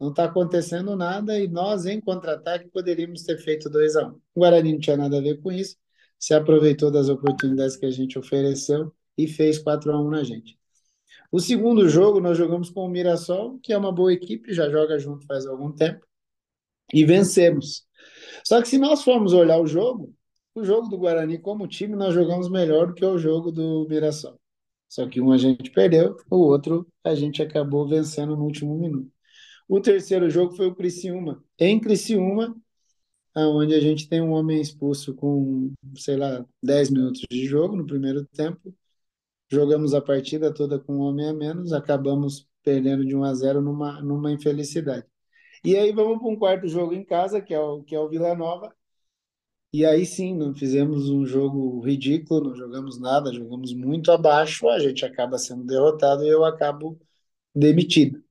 Não 0.00 0.10
está 0.10 0.24
acontecendo 0.24 0.96
nada 0.96 1.38
e 1.38 1.48
nós, 1.48 1.86
em 1.86 2.00
contra-ataque, 2.00 2.68
poderíamos 2.68 3.22
ter 3.22 3.38
feito 3.38 3.70
2 3.70 3.96
a 3.96 4.08
1. 4.08 4.10
O 4.34 4.40
Guarani 4.40 4.72
não 4.72 4.80
tinha 4.80 4.96
nada 4.96 5.18
a 5.18 5.20
ver 5.20 5.40
com 5.40 5.52
isso, 5.52 5.76
se 6.18 6.34
aproveitou 6.34 6.90
das 6.90 7.08
oportunidades 7.08 7.76
que 7.76 7.86
a 7.86 7.90
gente 7.90 8.18
ofereceu 8.18 8.92
e 9.16 9.26
fez 9.28 9.58
4 9.58 9.92
a 9.92 10.00
1 10.00 10.10
na 10.10 10.22
gente. 10.22 10.58
O 11.30 11.40
segundo 11.40 11.88
jogo, 11.88 12.20
nós 12.20 12.38
jogamos 12.38 12.70
com 12.70 12.86
o 12.86 12.88
Mirassol, 12.88 13.58
que 13.60 13.72
é 13.72 13.78
uma 13.78 13.92
boa 13.92 14.12
equipe, 14.12 14.52
já 14.52 14.70
joga 14.70 14.98
junto 14.98 15.26
faz 15.26 15.46
algum 15.46 15.72
tempo, 15.72 16.06
e 16.92 17.04
vencemos. 17.04 17.84
Só 18.44 18.60
que 18.60 18.68
se 18.68 18.78
nós 18.78 19.02
formos 19.02 19.32
olhar 19.32 19.60
o 19.60 19.66
jogo, 19.66 20.14
o 20.54 20.64
jogo 20.64 20.88
do 20.88 20.98
Guarani, 20.98 21.38
como 21.38 21.66
time, 21.66 21.96
nós 21.96 22.14
jogamos 22.14 22.48
melhor 22.48 22.88
do 22.88 22.94
que 22.94 23.04
o 23.04 23.18
jogo 23.18 23.50
do 23.50 23.86
Mirassol. 23.88 24.38
Só 24.88 25.08
que 25.08 25.20
um 25.20 25.32
a 25.32 25.36
gente 25.36 25.70
perdeu, 25.70 26.16
o 26.30 26.36
outro 26.36 26.86
a 27.02 27.14
gente 27.14 27.42
acabou 27.42 27.88
vencendo 27.88 28.36
no 28.36 28.44
último 28.44 28.78
minuto. 28.78 29.10
O 29.68 29.80
terceiro 29.80 30.30
jogo 30.30 30.54
foi 30.54 30.66
o 30.66 30.74
Criciúma. 30.74 31.42
Em 31.58 31.80
Criciúma, 31.80 32.54
onde 33.36 33.74
a 33.74 33.80
gente 33.80 34.08
tem 34.08 34.20
um 34.20 34.32
homem 34.32 34.60
expulso 34.60 35.14
com, 35.14 35.72
sei 35.96 36.16
lá, 36.16 36.44
10 36.62 36.90
minutos 36.90 37.22
de 37.30 37.46
jogo 37.46 37.76
no 37.76 37.86
primeiro 37.86 38.24
tempo. 38.26 38.74
Jogamos 39.50 39.94
a 39.94 40.00
partida 40.00 40.52
toda 40.52 40.78
com 40.78 40.96
um 40.96 41.00
homem 41.00 41.28
a 41.28 41.34
menos, 41.34 41.72
acabamos 41.72 42.48
perdendo 42.62 43.04
de 43.04 43.14
1 43.16 43.24
a 43.24 43.34
0 43.34 43.60
numa, 43.62 44.00
numa 44.02 44.32
infelicidade. 44.32 45.06
E 45.64 45.76
aí 45.76 45.92
vamos 45.92 46.18
para 46.18 46.28
um 46.28 46.36
quarto 46.36 46.68
jogo 46.68 46.94
em 46.94 47.04
casa, 47.04 47.40
que 47.40 47.54
é 47.54 47.60
o, 47.60 47.82
que 47.82 47.94
é 47.94 48.00
o 48.00 48.08
Vila 48.08 48.34
Nova, 48.34 48.74
e 49.74 49.84
aí 49.84 50.06
sim, 50.06 50.32
não 50.36 50.54
fizemos 50.54 51.10
um 51.10 51.26
jogo 51.26 51.80
ridículo, 51.80 52.50
não 52.50 52.54
jogamos 52.54 52.96
nada, 53.00 53.32
jogamos 53.32 53.74
muito 53.74 54.12
abaixo, 54.12 54.68
a 54.68 54.78
gente 54.78 55.04
acaba 55.04 55.36
sendo 55.36 55.64
derrotado 55.64 56.22
e 56.24 56.28
eu 56.28 56.44
acabo 56.44 56.96
demitido. 57.52 58.22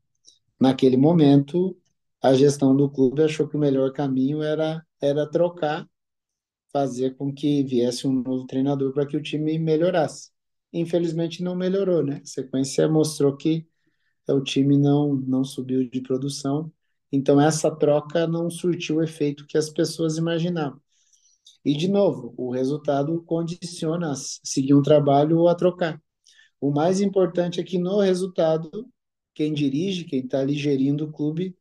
Naquele 0.59 0.97
momento, 0.97 1.77
a 2.21 2.33
gestão 2.33 2.75
do 2.75 2.89
clube 2.89 3.23
achou 3.23 3.47
que 3.47 3.57
o 3.57 3.59
melhor 3.59 3.91
caminho 3.91 4.41
era, 4.41 4.85
era 5.03 5.29
trocar, 5.29 5.87
fazer 6.71 7.15
com 7.17 7.33
que 7.33 7.63
viesse 7.63 8.07
um 8.07 8.13
novo 8.23 8.47
treinador 8.47 8.93
para 8.93 9.05
que 9.05 9.17
o 9.17 9.21
time 9.21 9.59
melhorasse. 9.59 10.31
Infelizmente 10.71 11.43
não 11.43 11.55
melhorou, 11.55 12.03
né? 12.03 12.21
A 12.23 12.25
sequência 12.25 12.87
mostrou 12.87 13.35
que 13.35 13.67
o 14.29 14.41
time 14.41 14.77
não, 14.77 15.13
não 15.15 15.43
subiu 15.43 15.87
de 15.89 16.01
produção, 16.01 16.71
então 17.11 17.39
essa 17.39 17.69
troca 17.69 18.25
não 18.25 18.49
surtiu 18.49 18.97
o 18.97 19.03
efeito 19.03 19.45
que 19.45 19.57
as 19.57 19.69
pessoas 19.69 20.17
imaginavam. 20.17 20.81
E, 21.65 21.75
de 21.75 21.87
novo, 21.87 22.33
o 22.37 22.51
resultado 22.51 23.21
condiciona 23.23 24.11
a 24.11 24.15
seguir 24.15 24.73
um 24.73 24.81
trabalho 24.81 25.39
ou 25.39 25.49
a 25.49 25.55
trocar. 25.55 26.01
O 26.59 26.71
mais 26.71 27.01
importante 27.01 27.59
é 27.59 27.63
que 27.63 27.77
no 27.77 27.99
resultado, 27.99 28.89
quem 29.33 29.53
dirige, 29.53 30.05
quem 30.05 30.21
está 30.21 30.39
ali 30.39 30.55
gerindo 30.55 31.05
o 31.05 31.11
clube, 31.11 31.55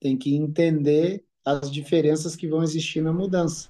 tem 0.00 0.16
que 0.16 0.34
entender 0.34 1.24
as 1.44 1.70
diferenças 1.70 2.36
que 2.36 2.46
vão 2.46 2.62
existir 2.62 3.00
na 3.00 3.12
mudança. 3.12 3.68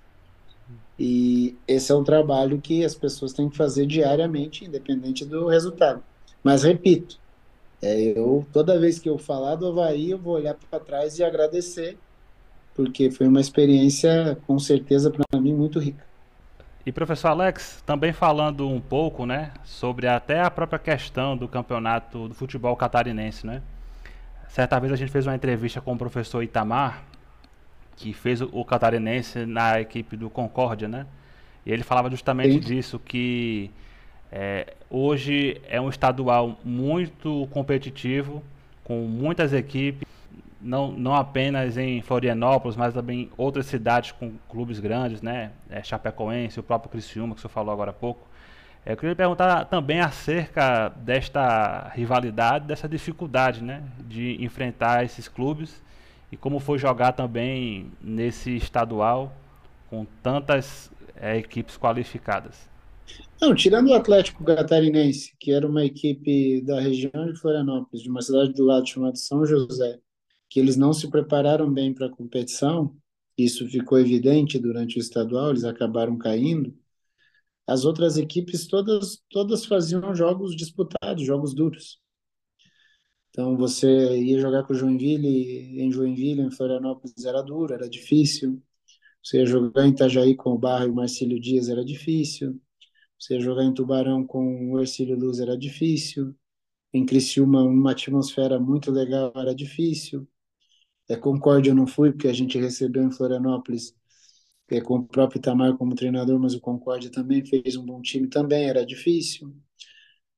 E 0.99 1.57
esse 1.67 1.91
é 1.91 1.95
um 1.95 2.05
trabalho 2.05 2.61
que 2.61 2.85
as 2.85 2.95
pessoas 2.95 3.33
têm 3.33 3.49
que 3.49 3.57
fazer 3.57 3.87
diariamente, 3.87 4.65
independente 4.65 5.25
do 5.25 5.49
resultado. 5.49 6.03
Mas 6.43 6.63
repito, 6.63 7.19
é, 7.81 8.01
eu 8.01 8.47
toda 8.53 8.79
vez 8.79 8.99
que 8.99 9.09
eu 9.09 9.17
falar 9.17 9.55
do 9.55 9.69
Havaí, 9.69 10.11
eu 10.11 10.19
vou 10.19 10.35
olhar 10.35 10.55
para 10.55 10.81
trás 10.81 11.19
e 11.19 11.25
agradecer 11.25 11.99
porque 12.75 13.11
foi 13.11 13.27
uma 13.27 13.41
experiência, 13.41 14.39
com 14.47 14.59
certeza, 14.59 15.11
para 15.11 15.41
mim, 15.41 15.55
muito 15.55 15.79
rica. 15.79 16.05
E 16.85 16.91
professor 16.91 17.29
Alex, 17.29 17.83
também 17.85 18.13
falando 18.13 18.67
um 18.67 18.81
pouco, 18.81 19.27
né, 19.27 19.53
sobre 19.65 20.07
até 20.07 20.41
a 20.41 20.51
própria 20.51 20.79
questão 20.79 21.37
do 21.37 21.47
campeonato 21.47 22.29
do 22.29 22.35
futebol 22.35 22.75
catarinense, 22.75 23.47
né? 23.47 23.61
certa 24.49 24.79
vez 24.81 24.93
a 24.93 24.97
gente 24.97 25.13
fez 25.13 25.27
uma 25.27 25.35
entrevista 25.35 25.81
com 25.81 25.93
o 25.93 25.99
professor 25.99 26.43
Itamar, 26.43 27.05
que 27.97 28.13
fez 28.13 28.41
o, 28.41 28.49
o 28.53 28.65
catarinense 28.65 29.45
na 29.47 29.81
equipe 29.81 30.17
do 30.17 30.31
Concórdia, 30.31 30.89
né? 30.89 31.07
E 31.65 31.73
ele 31.73 31.83
falava 31.83 32.11
justamente 32.11 32.55
Sim. 32.55 32.61
disso, 32.61 32.99
que 32.99 33.71
é, 34.33 34.75
hoje 34.89 35.61
é 35.69 35.81
um 35.81 35.89
estadual 35.89 36.59
muito 36.65 37.49
competitivo, 37.51 38.43
com 38.85 39.03
muitas 39.03 39.53
equipes, 39.53 40.09
não, 40.61 40.93
não 40.93 41.15
apenas 41.15 41.77
em 41.79 42.03
Florianópolis, 42.03 42.77
mas 42.77 42.93
também 42.93 43.21
em 43.21 43.31
outras 43.37 43.67
cidades 43.67 44.13
com 44.13 44.33
clubes 44.49 44.79
grandes, 44.79 45.23
né? 45.23 45.51
É, 45.71 45.83
Chapecoense, 45.83 46.61
o 46.61 46.63
próprio 46.63 46.91
Criciúma, 46.91 47.35
que 47.35 47.41
você 47.41 47.49
falou 47.49 47.73
agora 47.73 47.91
há 47.91 47.95
pouco. 47.95 48.29
É, 48.85 48.93
eu 48.93 48.97
queria 48.97 49.15
perguntar 49.15 49.65
também 49.67 50.01
acerca 50.01 50.89
desta 50.89 51.91
rivalidade, 51.95 52.67
dessa 52.67 52.89
dificuldade 52.89 53.63
né, 53.63 53.83
de 54.01 54.43
enfrentar 54.43 55.05
esses 55.05 55.29
clubes 55.29 55.83
e 56.31 56.37
como 56.37 56.61
foi 56.61 56.79
jogar 56.79 57.13
também 57.13 57.91
nesse 58.01 58.57
estadual 58.57 59.33
com 59.89 60.07
tantas 60.23 60.91
é, 61.17 61.37
equipes 61.37 61.77
qualificadas. 61.77 62.69
Não, 63.41 63.55
tirando 63.55 63.89
o 63.89 63.95
Atlético 63.95 64.45
Catarinense, 64.45 65.35
que 65.39 65.51
era 65.51 65.67
uma 65.67 65.85
equipe 65.85 66.61
da 66.63 66.81
região 66.81 67.27
de 67.27 67.39
Florianópolis, 67.39 68.03
de 68.03 68.11
uma 68.11 68.23
cidade 68.23 68.53
do 68.53 68.65
lado 68.65 68.89
chamada 68.89 69.17
São 69.17 69.45
José, 69.45 69.99
que 70.49 70.61
eles 70.61 70.77
não 70.77 70.93
se 70.93 71.11
prepararam 71.11 71.73
bem 71.73 71.93
para 71.93 72.07
a 72.07 72.11
competição, 72.11 72.95
isso 73.37 73.67
ficou 73.69 73.99
evidente 73.99 74.59
durante 74.59 74.99
o 74.99 75.01
estadual, 75.01 75.51
eles 75.51 75.65
acabaram 75.65 76.19
caindo. 76.19 76.75
As 77.67 77.85
outras 77.85 78.17
equipes 78.17 78.67
todas 78.67 79.23
todas 79.31 79.65
faziam 79.65 80.15
jogos 80.15 80.55
disputados, 80.55 81.25
jogos 81.25 81.55
duros. 81.55 81.99
Então 83.31 83.57
você 83.57 83.89
ia 84.21 84.39
jogar 84.41 84.65
com 84.65 84.73
o 84.73 84.77
Joinville, 84.77 85.81
em 85.81 85.91
Joinville, 85.93 86.43
em 86.43 86.51
Florianópolis 86.51 87.25
era 87.25 87.43
duro, 87.43 87.75
era 87.75 87.89
difícil. 87.89 88.63
Você 89.23 89.39
ia 89.39 89.47
jogar 89.47 89.87
em 89.87 89.91
Itajaí 89.93 90.37
com 90.37 90.53
o 90.53 90.59
Barra 90.59 90.87
e 90.87 90.91
o 90.91 90.95
Marcílio 90.95 91.41
Dias 91.41 91.69
era 91.69 91.85
difícil. 91.85 92.61
Você 93.19 93.41
jogar 93.41 93.65
em 93.65 93.75
Tubarão 93.75 94.27
com 94.27 94.73
o 94.73 94.81
Ercílio 94.81 95.19
Luz 95.19 95.41
era 95.41 95.57
difícil. 95.59 96.35
Em 96.93 97.07
Criciúma, 97.07 97.63
uma 97.63 97.93
atmosfera 97.93 98.59
muito 98.61 98.91
legal 98.93 99.33
era 99.37 99.55
difícil. 99.55 100.29
É, 101.09 101.17
Concórdia 101.17 101.71
eu 101.73 101.75
não 101.75 101.87
fui, 101.87 102.13
porque 102.13 102.29
a 102.29 102.33
gente 102.33 102.59
recebeu 102.59 103.03
em 103.05 103.11
Florianópolis 103.13 103.95
é, 104.71 104.81
com 104.81 104.97
o 104.99 105.07
próprio 105.07 105.39
Itamar 105.39 105.77
como 105.77 105.95
treinador, 105.95 106.39
mas 106.41 106.55
o 106.55 106.61
Concórdia 106.61 107.11
também 107.11 107.45
fez 107.45 107.77
um 107.77 107.85
bom 107.87 108.01
time, 108.03 108.29
também 108.29 108.69
era 108.69 108.87
difícil. 108.87 109.55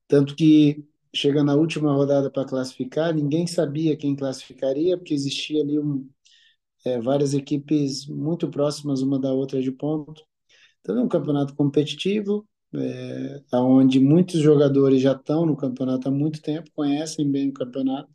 Tanto 0.08 0.36
que, 0.36 0.84
chega 1.14 1.42
na 1.44 1.54
última 1.54 1.92
rodada 1.92 2.30
para 2.30 2.46
classificar, 2.48 3.14
ninguém 3.14 3.46
sabia 3.46 3.96
quem 3.96 4.16
classificaria, 4.16 4.96
porque 4.96 5.14
existia 5.14 5.62
ali 5.62 5.78
um, 5.78 6.08
é, 6.84 7.00
várias 7.00 7.34
equipes 7.34 8.06
muito 8.06 8.48
próximas 8.50 9.02
uma 9.02 9.18
da 9.18 9.32
outra 9.32 9.62
de 9.62 9.72
ponto. 9.72 10.22
Então, 10.80 10.98
é 10.98 11.02
um 11.02 11.08
campeonato 11.08 11.54
competitivo, 11.54 12.46
é, 12.74 13.42
onde 13.54 14.00
muitos 14.00 14.40
jogadores 14.40 15.02
já 15.02 15.12
estão 15.12 15.46
no 15.46 15.56
campeonato 15.56 16.08
há 16.08 16.10
muito 16.10 16.42
tempo, 16.42 16.70
conhecem 16.74 17.30
bem 17.30 17.50
o 17.50 17.52
campeonato. 17.52 18.10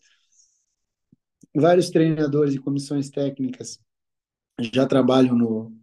Vários 1.56 1.90
treinadores 1.90 2.54
e 2.56 2.60
comissões 2.60 3.10
técnicas 3.10 3.80
já 4.74 4.86
trabalham 4.88 5.36
no, 5.36 5.78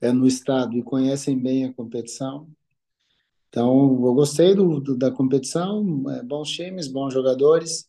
é, 0.00 0.12
no 0.12 0.26
estado 0.26 0.76
e 0.76 0.82
conhecem 0.82 1.38
bem 1.40 1.64
a 1.66 1.74
competição. 1.74 2.50
Então, 3.52 4.06
eu 4.06 4.14
gostei 4.14 4.54
do, 4.54 4.80
do 4.80 4.96
da 4.96 5.10
competição, 5.10 6.10
é, 6.10 6.22
bons 6.22 6.48
times, 6.50 6.88
bons 6.88 7.12
jogadores. 7.12 7.86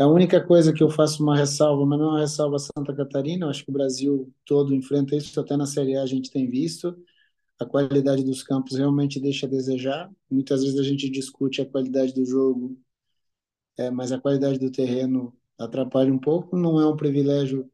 A 0.00 0.06
única 0.08 0.40
coisa 0.44 0.72
que 0.72 0.82
eu 0.82 0.88
faço 0.90 1.22
uma 1.22 1.36
ressalva, 1.36 1.84
mas 1.84 1.98
não 1.98 2.06
é 2.06 2.10
uma 2.12 2.20
ressalva 2.20 2.58
Santa 2.58 2.94
Catarina, 2.96 3.44
eu 3.44 3.50
acho 3.50 3.62
que 3.64 3.70
o 3.70 3.74
Brasil 3.74 4.32
todo 4.46 4.74
enfrenta 4.74 5.14
isso, 5.14 5.38
até 5.38 5.56
na 5.56 5.66
Série 5.66 5.96
A 5.96 6.02
a 6.02 6.06
gente 6.06 6.30
tem 6.30 6.48
visto 6.48 6.96
a 7.58 7.66
qualidade 7.66 8.24
dos 8.24 8.42
campos 8.42 8.76
realmente 8.76 9.20
deixa 9.20 9.46
a 9.46 9.48
desejar. 9.48 10.10
Muitas 10.30 10.62
vezes 10.62 10.78
a 10.78 10.82
gente 10.82 11.08
discute 11.10 11.60
a 11.62 11.66
qualidade 11.66 12.12
do 12.14 12.24
jogo, 12.24 12.76
é, 13.78 13.90
mas 13.90 14.12
a 14.12 14.20
qualidade 14.20 14.58
do 14.58 14.70
terreno 14.70 15.34
atrapalha 15.58 16.12
um 16.12 16.18
pouco. 16.18 16.56
Não 16.56 16.80
é 16.80 16.86
um 16.86 16.96
privilégio 16.96 17.70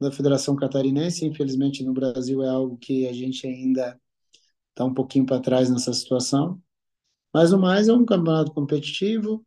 da 0.00 0.10
Federação 0.10 0.56
Catarinense, 0.56 1.24
infelizmente 1.24 1.84
no 1.84 1.92
Brasil 1.94 2.42
é 2.42 2.48
algo 2.48 2.76
que 2.76 3.06
a 3.06 3.12
gente 3.12 3.46
ainda 3.46 3.98
está 4.76 4.84
um 4.84 4.92
pouquinho 4.92 5.24
para 5.26 5.40
trás 5.40 5.70
nessa 5.70 5.92
situação. 5.94 6.62
Mas 7.34 7.52
o 7.52 7.58
mais 7.58 7.88
é 7.88 7.92
um 7.94 8.04
campeonato 8.04 8.52
competitivo. 8.52 9.46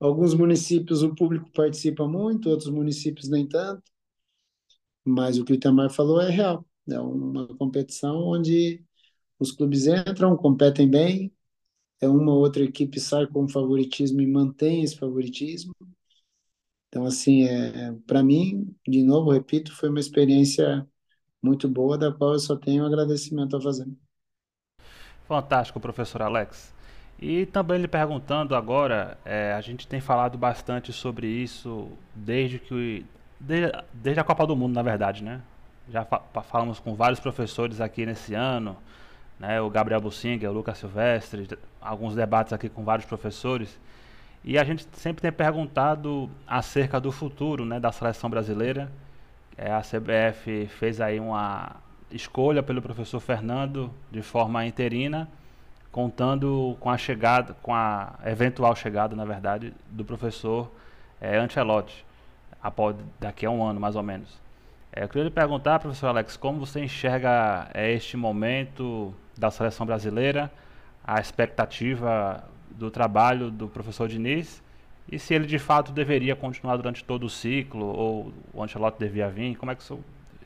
Alguns 0.00 0.34
municípios 0.34 1.02
o 1.02 1.14
público 1.14 1.50
participa 1.52 2.06
muito, 2.08 2.50
outros 2.50 2.70
municípios 2.70 3.28
nem 3.30 3.46
tanto. 3.48 3.82
Mas 5.04 5.38
o 5.38 5.44
que 5.44 5.52
o 5.52 5.54
Itamar 5.54 5.90
falou 5.90 6.20
é 6.20 6.30
real. 6.30 6.66
É 6.88 7.00
uma 7.00 7.46
competição 7.56 8.16
onde 8.18 8.84
os 9.38 9.52
clubes 9.52 9.86
entram, 9.86 10.36
competem 10.36 10.88
bem, 10.90 11.32
é 12.00 12.08
uma 12.08 12.32
ou 12.32 12.40
outra 12.40 12.64
equipe 12.64 13.00
sai 13.00 13.26
com 13.26 13.48
favoritismo 13.48 14.20
e 14.20 14.26
mantém 14.26 14.82
esse 14.84 14.96
favoritismo. 14.96 15.74
Então, 16.88 17.04
assim, 17.04 17.44
é, 17.44 17.92
para 18.06 18.22
mim, 18.22 18.74
de 18.86 19.02
novo, 19.02 19.30
repito, 19.30 19.74
foi 19.74 19.88
uma 19.90 20.00
experiência 20.00 20.86
muito 21.42 21.68
boa, 21.68 21.98
da 21.98 22.12
qual 22.12 22.34
eu 22.34 22.38
só 22.40 22.56
tenho 22.56 22.84
agradecimento 22.86 23.56
a 23.56 23.60
fazer. 23.60 23.86
Fantástico, 25.26 25.80
professor 25.80 26.22
Alex. 26.22 26.74
E 27.18 27.46
também 27.46 27.78
lhe 27.78 27.88
perguntando 27.88 28.54
agora, 28.54 29.16
é, 29.24 29.52
a 29.54 29.60
gente 29.60 29.86
tem 29.86 30.00
falado 30.00 30.36
bastante 30.36 30.92
sobre 30.92 31.26
isso 31.26 31.90
desde 32.14 32.58
que 32.58 33.06
desde, 33.40 33.72
desde 33.92 34.20
a 34.20 34.24
Copa 34.24 34.46
do 34.46 34.54
Mundo, 34.54 34.74
na 34.74 34.82
verdade, 34.82 35.24
né? 35.24 35.40
Já 35.88 36.04
fa 36.04 36.20
falamos 36.42 36.78
com 36.78 36.94
vários 36.94 37.20
professores 37.20 37.80
aqui 37.80 38.04
nesse 38.04 38.34
ano, 38.34 38.76
né, 39.38 39.60
o 39.60 39.70
Gabriel 39.70 40.00
Bussinger, 40.00 40.50
o 40.50 40.52
Lucas 40.52 40.78
Silvestre, 40.78 41.48
alguns 41.80 42.14
debates 42.14 42.52
aqui 42.52 42.68
com 42.68 42.84
vários 42.84 43.06
professores. 43.06 43.78
E 44.44 44.58
a 44.58 44.64
gente 44.64 44.86
sempre 44.92 45.22
tem 45.22 45.32
perguntado 45.32 46.30
acerca 46.46 47.00
do 47.00 47.10
futuro 47.12 47.64
né, 47.64 47.80
da 47.80 47.92
seleção 47.92 48.30
brasileira. 48.30 48.90
É, 49.56 49.72
a 49.72 49.80
CBF 49.80 50.66
fez 50.68 51.00
aí 51.00 51.18
uma 51.18 51.76
escolha 52.10 52.62
pelo 52.62 52.80
professor 52.80 53.20
Fernando 53.20 53.92
de 54.10 54.22
forma 54.22 54.64
interina, 54.66 55.28
contando 55.90 56.76
com 56.80 56.90
a 56.90 56.98
chegada, 56.98 57.54
com 57.62 57.74
a 57.74 58.14
eventual 58.24 58.74
chegada, 58.76 59.16
na 59.16 59.24
verdade, 59.24 59.72
do 59.90 60.04
professor 60.04 60.70
é, 61.20 61.38
Ancelotti, 61.38 62.04
após, 62.62 62.96
daqui 63.18 63.46
a 63.46 63.50
um 63.50 63.64
ano 63.64 63.80
mais 63.80 63.96
ou 63.96 64.02
menos. 64.02 64.40
É, 64.92 65.04
eu 65.04 65.08
queria 65.08 65.24
lhe 65.24 65.30
perguntar, 65.30 65.78
professor 65.78 66.08
Alex, 66.08 66.36
como 66.36 66.60
você 66.60 66.82
enxerga 66.84 67.68
é, 67.72 67.92
este 67.92 68.16
momento 68.16 69.14
da 69.36 69.50
seleção 69.50 69.86
brasileira, 69.86 70.50
a 71.04 71.20
expectativa 71.20 72.44
do 72.70 72.90
trabalho 72.90 73.50
do 73.50 73.68
professor 73.68 74.08
Diniz 74.08 74.62
e 75.10 75.18
se 75.18 75.34
ele 75.34 75.46
de 75.46 75.58
fato 75.58 75.92
deveria 75.92 76.34
continuar 76.34 76.76
durante 76.76 77.04
todo 77.04 77.24
o 77.24 77.30
ciclo 77.30 77.86
ou 77.86 78.32
o 78.52 78.62
Ancelotti 78.62 78.98
devia 78.98 79.28
vir, 79.28 79.56
como 79.56 79.70
é 79.70 79.74
que 79.74 79.84
você 79.84 79.96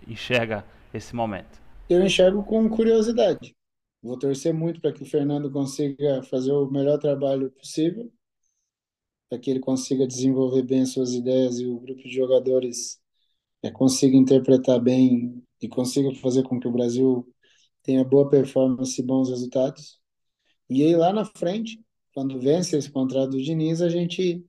enxerga 0.07 0.65
esse 0.93 1.15
momento? 1.15 1.61
Eu 1.89 2.05
enxergo 2.05 2.43
com 2.45 2.69
curiosidade. 2.69 3.55
Vou 4.03 4.19
torcer 4.19 4.55
muito 4.55 4.81
para 4.81 4.93
que 4.93 5.03
o 5.03 5.07
Fernando 5.07 5.51
consiga 5.51 6.23
fazer 6.23 6.53
o 6.53 6.71
melhor 6.71 6.99
trabalho 6.99 7.51
possível, 7.51 8.11
para 9.29 9.39
que 9.39 9.51
ele 9.51 9.61
consiga 9.61 10.07
desenvolver 10.07 10.63
bem 10.63 10.83
as 10.83 10.91
suas 10.91 11.13
ideias 11.13 11.61
e 11.61 11.67
o 11.67 11.79
grupo 11.79 12.03
de 12.03 12.15
jogadores 12.15 13.01
é, 13.63 13.71
consiga 13.71 14.17
interpretar 14.17 14.81
bem 14.81 15.43
e 15.61 15.69
consiga 15.69 16.15
fazer 16.15 16.43
com 16.45 16.59
que 16.59 16.67
o 16.67 16.73
Brasil 16.73 17.27
tenha 17.83 18.05
boa 18.05 18.29
performance 18.29 19.01
e 19.01 19.05
bons 19.05 19.29
resultados. 19.29 20.01
E 20.69 20.83
aí 20.83 20.97
lá 20.97 21.13
na 21.13 21.25
frente, 21.25 21.81
quando 22.15 22.41
vence 22.41 22.77
esse 22.77 22.91
contrato 22.91 23.31
do 23.31 23.43
Diniz, 23.43 23.83
a 23.83 23.89
gente 23.89 24.45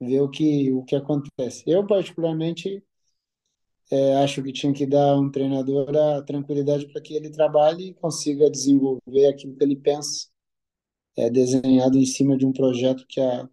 vê 0.00 0.20
o 0.20 0.28
que, 0.28 0.70
o 0.72 0.84
que 0.84 0.96
acontece. 0.96 1.62
Eu, 1.66 1.86
particularmente, 1.86 2.82
é, 3.92 4.14
acho 4.16 4.42
que 4.42 4.52
tinha 4.52 4.72
que 4.72 4.86
dar 4.86 5.18
um 5.18 5.30
treinador 5.30 5.94
a 5.94 6.22
tranquilidade 6.22 6.86
para 6.86 7.02
que 7.02 7.12
ele 7.14 7.28
trabalhe 7.30 7.88
e 7.88 7.94
consiga 7.94 8.50
desenvolver 8.50 9.26
aquilo 9.26 9.54
que 9.54 9.62
ele 9.62 9.76
pensa, 9.76 10.28
é, 11.16 11.28
desenhado 11.30 11.98
em 11.98 12.06
cima 12.06 12.36
de 12.38 12.46
um 12.46 12.52
projeto 12.52 13.06
que 13.06 13.20
a, 13.20 13.48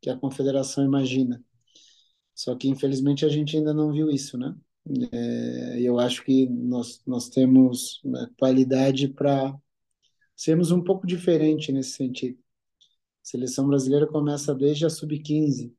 que 0.00 0.10
a 0.10 0.16
confederação 0.16 0.84
imagina. 0.84 1.44
Só 2.34 2.54
que, 2.56 2.68
infelizmente, 2.68 3.24
a 3.24 3.28
gente 3.28 3.56
ainda 3.56 3.74
não 3.74 3.92
viu 3.92 4.10
isso, 4.10 4.38
né? 4.38 4.54
É, 5.12 5.80
eu 5.80 5.98
acho 5.98 6.24
que 6.24 6.48
nós, 6.48 7.02
nós 7.06 7.28
temos 7.28 8.00
né, 8.04 8.28
qualidade 8.38 9.08
para 9.08 9.58
sermos 10.36 10.70
um 10.70 10.82
pouco 10.84 11.06
diferente 11.06 11.72
nesse 11.72 11.92
sentido. 11.92 12.38
A 13.24 13.26
seleção 13.26 13.66
brasileira 13.66 14.06
começa 14.06 14.54
desde 14.54 14.86
a 14.86 14.90
sub-15, 14.90 15.72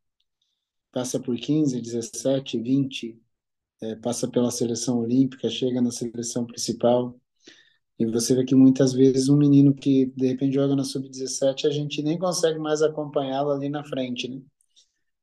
passa 0.91 1.19
por 1.19 1.37
15, 1.37 1.81
17, 1.81 2.59
20, 2.59 3.21
é, 3.82 3.95
passa 3.95 4.28
pela 4.28 4.51
seleção 4.51 4.99
olímpica, 4.99 5.49
chega 5.49 5.82
na 5.82 5.91
seleção 5.91 6.45
principal. 6.45 7.19
E 7.97 8.05
você 8.05 8.36
vê 8.36 8.43
que 8.43 8.55
muitas 8.55 8.93
vezes 8.93 9.30
um 9.30 9.38
menino 9.38 9.73
que 9.73 10.07
de 10.07 10.28
repente 10.28 10.53
joga 10.55 10.76
na 10.76 10.84
sub-17, 10.84 11.65
a 11.65 11.69
gente 11.69 12.01
nem 12.03 12.17
consegue 12.19 12.59
mais 12.59 12.82
acompanhá-lo 12.82 13.51
ali 13.51 13.69
na 13.69 13.84
frente, 13.84 14.28
né? 14.28 14.41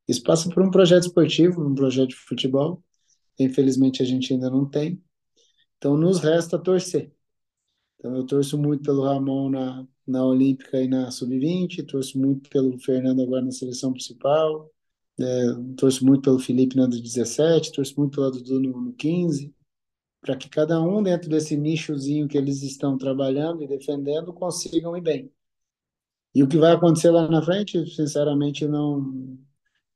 Isso 0.09 0.23
passa 0.23 0.49
por 0.49 0.63
um 0.63 0.71
projeto 0.71 1.05
esportivo, 1.05 1.63
um 1.65 1.75
projeto 1.75 2.11
de 2.11 2.17
futebol. 2.17 2.83
Infelizmente 3.39 4.03
a 4.03 4.07
gente 4.07 4.33
ainda 4.33 4.51
não 4.51 4.69
tem. 4.69 5.03
Então 5.79 5.97
nos 5.97 6.21
resta 6.21 6.59
torcer. 6.59 7.13
Então 7.99 8.17
eu 8.17 8.27
torço 8.27 8.59
muito 8.59 8.83
pelo 8.83 9.05
Ramon 9.05 9.51
na, 9.51 9.87
na 10.07 10.25
Olímpica 10.25 10.81
e 10.83 10.89
na 10.89 11.11
Sub-20, 11.11 11.87
torço 11.87 12.19
muito 12.19 12.51
pelo 12.51 12.79
Fernando 12.79 13.23
agora 13.23 13.43
na 13.45 13.53
seleção 13.53 13.93
principal, 13.93 14.71
é, 15.21 15.25
torço 15.77 16.05
muito 16.05 16.23
pelo 16.23 16.39
Felipe 16.39 16.77
na 16.77 16.87
do 16.87 17.01
17, 17.01 17.73
torço 17.73 17.95
muito 17.99 18.17
pelo 18.17 18.31
Dudu 18.31 18.61
no, 18.61 18.81
no 18.81 18.93
15, 18.95 19.55
para 20.21 20.37
que 20.37 20.49
cada 20.49 20.81
um 20.83 21.03
dentro 21.03 21.29
desse 21.29 21.57
nichozinho 21.57 22.29
que 22.29 22.39
eles 22.39 22.63
estão 22.63 22.97
trabalhando 22.99 23.63
e 23.63 23.69
defendendo 23.69 24.33
consigam 24.33 24.97
ir 24.97 25.03
bem. 25.03 25.33
E 26.35 26.43
o 26.43 26.49
que 26.49 26.57
vai 26.59 26.73
acontecer 26.73 27.11
lá 27.11 27.29
na 27.29 27.43
frente, 27.43 27.87
sinceramente, 27.95 28.67
não, 28.67 29.39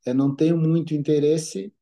eu 0.04 0.14
não 0.14 0.34
tenho 0.34 0.56
muito 0.58 0.94
interesse. 0.94 1.72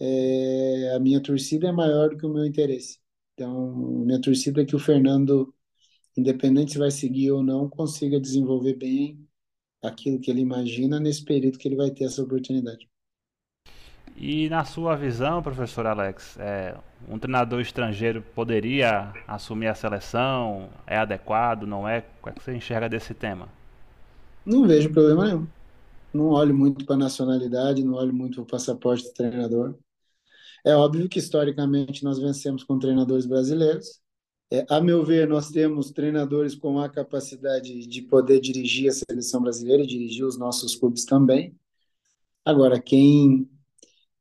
É, 0.00 0.94
a 0.96 1.00
minha 1.00 1.22
torcida 1.22 1.68
é 1.68 1.72
maior 1.72 2.10
do 2.10 2.16
que 2.16 2.26
o 2.26 2.32
meu 2.32 2.44
interesse. 2.44 2.98
Então, 3.34 3.76
minha 4.04 4.20
torcida 4.20 4.62
é 4.62 4.64
que 4.64 4.74
o 4.76 4.78
Fernando, 4.78 5.54
independente 6.16 6.72
se 6.72 6.78
vai 6.78 6.90
seguir 6.90 7.30
ou 7.32 7.42
não, 7.42 7.68
consiga 7.68 8.20
desenvolver 8.20 8.74
bem 8.76 9.26
aquilo 9.82 10.20
que 10.20 10.30
ele 10.30 10.40
imagina 10.40 11.00
nesse 11.00 11.24
período 11.24 11.58
que 11.58 11.68
ele 11.68 11.76
vai 11.76 11.90
ter 11.90 12.04
essa 12.04 12.22
oportunidade. 12.22 12.88
E 14.16 14.48
na 14.48 14.64
sua 14.64 14.94
visão, 14.96 15.42
professor 15.42 15.86
Alex, 15.86 16.36
é, 16.38 16.76
um 17.08 17.18
treinador 17.18 17.60
estrangeiro 17.60 18.22
poderia 18.22 19.16
assumir 19.26 19.68
a 19.68 19.74
seleção? 19.74 20.70
É 20.86 20.96
adequado? 20.98 21.66
Não 21.66 21.88
é? 21.88 22.02
Como 22.20 22.30
é 22.30 22.34
que 22.34 22.42
você 22.42 22.54
enxerga 22.54 22.88
desse 22.88 23.14
tema? 23.14 23.48
Não 24.44 24.66
vejo 24.66 24.92
problema 24.92 25.26
nenhum. 25.26 25.48
Não 26.12 26.26
olho 26.26 26.54
muito 26.54 26.84
para 26.84 26.94
a 26.96 26.98
nacionalidade, 26.98 27.84
não 27.84 27.94
olho 27.94 28.12
muito 28.14 28.36
para 28.36 28.42
o 28.44 28.46
passaporte 28.46 29.04
do 29.04 29.12
treinador. 29.14 29.78
É 30.64 30.74
óbvio 30.76 31.08
que 31.08 31.18
historicamente 31.18 32.04
nós 32.04 32.18
vencemos 32.18 32.64
com 32.64 32.78
treinadores 32.78 33.26
brasileiros. 33.26 34.00
É, 34.52 34.66
a 34.68 34.82
meu 34.82 35.02
ver, 35.02 35.26
nós 35.26 35.50
temos 35.50 35.90
treinadores 35.90 36.54
com 36.54 36.78
a 36.78 36.86
capacidade 36.88 37.86
de 37.86 38.02
poder 38.02 38.38
dirigir 38.38 38.90
a 38.90 38.92
seleção 38.92 39.40
brasileira 39.40 39.82
e 39.82 39.86
dirigir 39.86 40.26
os 40.26 40.36
nossos 40.38 40.74
clubes 40.76 41.06
também. 41.06 41.58
Agora, 42.44 42.80
quem 42.80 43.48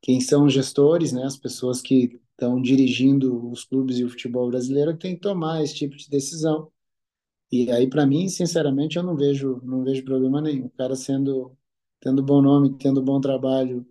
quem 0.01 0.21
são 0.21 0.45
os 0.45 0.53
gestores, 0.53 1.13
né, 1.13 1.23
as 1.25 1.37
pessoas 1.37 1.81
que 1.81 2.21
estão 2.31 2.61
dirigindo 2.61 3.49
os 3.51 3.65
clubes 3.65 3.99
e 3.99 4.05
o 4.05 4.09
futebol 4.09 4.49
brasileiro, 4.49 4.97
tem 4.97 5.15
que 5.15 5.21
tomar 5.21 5.63
esse 5.63 5.75
tipo 5.75 5.95
de 5.97 6.09
decisão. 6.09 6.71
E 7.51 7.71
aí, 7.71 7.89
para 7.89 8.05
mim, 8.07 8.29
sinceramente, 8.29 8.97
eu 8.97 9.03
não 9.03 9.15
vejo, 9.17 9.61
não 9.63 9.83
vejo 9.83 10.05
problema 10.05 10.41
nenhum. 10.41 10.67
O 10.67 10.71
cara 10.71 10.95
sendo, 10.95 11.57
tendo 12.01 12.23
bom 12.23 12.41
nome, 12.41 12.77
tendo 12.77 13.01
bom 13.03 13.21
trabalho 13.21 13.85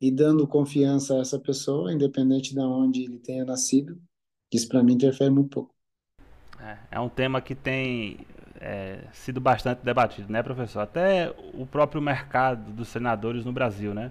e 0.00 0.10
dando 0.12 0.48
confiança 0.48 1.16
a 1.16 1.20
essa 1.20 1.38
pessoa, 1.40 1.92
independente 1.92 2.54
de 2.54 2.60
onde 2.60 3.04
ele 3.04 3.20
tenha 3.20 3.44
nascido, 3.44 4.00
isso 4.52 4.68
para 4.68 4.82
mim 4.84 4.94
interfere 4.94 5.30
muito 5.30 5.50
pouco. 5.50 5.75
É, 6.60 6.76
é 6.92 7.00
um 7.00 7.08
tema 7.08 7.40
que 7.40 7.54
tem 7.54 8.18
é, 8.60 8.98
sido 9.12 9.40
bastante 9.40 9.84
debatido, 9.84 10.32
né, 10.32 10.42
professor? 10.42 10.80
Até 10.80 11.32
o 11.54 11.66
próprio 11.66 12.00
mercado 12.00 12.70
dos 12.72 12.88
senadores 12.88 13.44
no 13.44 13.52
Brasil, 13.52 13.94
né? 13.94 14.10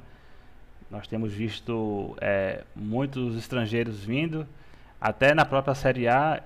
Nós 0.89 1.07
temos 1.07 1.33
visto 1.33 2.15
é, 2.21 2.63
muitos 2.75 3.35
estrangeiros 3.35 4.03
vindo, 4.03 4.47
até 5.01 5.33
na 5.33 5.43
própria 5.43 5.73
Série 5.73 6.07
A, 6.07 6.41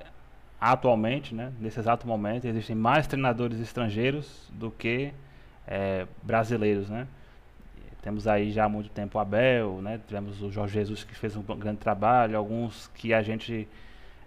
atualmente, 0.60 1.34
né, 1.34 1.52
nesse 1.60 1.80
exato 1.80 2.08
momento, 2.08 2.46
existem 2.46 2.76
mais 2.76 3.08
treinadores 3.08 3.60
estrangeiros 3.60 4.50
do 4.52 4.70
que 4.72 5.14
é, 5.68 6.06
brasileiros. 6.24 6.90
Né? 6.90 7.08
Temos 8.02 8.28
aí 8.28 8.52
já 8.52 8.66
há 8.66 8.70
muito 8.70 8.90
tempo 8.90 9.18
o 9.18 9.22
Abel, 9.22 9.82
né? 9.82 10.00
tivemos 10.06 10.42
o 10.42 10.52
Jorge 10.52 10.74
Jesus 10.74 11.04
que 11.04 11.16
fez 11.16 11.36
um 11.36 11.44
grande 11.44 11.78
trabalho, 11.78 12.38
alguns 12.38 12.88
que 12.88 13.14
a 13.14 13.22
gente. 13.22 13.68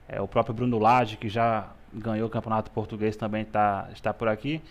É, 0.08 0.20
o 0.20 0.28
próprio 0.28 0.54
Bruno 0.54 0.78
Lage, 0.78 1.16
que 1.16 1.28
já 1.28 1.68
ganhou 1.92 2.26
o 2.26 2.30
campeonato 2.30 2.70
português, 2.70 3.16
também 3.16 3.44
tá, 3.44 3.88
está 3.92 4.12
por 4.12 4.28
aqui. 4.28 4.62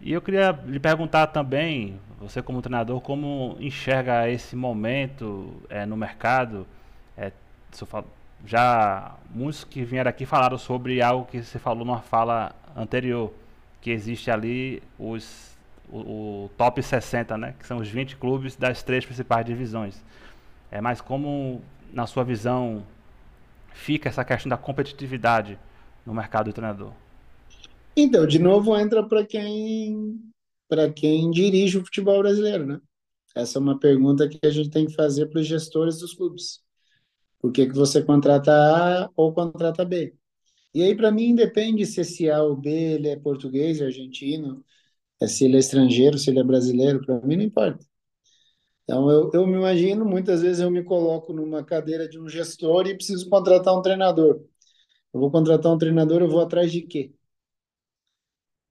E 0.00 0.12
eu 0.12 0.20
queria 0.20 0.50
lhe 0.66 0.78
perguntar 0.78 1.28
também, 1.28 1.98
você 2.20 2.42
como 2.42 2.60
treinador, 2.60 3.00
como 3.00 3.56
enxerga 3.58 4.28
esse 4.28 4.54
momento 4.54 5.54
é, 5.70 5.86
no 5.86 5.96
mercado? 5.96 6.66
É, 7.16 7.32
já 8.44 9.14
muitos 9.30 9.64
que 9.64 9.82
vieram 9.84 10.08
aqui 10.10 10.26
falaram 10.26 10.58
sobre 10.58 11.00
algo 11.00 11.26
que 11.26 11.42
você 11.42 11.58
falou 11.58 11.84
numa 11.84 12.00
fala 12.00 12.54
anterior, 12.76 13.32
que 13.80 13.90
existe 13.90 14.30
ali 14.30 14.82
os, 14.98 15.56
o, 15.88 16.44
o 16.44 16.50
top 16.58 16.82
60, 16.82 17.38
né? 17.38 17.54
que 17.58 17.66
são 17.66 17.78
os 17.78 17.88
20 17.88 18.16
clubes 18.16 18.54
das 18.54 18.82
três 18.82 19.04
principais 19.04 19.46
divisões. 19.46 20.04
É, 20.70 20.80
mas 20.80 21.00
como, 21.00 21.62
na 21.92 22.06
sua 22.06 22.22
visão, 22.22 22.82
fica 23.76 24.08
essa 24.08 24.24
questão 24.24 24.48
da 24.50 24.56
competitividade 24.56 25.58
no 26.04 26.14
mercado 26.14 26.46
do 26.46 26.52
treinador? 26.52 26.92
Então, 27.96 28.26
de 28.26 28.38
novo, 28.38 28.76
entra 28.76 29.06
para 29.06 29.24
quem 29.24 30.20
para 30.68 30.92
quem 30.92 31.30
dirige 31.30 31.78
o 31.78 31.84
futebol 31.84 32.18
brasileiro, 32.20 32.66
né? 32.66 32.80
Essa 33.36 33.58
é 33.58 33.62
uma 33.62 33.78
pergunta 33.78 34.28
que 34.28 34.38
a 34.44 34.50
gente 34.50 34.70
tem 34.70 34.86
que 34.86 34.94
fazer 34.94 35.26
para 35.26 35.40
os 35.40 35.46
gestores 35.46 35.98
dos 35.98 36.14
clubes. 36.14 36.60
Por 37.40 37.52
que, 37.52 37.66
que 37.66 37.74
você 37.74 38.02
contrata 38.02 38.50
A 38.52 39.10
ou 39.14 39.32
contrata 39.32 39.84
B? 39.84 40.14
E 40.74 40.82
aí, 40.82 40.96
para 40.96 41.12
mim, 41.12 41.34
depende 41.34 41.86
se 41.86 42.00
esse 42.00 42.28
A 42.30 42.42
ou 42.42 42.56
B 42.56 42.70
ele 42.70 43.08
é 43.08 43.16
português, 43.16 43.80
argentino, 43.80 44.64
é 45.20 45.26
se 45.28 45.44
ele 45.44 45.56
é 45.56 45.60
estrangeiro, 45.60 46.18
se 46.18 46.30
ele 46.30 46.40
é 46.40 46.44
brasileiro, 46.44 47.04
para 47.04 47.20
mim 47.20 47.36
não 47.36 47.44
importa. 47.44 47.86
Então, 48.86 49.10
eu, 49.10 49.30
eu 49.34 49.46
me 49.46 49.54
imagino, 49.54 50.04
muitas 50.04 50.42
vezes 50.42 50.60
eu 50.62 50.70
me 50.70 50.82
coloco 50.84 51.32
numa 51.32 51.64
cadeira 51.64 52.08
de 52.08 52.20
um 52.20 52.28
gestor 52.28 52.86
e 52.86 52.94
preciso 52.94 53.28
contratar 53.28 53.76
um 53.76 53.82
treinador. 53.82 54.40
Eu 55.12 55.20
vou 55.20 55.30
contratar 55.30 55.72
um 55.72 55.78
treinador, 55.78 56.22
eu 56.22 56.30
vou 56.30 56.40
atrás 56.40 56.72
de 56.72 56.82
quê? 56.82 57.12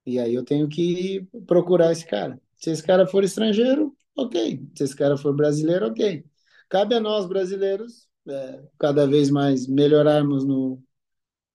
E 0.05 0.19
aí 0.19 0.33
eu 0.33 0.45
tenho 0.45 0.69
que 0.69 1.27
procurar 1.47 1.91
esse 1.91 2.05
cara. 2.05 2.39
Se 2.55 2.69
esse 2.71 2.83
cara 2.83 3.05
for 3.07 3.23
estrangeiro, 3.23 3.95
ok. 4.15 4.61
Se 4.75 4.83
esse 4.83 4.95
cara 4.95 5.17
for 5.17 5.35
brasileiro, 5.35 5.87
ok. 5.87 6.23
Cabe 6.69 6.95
a 6.95 6.99
nós, 6.99 7.25
brasileiros, 7.27 8.07
é, 8.27 8.63
cada 8.79 9.05
vez 9.07 9.29
mais 9.29 9.67
melhorarmos 9.67 10.45
no, 10.45 10.81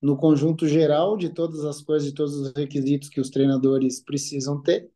no 0.03 0.17
conjunto 0.17 0.69
geral 0.69 1.17
de 1.17 1.31
todas 1.31 1.65
as 1.65 1.81
coisas, 1.83 2.09
de 2.09 2.15
todos 2.15 2.35
os 2.37 2.53
requisitos 2.55 3.09
que 3.09 3.21
os 3.21 3.31
treinadores 3.31 4.01
precisam 4.03 4.61
ter 4.63 4.91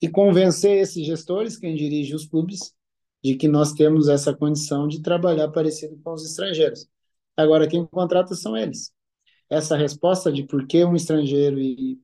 e 0.00 0.08
convencer 0.08 0.78
esses 0.78 1.04
gestores, 1.06 1.56
quem 1.56 1.74
dirige 1.74 2.14
os 2.14 2.26
clubes, 2.26 2.74
de 3.22 3.36
que 3.36 3.48
nós 3.48 3.72
temos 3.72 4.08
essa 4.08 4.34
condição 4.34 4.86
de 4.86 5.00
trabalhar 5.02 5.48
parecido 5.48 5.98
com 6.02 6.12
os 6.12 6.24
estrangeiros. 6.24 6.86
Agora, 7.36 7.66
quem 7.66 7.86
contrata 7.86 8.34
são 8.34 8.56
eles. 8.56 8.92
Essa 9.48 9.76
resposta 9.76 10.30
de 10.32 10.44
por 10.44 10.66
que 10.66 10.84
um 10.84 10.94
estrangeiro 10.94 11.58
e 11.58 11.98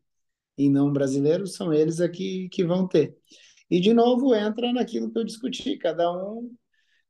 e 0.60 0.68
não 0.68 0.92
brasileiros, 0.92 1.54
são 1.54 1.72
eles 1.72 2.00
aqui 2.00 2.48
que 2.50 2.64
vão 2.64 2.86
ter. 2.86 3.16
E, 3.70 3.80
de 3.80 3.94
novo, 3.94 4.34
entra 4.34 4.72
naquilo 4.72 5.10
que 5.10 5.18
eu 5.18 5.24
discuti, 5.24 5.76
cada 5.78 6.12
um 6.12 6.54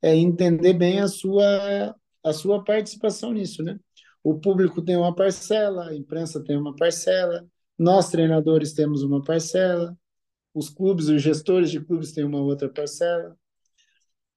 é, 0.03 0.15
entender 0.15 0.75
bem 0.75 1.01
a 1.01 1.09
sua, 1.09 1.97
a 2.25 2.33
sua 2.33 2.63
participação 2.63 3.33
nisso, 3.33 3.63
né? 3.63 3.79
O 4.23 4.39
público 4.39 4.83
tem 4.83 4.97
uma 4.97 5.15
parcela, 5.15 5.89
a 5.89 5.97
imprensa 5.97 6.43
tem 6.45 6.57
uma 6.57 6.77
parcela, 6.77 7.47
nós, 7.79 8.11
treinadores, 8.11 8.75
temos 8.75 9.03
uma 9.03 9.23
parcela, 9.23 9.97
os 10.55 10.69
clubes, 10.69 11.09
os 11.09 11.23
gestores 11.23 11.71
de 11.71 11.81
clubes 11.81 12.13
têm 12.13 12.25
uma 12.25 12.41
outra 12.41 12.69
parcela, 12.69 13.37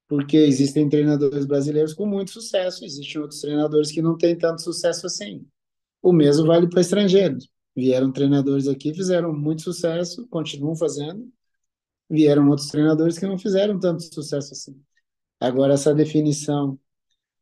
porque 0.06 0.36
existem 0.36 0.88
treinadores 0.88 1.46
brasileiros 1.46 1.94
com 1.94 2.06
muito 2.06 2.30
sucesso, 2.30 2.84
existem 2.84 3.20
outros 3.20 3.40
treinadores 3.40 3.90
que 3.90 4.02
não 4.02 4.16
têm 4.16 4.36
tanto 4.36 4.62
sucesso 4.62 5.06
assim. 5.06 5.46
O 6.02 6.12
mesmo 6.12 6.46
vale 6.46 6.68
para 6.68 6.80
estrangeiros. 6.80 7.48
Vieram 7.74 8.12
treinadores 8.12 8.68
aqui, 8.68 8.94
fizeram 8.94 9.32
muito 9.32 9.62
sucesso, 9.62 10.26
continuam 10.28 10.76
fazendo. 10.76 11.28
Vieram 12.08 12.48
outros 12.48 12.68
treinadores 12.68 13.18
que 13.18 13.26
não 13.26 13.38
fizeram 13.38 13.80
tanto 13.80 14.02
sucesso 14.02 14.52
assim. 14.52 14.80
Agora, 15.40 15.74
essa 15.74 15.94
definição, 15.94 16.78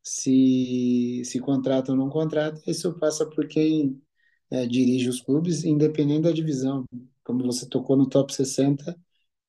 se, 0.01 1.21
se 1.25 1.39
contrata 1.39 1.91
ou 1.91 1.97
não 1.97 2.09
contrata, 2.09 2.61
isso 2.65 2.91
passa 2.99 3.25
por 3.25 3.47
quem 3.47 4.01
é, 4.49 4.65
dirige 4.65 5.09
os 5.09 5.21
clubes, 5.21 5.63
independente 5.63 6.23
da 6.23 6.31
divisão. 6.31 6.85
Como 7.23 7.43
você 7.45 7.67
tocou 7.67 7.95
no 7.97 8.07
top 8.07 8.33
60, 8.33 8.95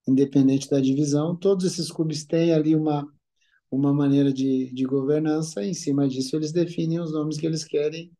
independente 0.08 0.68
da 0.70 0.80
divisão, 0.80 1.36
todos 1.36 1.64
esses 1.64 1.90
clubes 1.90 2.24
têm 2.24 2.52
ali 2.52 2.76
uma, 2.76 3.06
uma 3.70 3.92
maneira 3.92 4.32
de, 4.32 4.72
de 4.72 4.84
governança, 4.84 5.62
e 5.62 5.70
em 5.70 5.74
cima 5.74 6.08
disso 6.08 6.36
eles 6.36 6.52
definem 6.52 7.00
os 7.00 7.12
nomes 7.12 7.38
que 7.38 7.46
eles 7.46 7.64
querem 7.64 8.12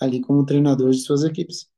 ali 0.00 0.20
como 0.20 0.44
treinadores 0.46 0.98
de 0.98 1.02
suas 1.04 1.24
equipes. 1.24 1.68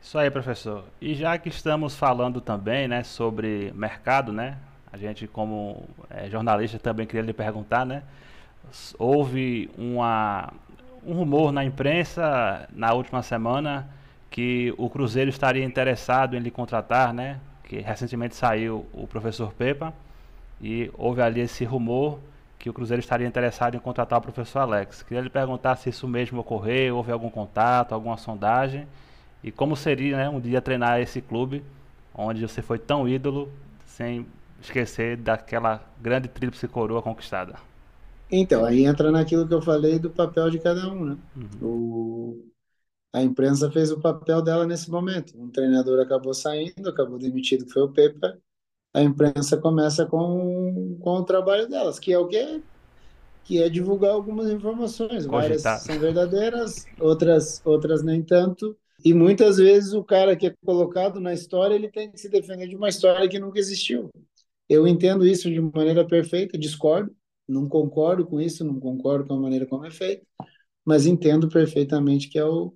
Isso 0.00 0.18
aí, 0.18 0.30
professor. 0.30 0.84
E 1.00 1.14
já 1.14 1.36
que 1.38 1.48
estamos 1.48 1.96
falando 1.96 2.40
também, 2.40 2.86
né, 2.86 3.02
sobre 3.02 3.72
mercado, 3.72 4.32
né, 4.32 4.58
a 4.92 4.96
gente 4.96 5.26
como 5.26 5.88
é, 6.10 6.28
jornalista 6.30 6.78
também 6.78 7.06
queria 7.06 7.22
lhe 7.22 7.32
perguntar, 7.32 7.84
né, 7.86 8.02
houve 8.98 9.70
uma, 9.76 10.52
um 11.04 11.14
rumor 11.14 11.52
na 11.52 11.64
imprensa 11.64 12.68
na 12.72 12.92
última 12.92 13.22
semana 13.22 13.88
que 14.34 14.74
o 14.76 14.90
Cruzeiro 14.90 15.30
estaria 15.30 15.64
interessado 15.64 16.34
em 16.34 16.40
lhe 16.40 16.50
contratar, 16.50 17.14
né, 17.14 17.38
que 17.62 17.78
recentemente 17.78 18.34
saiu 18.34 18.84
o 18.92 19.06
professor 19.06 19.52
Pepa, 19.52 19.94
e 20.60 20.90
houve 20.98 21.22
ali 21.22 21.40
esse 21.40 21.64
rumor 21.64 22.18
que 22.58 22.68
o 22.68 22.72
Cruzeiro 22.72 22.98
estaria 22.98 23.28
interessado 23.28 23.76
em 23.76 23.78
contratar 23.78 24.18
o 24.18 24.22
professor 24.22 24.58
Alex. 24.58 25.04
Queria 25.04 25.22
lhe 25.22 25.30
perguntar 25.30 25.76
se 25.76 25.88
isso 25.88 26.08
mesmo 26.08 26.40
ocorreu, 26.40 26.96
houve 26.96 27.12
algum 27.12 27.30
contato, 27.30 27.92
alguma 27.92 28.16
sondagem 28.16 28.88
e 29.40 29.52
como 29.52 29.76
seria 29.76 30.16
né, 30.16 30.28
um 30.28 30.40
dia 30.40 30.60
treinar 30.60 31.00
esse 31.00 31.20
clube 31.20 31.62
onde 32.12 32.42
você 32.42 32.60
foi 32.60 32.80
tão 32.80 33.08
ídolo 33.08 33.48
sem 33.86 34.26
esquecer 34.60 35.16
daquela 35.16 35.80
grande 36.02 36.26
tríplice 36.26 36.66
coroa 36.66 37.00
conquistada. 37.00 37.54
Então, 38.28 38.64
aí 38.64 38.84
entra 38.84 39.12
naquilo 39.12 39.46
que 39.46 39.54
eu 39.54 39.62
falei 39.62 39.96
do 40.00 40.10
papel 40.10 40.50
de 40.50 40.58
cada 40.58 40.88
um, 40.92 41.04
né? 41.04 41.16
Uhum. 41.36 41.48
O, 41.62 42.53
a 43.14 43.22
imprensa 43.22 43.70
fez 43.70 43.92
o 43.92 44.00
papel 44.00 44.42
dela 44.42 44.66
nesse 44.66 44.90
momento. 44.90 45.40
Um 45.40 45.48
treinador 45.48 46.00
acabou 46.00 46.34
saindo, 46.34 46.88
acabou 46.88 47.16
demitido, 47.16 47.64
que 47.64 47.72
foi 47.72 47.82
o 47.82 47.92
Pepa, 47.92 48.36
a 48.92 49.00
imprensa 49.00 49.56
começa 49.56 50.04
com, 50.04 50.98
com 51.00 51.10
o 51.10 51.24
trabalho 51.24 51.68
delas, 51.68 52.00
que 52.00 52.12
é 52.12 52.18
o 52.18 52.26
que 52.26 52.60
que 53.44 53.62
é 53.62 53.68
divulgar 53.68 54.12
algumas 54.12 54.50
informações. 54.50 55.26
Várias 55.26 55.62
são 55.62 55.98
verdadeiras, 55.98 56.86
outras 56.98 57.60
outras 57.64 58.02
nem 58.02 58.22
tanto. 58.22 58.76
E 59.04 59.12
muitas 59.12 59.58
vezes 59.58 59.92
o 59.92 60.02
cara 60.02 60.34
que 60.34 60.46
é 60.46 60.54
colocado 60.64 61.20
na 61.20 61.32
história, 61.32 61.74
ele 61.74 61.90
tem 61.90 62.10
que 62.10 62.18
se 62.18 62.28
defender 62.28 62.66
de 62.66 62.74
uma 62.74 62.88
história 62.88 63.28
que 63.28 63.38
nunca 63.38 63.58
existiu. 63.58 64.08
Eu 64.66 64.88
entendo 64.88 65.26
isso 65.26 65.50
de 65.50 65.60
maneira 65.60 66.06
perfeita, 66.06 66.56
discordo, 66.56 67.14
não 67.46 67.68
concordo 67.68 68.24
com 68.24 68.40
isso, 68.40 68.64
não 68.64 68.80
concordo 68.80 69.26
com 69.26 69.34
a 69.34 69.40
maneira 69.40 69.66
como 69.66 69.84
é 69.84 69.90
feito, 69.90 70.26
mas 70.82 71.04
entendo 71.04 71.48
perfeitamente 71.48 72.30
que 72.30 72.38
é 72.38 72.44
o 72.44 72.74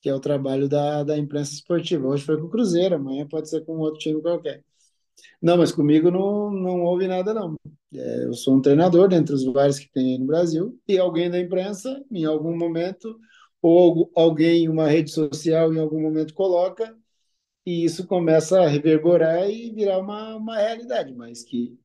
que 0.00 0.08
é 0.08 0.14
o 0.14 0.20
trabalho 0.20 0.68
da, 0.68 1.02
da 1.02 1.18
imprensa 1.18 1.54
esportiva. 1.54 2.06
Hoje 2.08 2.24
foi 2.24 2.38
com 2.38 2.46
o 2.46 2.50
Cruzeiro, 2.50 2.96
amanhã 2.96 3.26
pode 3.26 3.48
ser 3.48 3.64
com 3.64 3.78
outro 3.78 3.98
time 3.98 4.20
qualquer. 4.20 4.62
Não, 5.42 5.56
mas 5.56 5.72
comigo 5.72 6.10
não, 6.10 6.50
não 6.50 6.82
houve 6.82 7.06
nada, 7.08 7.34
não. 7.34 7.56
É, 7.94 8.24
eu 8.24 8.34
sou 8.34 8.56
um 8.56 8.60
treinador 8.60 9.08
dentre 9.08 9.34
os 9.34 9.44
vários 9.44 9.78
que 9.78 9.90
tem 9.90 10.12
aí 10.12 10.18
no 10.18 10.26
Brasil, 10.26 10.78
e 10.86 10.98
alguém 10.98 11.30
da 11.30 11.40
imprensa, 11.40 12.04
em 12.10 12.24
algum 12.24 12.56
momento, 12.56 13.18
ou 13.62 14.10
alguém 14.14 14.64
em 14.64 14.68
uma 14.68 14.88
rede 14.88 15.10
social, 15.10 15.72
em 15.72 15.78
algum 15.80 16.00
momento, 16.00 16.34
coloca, 16.34 16.96
e 17.66 17.84
isso 17.84 18.06
começa 18.06 18.60
a 18.60 18.68
reverberar 18.68 19.50
e 19.50 19.70
virar 19.72 19.98
uma, 19.98 20.36
uma 20.36 20.56
realidade, 20.56 21.14
mas 21.14 21.44
que, 21.44 21.78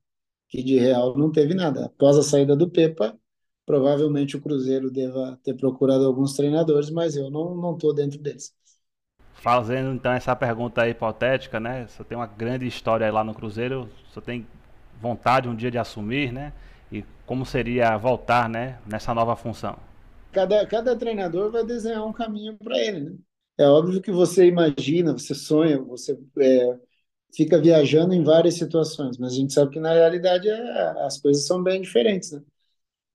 que 0.49 0.63
de 0.63 0.77
real 0.77 1.17
não 1.17 1.31
teve 1.31 1.53
nada. 1.53 1.85
Após 1.85 2.17
a 2.17 2.23
saída 2.23 2.55
do 2.55 2.69
Pepa, 2.69 3.17
provavelmente 3.65 4.37
o 4.37 4.41
Cruzeiro 4.41 4.91
deva 4.91 5.39
ter 5.43 5.53
procurado 5.55 6.05
alguns 6.05 6.33
treinadores, 6.35 6.89
mas 6.89 7.15
eu 7.15 7.29
não 7.29 7.73
estou 7.73 7.93
dentro 7.93 8.19
deles. 8.19 8.53
Fazendo 9.33 9.93
então 9.93 10.11
essa 10.11 10.35
pergunta 10.35 10.87
hipotética, 10.87 11.59
né? 11.59 11.85
Você 11.87 12.03
tem 12.03 12.17
uma 12.17 12.25
grande 12.25 12.65
história 12.65 13.11
lá 13.11 13.23
no 13.23 13.33
Cruzeiro, 13.35 13.89
você 14.11 14.21
tem 14.21 14.47
vontade 15.01 15.49
um 15.49 15.55
dia 15.55 15.69
de 15.69 15.77
assumir, 15.77 16.31
né? 16.31 16.53
E 16.91 17.03
como 17.25 17.45
seria 17.45 17.97
voltar, 17.97 18.47
né, 18.49 18.79
nessa 18.85 19.13
nova 19.13 19.35
função? 19.35 19.77
Cada, 20.31 20.65
cada 20.67 20.97
treinador 20.97 21.51
vai 21.51 21.63
desenhar 21.65 22.05
um 22.05 22.13
caminho 22.13 22.57
para 22.57 22.77
ele, 22.79 22.99
né? 23.01 23.17
É 23.57 23.67
óbvio 23.67 24.01
que 24.01 24.11
você 24.11 24.47
imagina, 24.47 25.13
você 25.13 25.35
sonha, 25.35 25.79
você 25.79 26.19
é, 26.39 26.79
fica 27.35 27.61
viajando 27.61 28.13
em 28.13 28.23
várias 28.23 28.55
situações, 28.55 29.17
mas 29.17 29.33
a 29.33 29.35
gente 29.35 29.53
sabe 29.53 29.71
que 29.71 29.79
na 29.79 29.93
realidade 29.93 30.49
é, 30.49 31.05
as 31.05 31.19
coisas 31.19 31.45
são 31.47 31.63
bem 31.63 31.81
diferentes, 31.81 32.31
né? 32.31 32.43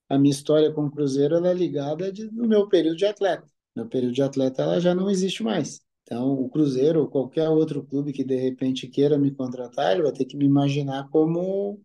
A 0.08 0.18
minha 0.18 0.30
história 0.32 0.72
com 0.72 0.86
o 0.86 0.90
Cruzeiro 0.90 1.36
ela 1.36 1.50
é 1.50 1.54
ligada 1.54 2.12
de, 2.12 2.30
no 2.30 2.46
meu 2.48 2.68
período 2.68 2.96
de 2.96 3.06
atleta. 3.06 3.46
Meu 3.76 3.86
período 3.88 4.14
de 4.14 4.22
atleta 4.22 4.62
ela 4.62 4.80
já 4.80 4.94
não 4.94 5.10
existe 5.10 5.42
mais. 5.42 5.80
Então, 6.02 6.32
o 6.32 6.48
Cruzeiro 6.48 7.00
ou 7.02 7.08
qualquer 7.08 7.48
outro 7.50 7.84
clube 7.84 8.12
que 8.12 8.24
de 8.24 8.36
repente 8.36 8.88
queira 8.88 9.18
me 9.18 9.30
contratar, 9.30 9.92
ele 9.92 10.02
vai 10.02 10.12
ter 10.12 10.24
que 10.24 10.36
me 10.36 10.46
imaginar 10.46 11.08
como, 11.10 11.80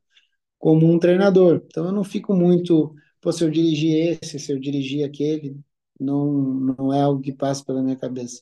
como 0.60 0.88
um 0.92 1.00
treinador. 1.00 1.62
Então, 1.68 1.86
eu 1.88 1.92
não 1.92 2.04
fico 2.04 2.34
muito, 2.34 2.96
pô, 3.22 3.32
se 3.32 3.44
eu 3.44 3.52
dirigir 3.52 4.20
esse, 4.24 4.40
se 4.40 4.52
eu 4.52 4.60
dirigir 4.60 5.06
aquele, 5.06 5.58
não, 6.00 6.32
não 6.34 6.94
é 6.94 7.02
algo 7.02 7.22
que 7.22 7.34
passa 7.34 7.64
pela 7.66 7.84
minha 7.84 7.98
cabeça. 7.98 8.42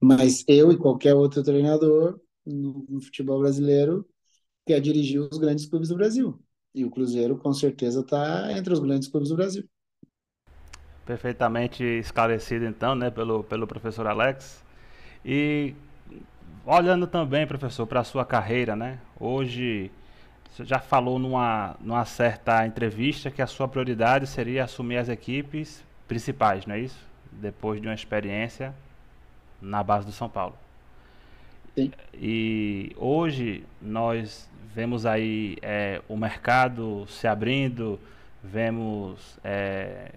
Mas 0.00 0.44
eu 0.48 0.72
e 0.72 0.78
qualquer 0.78 1.14
outro 1.14 1.42
treinador 1.42 2.20
no, 2.46 2.86
no 2.88 3.00
futebol 3.00 3.40
brasileiro 3.40 4.06
quer 4.66 4.80
dirigir 4.80 5.20
os 5.20 5.38
grandes 5.38 5.66
clubes 5.66 5.88
do 5.88 5.96
Brasil. 5.96 6.40
E 6.78 6.84
o 6.84 6.90
Cruzeiro, 6.90 7.36
com 7.36 7.52
certeza, 7.52 8.02
está 8.02 8.52
entre 8.52 8.72
os 8.72 8.78
grandes 8.78 9.08
clubes 9.08 9.30
do 9.30 9.34
Brasil. 9.34 9.68
Perfeitamente 11.04 11.82
esclarecido, 11.82 12.64
então, 12.66 12.94
né, 12.94 13.10
pelo, 13.10 13.42
pelo 13.42 13.66
professor 13.66 14.06
Alex. 14.06 14.64
E 15.24 15.74
olhando 16.64 17.08
também, 17.08 17.44
professor, 17.48 17.84
para 17.84 17.98
a 17.98 18.04
sua 18.04 18.24
carreira, 18.24 18.76
né? 18.76 19.00
Hoje 19.18 19.90
você 20.48 20.64
já 20.64 20.78
falou 20.78 21.18
numa, 21.18 21.74
numa 21.80 22.04
certa 22.04 22.64
entrevista 22.64 23.28
que 23.28 23.42
a 23.42 23.46
sua 23.48 23.66
prioridade 23.66 24.28
seria 24.28 24.62
assumir 24.62 24.98
as 24.98 25.08
equipes 25.08 25.84
principais, 26.06 26.64
não 26.64 26.76
é 26.76 26.80
isso? 26.80 27.04
Depois 27.32 27.80
de 27.80 27.88
uma 27.88 27.94
experiência 27.94 28.72
na 29.60 29.82
base 29.82 30.06
do 30.06 30.12
São 30.12 30.28
Paulo. 30.28 30.56
E 32.14 32.92
hoje 32.96 33.64
nós 33.80 34.48
vemos 34.74 35.06
aí 35.06 35.56
é, 35.62 36.00
o 36.08 36.16
mercado 36.16 37.06
se 37.08 37.26
abrindo, 37.26 37.98
vemos 38.42 39.38
é, 39.42 40.12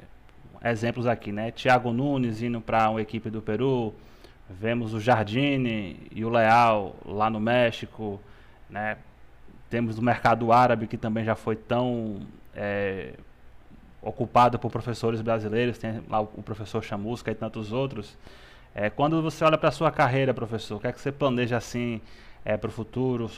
exemplos 0.64 1.06
aqui, 1.06 1.32
né? 1.32 1.52
Thiago 1.52 1.92
Nunes 1.92 2.42
indo 2.42 2.62
para 2.62 2.90
uma 2.90 3.02
equipe 3.02 3.30
do 3.30 3.42
Peru, 3.42 3.94
Vemos 4.60 4.94
o 4.94 5.00
Jardine 5.00 5.98
e 6.12 6.26
o 6.26 6.30
Leal 6.30 6.96
lá 7.06 7.30
no 7.30 7.40
México, 7.40 8.20
né? 8.70 8.98
Temos 9.70 9.98
o 9.98 10.02
mercado 10.02 10.52
árabe 10.52 10.88
que 10.88 10.98
também 10.98 11.24
já 11.24 11.36
foi 11.36 11.56
tão 11.56 12.20
é, 12.54 13.14
ocupado 14.02 14.60
por 14.60 14.70
professores 14.70 15.22
brasileiros, 15.22 15.78
tem 15.78 16.04
lá 16.10 16.20
o 16.20 16.44
professor 16.44 16.84
Chamusca 16.84 17.32
e 17.32 17.36
tantos 17.36 17.72
outros. 17.72 18.18
É, 18.74 18.90
quando 18.90 19.22
você 19.22 19.44
olha 19.44 19.58
para 19.58 19.70
a 19.70 19.72
sua 19.72 19.92
carreira, 19.92 20.34
professor, 20.34 20.78
o 20.78 20.80
que 20.80 20.88
é 20.88 20.92
que 20.94 21.00
você 21.02 21.12
planeja 21.12 21.58
assim 21.58 22.02
é, 22.46 22.56
para 22.58 22.70
o 22.70 22.72
futuro? 22.72 23.30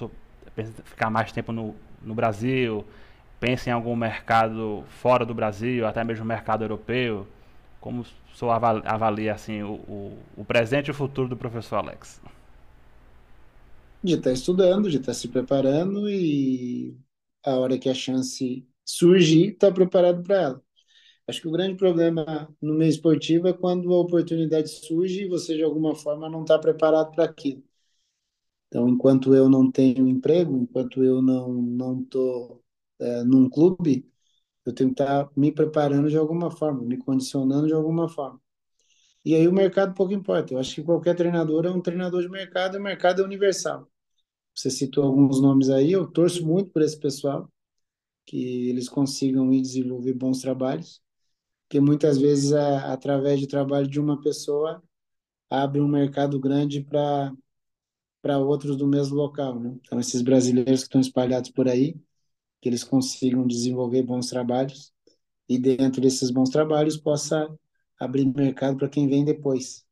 Ficar 0.86 1.10
mais 1.10 1.32
tempo 1.32 1.52
no, 1.52 1.76
no 2.02 2.14
Brasil? 2.14 2.86
Pensa 3.40 3.70
em 3.70 3.74
algum 3.74 3.96
mercado 3.96 4.84
fora 4.90 5.26
do 5.26 5.34
Brasil, 5.34 5.88
até 5.88 6.04
mesmo 6.04 6.26
mercado 6.26 6.64
europeu? 6.64 7.28
Como 7.82 8.02
o 8.04 8.38
senhor 8.38 8.52
avalia 8.86 9.34
assim, 9.34 9.64
o, 9.64 9.74
o, 9.74 10.20
o 10.38 10.46
presente 10.46 10.88
e 10.88 10.92
o 10.92 10.94
futuro 10.94 11.28
do 11.28 11.38
professor 11.38 11.78
Alex? 11.78 12.22
De 14.04 14.14
estar 14.14 14.24
tá 14.30 14.34
estudando, 14.34 14.90
de 14.90 14.98
estar 14.98 15.08
tá 15.08 15.14
se 15.14 15.30
preparando 15.30 16.10
e 16.10 16.98
a 17.44 17.56
hora 17.58 17.78
que 17.80 17.90
a 17.90 17.94
chance 17.94 18.68
surgir, 18.86 19.50
estar 19.54 19.70
tá 19.70 19.74
preparado 19.74 20.22
para 20.24 20.36
ela. 20.42 20.64
Acho 21.28 21.42
que 21.42 21.48
o 21.48 21.52
grande 21.52 21.76
problema 21.78 22.54
no 22.62 22.74
meio 22.74 22.90
esportivo 22.90 23.48
é 23.48 23.54
quando 23.54 23.94
a 23.94 24.00
oportunidade 24.00 24.70
surge 24.70 25.24
e 25.24 25.28
você, 25.28 25.56
de 25.56 25.64
alguma 25.64 25.96
forma, 25.96 26.30
não 26.30 26.42
está 26.42 26.58
preparado 26.60 27.12
para 27.12 27.26
aquilo. 27.26 27.64
Então, 28.68 28.90
enquanto 28.90 29.36
eu 29.36 29.50
não 29.50 29.72
tenho 29.72 30.08
emprego, 30.08 30.58
enquanto 30.58 31.04
eu 31.04 31.22
não 31.22 31.54
não 31.54 32.02
estou 32.02 32.64
é, 33.00 33.24
num 33.24 33.50
clube, 33.50 34.10
eu 34.66 34.74
tenho 34.74 34.94
que 34.94 35.02
estar 35.04 35.30
me 35.36 35.52
preparando 35.52 36.10
de 36.10 36.18
alguma 36.18 36.52
forma, 36.52 36.84
me 36.84 36.98
condicionando 36.98 37.68
de 37.68 37.74
alguma 37.74 38.10
forma. 38.10 38.42
E 39.26 39.36
aí 39.36 39.48
o 39.48 39.54
mercado 39.54 39.94
pouco 39.94 40.14
importa. 40.14 40.54
Eu 40.54 40.60
acho 40.60 40.76
que 40.76 40.84
qualquer 40.84 41.16
treinador 41.16 41.66
é 41.66 41.72
um 41.72 41.82
treinador 41.82 42.22
de 42.22 42.30
mercado, 42.30 42.78
e 42.78 42.80
o 42.80 42.84
mercado 42.84 43.22
é 43.22 43.26
universal. 43.26 43.90
Você 44.56 44.70
citou 44.70 45.06
alguns 45.06 45.42
nomes 45.42 45.70
aí, 45.70 45.92
eu 45.92 46.08
torço 46.08 46.46
muito 46.46 46.72
por 46.72 46.82
esse 46.82 47.00
pessoal, 47.00 47.50
que 48.26 48.70
eles 48.70 48.90
consigam 48.90 49.54
ir 49.54 49.62
desenvolver 49.62 50.14
bons 50.14 50.42
trabalhos, 50.42 51.02
porque 51.74 51.82
muitas 51.82 52.20
vezes, 52.20 52.54
através 52.54 53.42
do 53.42 53.48
trabalho 53.48 53.88
de 53.88 54.00
uma 54.00 54.22
pessoa, 54.22 54.84
abre 55.50 55.82
um 55.82 55.88
mercado 55.88 56.40
grande 56.40 56.82
para 56.82 57.34
para 58.22 58.38
outros 58.38 58.78
do 58.78 58.88
mesmo 58.88 59.16
local, 59.16 59.60
né? 59.60 59.76
Então, 59.82 60.00
esses 60.00 60.22
brasileiros 60.22 60.82
que 60.82 60.86
estão 60.86 61.02
espalhados 61.02 61.50
por 61.52 61.68
aí, 61.68 61.96
que 62.62 62.70
eles 62.70 62.84
consigam 62.84 63.48
desenvolver 63.48 64.04
bons 64.04 64.30
trabalhos 64.30 64.94
e 65.50 65.58
dentro 65.60 66.02
desses 66.02 66.32
bons 66.32 66.50
trabalhos 66.50 66.96
possa 66.96 67.50
abrir 68.00 68.26
mercado 68.26 68.78
para 68.78 68.90
quem 68.90 69.08
vem 69.10 69.26
depois. 69.26 69.86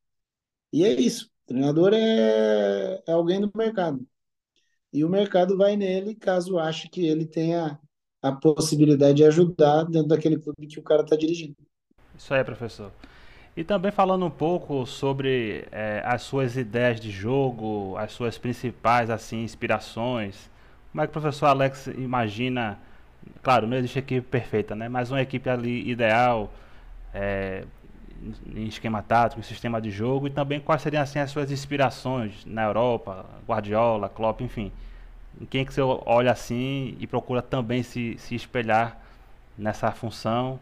E 0.74 0.84
é 0.86 0.94
isso. 0.94 1.32
O 1.46 1.48
treinador 1.48 1.94
é, 1.94 3.04
é 3.08 3.12
alguém 3.12 3.42
do 3.42 3.52
mercado. 3.56 4.06
E 4.94 5.04
o 5.04 5.10
mercado 5.10 5.58
vai 5.58 5.76
nele 5.76 6.16
caso 6.16 6.60
ache 6.60 6.90
que 6.90 7.06
ele 7.08 7.26
tenha 7.26 7.80
a 8.22 8.32
possibilidade 8.32 9.18
de 9.18 9.26
ajudar 9.26 9.86
dentro 9.86 10.10
daquele 10.10 10.40
clube 10.40 10.68
que 10.68 10.80
o 10.80 10.84
cara 10.84 11.04
está 11.04 11.16
dirigindo. 11.16 11.58
Isso 12.22 12.36
aí, 12.36 12.44
professor. 12.44 12.92
E 13.58 13.64
também 13.64 13.92
falando 13.92 14.24
um 14.24 14.30
pouco 14.30 14.86
sobre 14.86 15.66
é, 15.72 16.04
as 16.06 16.22
suas 16.22 16.56
ideias 16.56 17.00
de 17.00 17.10
jogo, 17.10 17.98
as 17.98 18.12
suas 18.12 18.38
principais 18.38 19.10
assim 19.10 19.44
inspirações, 19.44 20.48
como 20.92 21.02
é 21.02 21.08
que 21.08 21.10
o 21.10 21.14
professor 21.20 21.48
Alex 21.48 21.88
imagina? 21.88 22.78
Claro, 23.42 23.66
não 23.66 23.76
existe 23.76 23.98
equipe 23.98 24.22
perfeita, 24.22 24.76
né? 24.76 24.88
Mas 24.88 25.10
uma 25.10 25.20
equipe 25.20 25.50
ali 25.50 25.90
ideal, 25.90 26.54
é, 27.12 27.64
em 28.56 28.68
esquema 28.68 29.02
tático, 29.02 29.40
em 29.40 29.44
sistema 29.44 29.82
de 29.82 29.90
jogo, 29.90 30.28
e 30.28 30.30
também 30.30 30.60
quais 30.60 30.84
seriam 30.84 31.02
assim 31.02 31.18
as 31.18 31.32
suas 31.32 31.52
inspirações 31.52 32.46
na 32.46 32.66
Europa, 32.66 33.26
Guardiola, 33.48 34.08
Klopp, 34.10 34.42
enfim. 34.42 34.72
Em 35.42 35.46
quem 35.46 35.66
que 35.66 35.74
você 35.74 35.82
olha 35.82 36.32
assim 36.32 36.96
e 37.00 37.08
procura 37.08 37.42
também 37.42 37.82
se, 37.82 38.16
se 38.20 38.36
espelhar 38.36 38.96
nessa 39.58 39.92
função, 39.92 40.60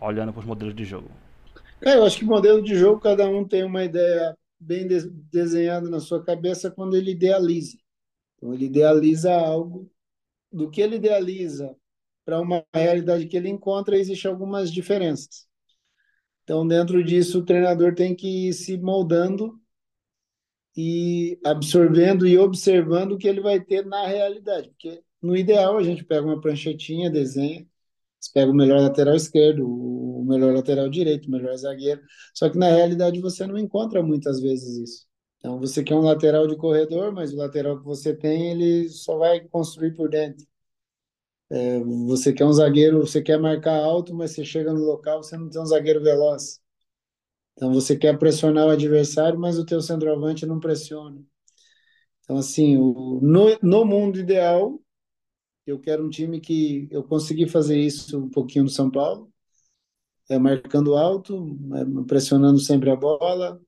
olhando 0.00 0.32
para 0.32 0.40
os 0.40 0.46
modelos 0.46 0.74
de 0.74 0.84
jogo? 0.84 1.10
É, 1.82 1.96
eu 1.96 2.04
acho 2.04 2.18
que 2.18 2.24
modelo 2.24 2.62
de 2.62 2.76
jogo, 2.76 3.00
cada 3.00 3.28
um 3.28 3.46
tem 3.46 3.64
uma 3.64 3.84
ideia 3.84 4.36
bem 4.58 4.86
de 4.86 5.08
desenhada 5.08 5.88
na 5.88 6.00
sua 6.00 6.22
cabeça 6.22 6.70
quando 6.70 6.96
ele 6.96 7.12
idealiza. 7.12 7.78
Então, 8.36 8.52
ele 8.52 8.66
idealiza 8.66 9.32
algo, 9.32 9.90
do 10.52 10.70
que 10.70 10.80
ele 10.80 10.96
idealiza 10.96 11.74
para 12.24 12.40
uma 12.40 12.64
realidade 12.74 13.26
que 13.26 13.36
ele 13.36 13.48
encontra, 13.48 13.98
existem 13.98 14.30
algumas 14.30 14.70
diferenças. 14.70 15.48
Então, 16.44 16.66
dentro 16.66 17.02
disso, 17.02 17.38
o 17.38 17.44
treinador 17.44 17.94
tem 17.94 18.14
que 18.14 18.48
ir 18.48 18.52
se 18.52 18.76
moldando 18.76 19.58
e 20.76 21.38
absorvendo 21.44 22.26
e 22.26 22.38
observando 22.38 23.12
o 23.12 23.18
que 23.18 23.28
ele 23.28 23.40
vai 23.40 23.60
ter 23.60 23.86
na 23.86 24.06
realidade. 24.06 24.68
Porque, 24.70 25.02
no 25.22 25.36
ideal, 25.36 25.78
a 25.78 25.82
gente 25.82 26.04
pega 26.04 26.26
uma 26.26 26.40
pranchetinha, 26.40 27.10
desenha, 27.10 27.66
você 28.20 28.30
pega 28.32 28.50
o 28.50 28.54
melhor 28.54 28.80
lateral 28.80 29.14
esquerdo, 29.16 29.66
o 29.66 30.24
melhor 30.24 30.54
lateral 30.54 30.88
direito, 30.88 31.26
o 31.28 31.30
melhor 31.30 31.56
zagueiro. 31.56 32.02
Só 32.34 32.48
que, 32.50 32.58
na 32.58 32.68
realidade, 32.68 33.20
você 33.20 33.46
não 33.46 33.58
encontra 33.58 34.02
muitas 34.02 34.40
vezes 34.40 34.76
isso. 34.90 35.06
Então, 35.38 35.58
você 35.58 35.82
quer 35.82 35.94
um 35.94 36.02
lateral 36.02 36.46
de 36.46 36.56
corredor, 36.56 37.12
mas 37.12 37.32
o 37.32 37.36
lateral 37.36 37.78
que 37.78 37.84
você 37.84 38.14
tem, 38.14 38.50
ele 38.50 38.88
só 38.90 39.16
vai 39.18 39.40
construir 39.40 39.94
por 39.94 40.10
dentro. 40.10 40.46
É, 41.50 41.80
você 41.80 42.32
quer 42.32 42.44
um 42.44 42.52
zagueiro, 42.52 43.00
você 43.00 43.20
quer 43.20 43.38
marcar 43.38 43.76
alto, 43.76 44.14
mas 44.14 44.32
você 44.32 44.44
chega 44.44 44.72
no 44.72 44.84
local, 44.84 45.22
você 45.22 45.36
não 45.36 45.48
tem 45.50 45.60
um 45.60 45.66
zagueiro 45.66 46.00
veloz. 46.02 46.60
Então 47.54 47.72
você 47.72 47.96
quer 47.96 48.18
pressionar 48.18 48.66
o 48.66 48.70
adversário, 48.70 49.38
mas 49.38 49.58
o 49.58 49.66
teu 49.66 49.80
centroavante 49.80 50.46
não 50.46 50.60
pressiona. 50.60 51.20
Então 52.22 52.36
assim, 52.36 52.76
o, 52.76 53.20
no, 53.22 53.58
no 53.62 53.84
mundo 53.84 54.18
ideal, 54.18 54.80
eu 55.70 55.78
quero 55.80 56.06
um 56.06 56.10
time 56.10 56.40
que 56.40 56.88
eu 56.90 57.02
consegui 57.04 57.48
fazer 57.48 57.78
isso 57.78 58.18
um 58.18 58.28
pouquinho 58.28 58.64
no 58.64 58.70
São 58.70 58.90
Paulo, 58.90 59.32
é, 60.28 60.38
marcando 60.38 60.96
alto, 60.96 61.58
é, 61.74 62.04
pressionando 62.04 62.58
sempre 62.60 62.90
a 62.90 62.96
bola, 62.96 63.60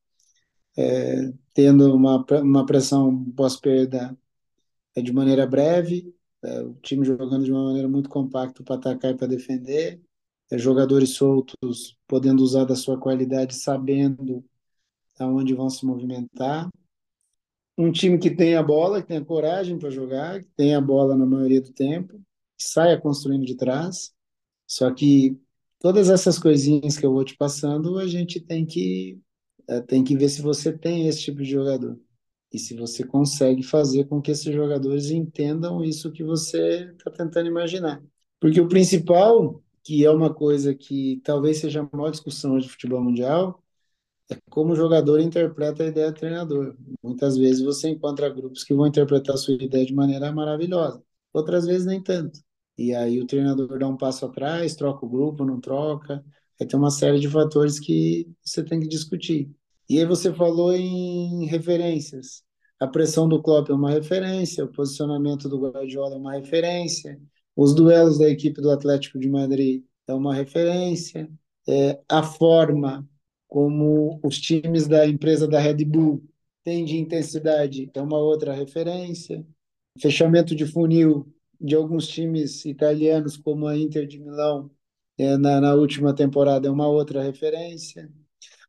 é, 0.76 1.32
tendo 1.55 1.94
uma, 1.94 2.24
uma 2.42 2.66
pressão 2.66 3.24
pós-perda 3.36 4.16
é, 4.94 5.03
de 5.03 5.12
maneira 5.12 5.46
breve, 5.46 6.14
é, 6.42 6.62
o 6.62 6.74
time 6.82 7.05
jogando 7.05 7.44
de 7.44 7.53
uma 7.53 7.64
maneira 7.64 7.88
muito 7.88 8.09
compacta 8.09 8.62
para 8.62 8.76
atacar 8.76 9.12
e 9.12 9.16
para 9.16 9.26
defender, 9.26 10.00
é, 10.50 10.59
jogadores 10.59 11.11
soltos 11.11 11.96
podendo 12.07 12.42
usar 12.42 12.64
da 12.64 12.76
sua 12.76 12.98
qualidade, 12.98 13.55
sabendo 13.55 14.44
aonde 15.18 15.55
vão 15.55 15.70
se 15.70 15.84
movimentar. 15.86 16.68
Um 17.82 17.90
time 17.90 18.16
que 18.18 18.30
tem 18.30 18.54
a 18.54 18.62
bola, 18.62 19.02
que 19.02 19.08
tem 19.08 19.16
a 19.16 19.24
coragem 19.24 19.78
para 19.78 19.90
jogar, 19.90 20.40
que 20.40 20.48
tem 20.56 20.74
a 20.74 20.80
bola 20.80 21.16
na 21.16 21.26
maioria 21.26 21.60
do 21.60 21.72
tempo, 21.72 22.14
que 22.56 22.64
saia 22.64 23.00
construindo 23.00 23.44
de 23.44 23.56
trás. 23.56 24.12
Só 24.66 24.90
que 24.92 25.36
todas 25.80 26.08
essas 26.08 26.38
coisinhas 26.38 26.96
que 26.96 27.04
eu 27.04 27.12
vou 27.12 27.24
te 27.24 27.36
passando, 27.36 27.98
a 27.98 28.06
gente 28.06 28.40
tem 28.40 28.64
que 28.64 29.20
é, 29.68 29.80
tem 29.80 30.04
que 30.04 30.16
ver 30.16 30.28
se 30.28 30.42
você 30.42 30.72
tem 30.72 31.08
esse 31.08 31.22
tipo 31.22 31.38
de 31.38 31.50
jogador 31.50 31.98
e 32.52 32.58
se 32.58 32.76
você 32.76 33.04
consegue 33.04 33.62
fazer 33.62 34.04
com 34.04 34.20
que 34.20 34.30
esses 34.30 34.52
jogadores 34.52 35.10
entendam 35.10 35.82
isso 35.82 36.12
que 36.12 36.22
você 36.22 36.92
está 36.96 37.10
tentando 37.10 37.48
imaginar. 37.48 38.02
Porque 38.38 38.60
o 38.60 38.68
principal, 38.68 39.62
que 39.82 40.04
é 40.04 40.10
uma 40.10 40.32
coisa 40.32 40.74
que 40.74 41.20
talvez 41.24 41.58
seja 41.58 41.80
a 41.80 41.96
maior 41.96 42.10
discussão 42.10 42.58
de 42.58 42.68
futebol 42.68 43.02
mundial, 43.02 43.61
é 44.32 44.38
como 44.50 44.72
o 44.72 44.76
jogador 44.76 45.20
interpreta 45.20 45.82
a 45.82 45.86
ideia 45.86 46.10
do 46.10 46.18
treinador. 46.18 46.76
Muitas 47.02 47.36
vezes 47.36 47.62
você 47.62 47.88
encontra 47.88 48.28
grupos 48.28 48.64
que 48.64 48.74
vão 48.74 48.86
interpretar 48.86 49.34
a 49.34 49.38
sua 49.38 49.54
ideia 49.54 49.84
de 49.84 49.94
maneira 49.94 50.32
maravilhosa, 50.32 51.02
outras 51.32 51.66
vezes 51.66 51.86
nem 51.86 52.02
tanto. 52.02 52.40
E 52.76 52.94
aí 52.94 53.20
o 53.20 53.26
treinador 53.26 53.78
dá 53.78 53.86
um 53.88 53.96
passo 53.96 54.24
atrás, 54.26 54.74
troca 54.74 55.04
o 55.04 55.08
grupo, 55.08 55.44
não 55.44 55.60
troca. 55.60 56.24
Aí 56.60 56.66
tem 56.66 56.78
uma 56.78 56.90
série 56.90 57.20
de 57.20 57.28
fatores 57.28 57.78
que 57.78 58.28
você 58.42 58.62
tem 58.62 58.80
que 58.80 58.88
discutir. 58.88 59.50
E 59.88 59.98
aí 59.98 60.06
você 60.06 60.32
falou 60.32 60.72
em 60.72 61.46
referências. 61.46 62.42
A 62.80 62.86
pressão 62.86 63.28
do 63.28 63.42
Klopp 63.42 63.70
é 63.70 63.74
uma 63.74 63.90
referência, 63.90 64.64
o 64.64 64.72
posicionamento 64.72 65.48
do 65.48 65.60
Guardiola 65.60 66.14
é 66.14 66.18
uma 66.18 66.32
referência, 66.32 67.20
os 67.54 67.74
duelos 67.74 68.18
da 68.18 68.28
equipe 68.28 68.60
do 68.60 68.70
Atlético 68.70 69.18
de 69.20 69.28
Madrid 69.28 69.84
é 70.08 70.14
uma 70.14 70.34
referência, 70.34 71.30
é, 71.68 72.00
a 72.08 72.22
forma 72.22 73.08
como 73.53 74.18
os 74.22 74.40
times 74.40 74.88
da 74.88 75.07
empresa 75.07 75.46
da 75.46 75.61
Red 75.61 75.84
Bull 75.84 76.24
têm 76.64 76.86
de 76.86 76.96
intensidade 76.96 77.90
é 77.92 78.00
uma 78.00 78.16
outra 78.16 78.55
referência, 78.55 79.46
fechamento 80.00 80.55
de 80.55 80.64
funil 80.64 81.30
de 81.61 81.74
alguns 81.74 82.09
times 82.09 82.64
italianos, 82.64 83.36
como 83.36 83.66
a 83.66 83.76
Inter 83.76 84.07
de 84.07 84.18
Milão, 84.18 84.70
é, 85.18 85.36
na, 85.36 85.61
na 85.61 85.74
última 85.74 86.14
temporada, 86.14 86.66
é 86.66 86.70
uma 86.70 86.88
outra 86.88 87.22
referência. 87.22 88.11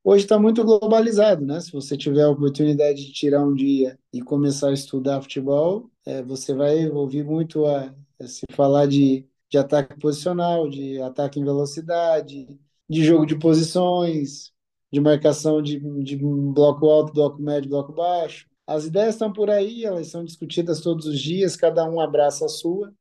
Hoje 0.04 0.26
está 0.26 0.38
muito 0.38 0.66
globalizado, 0.66 1.46
né? 1.46 1.62
Se 1.62 1.72
você 1.72 1.96
tiver 1.96 2.24
a 2.24 2.30
oportunidade 2.30 3.06
de 3.06 3.14
tirar 3.14 3.42
um 3.42 3.54
dia 3.54 3.98
e 4.12 4.22
começar 4.22 4.68
a 4.68 4.74
estudar 4.74 5.22
futebol, 5.22 5.90
é, 6.06 6.22
você 6.22 6.54
vai 6.54 6.90
ouvir 6.90 7.24
muito 7.24 7.66
a, 7.66 7.96
a 8.20 8.28
se 8.28 8.42
falar 8.52 8.88
de, 8.88 9.26
de 9.50 9.58
ataque 9.58 9.98
posicional, 9.98 10.70
de 10.70 11.02
ataque 11.02 11.40
em 11.40 11.46
velocidade, 11.46 12.60
de 12.90 13.06
jogo 13.06 13.26
de 13.26 13.40
posições, 13.40 14.52
de 14.94 15.02
marcação 15.02 15.60
de, 15.60 15.80
de 16.04 16.16
bloco 16.16 16.86
alto, 16.88 17.12
bloco 17.12 17.42
médio, 17.42 17.68
bloco 17.68 17.92
baixo. 17.92 18.48
As 18.68 18.86
ideias 18.86 19.16
estão 19.16 19.34
por 19.34 19.50
aí, 19.50 19.84
elas 19.84 20.08
são 20.10 20.24
discutidas 20.24 20.82
todos 20.82 21.08
os 21.08 21.20
dias, 21.20 21.56
cada 21.56 21.84
um 21.90 22.00
abraça 22.00 22.46
a 22.46 22.48
sua, 22.48 22.94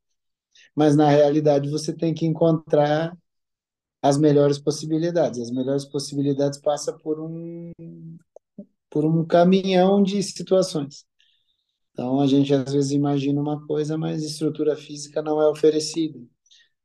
mas 0.74 0.96
na 0.96 1.10
realidade 1.10 1.68
você 1.68 1.92
tem 1.92 2.14
que 2.14 2.24
encontrar 2.24 3.14
as 4.02 4.16
melhores 4.16 4.58
possibilidades. 4.58 5.38
As 5.38 5.50
melhores 5.50 5.84
possibilidades 5.84 6.58
passa 6.60 6.94
por 6.94 7.20
um 7.20 7.70
por 8.90 9.04
um 9.04 9.24
caminhão 9.24 10.02
de 10.02 10.22
situações. 10.22 11.04
Então 11.92 12.20
a 12.20 12.26
gente 12.26 12.54
às 12.54 12.72
vezes 12.72 12.92
imagina 12.92 13.40
uma 13.40 13.66
coisa, 13.66 13.98
mas 13.98 14.22
estrutura 14.22 14.76
física 14.76 15.20
não 15.20 15.42
é 15.42 15.48
oferecida. 15.48 16.18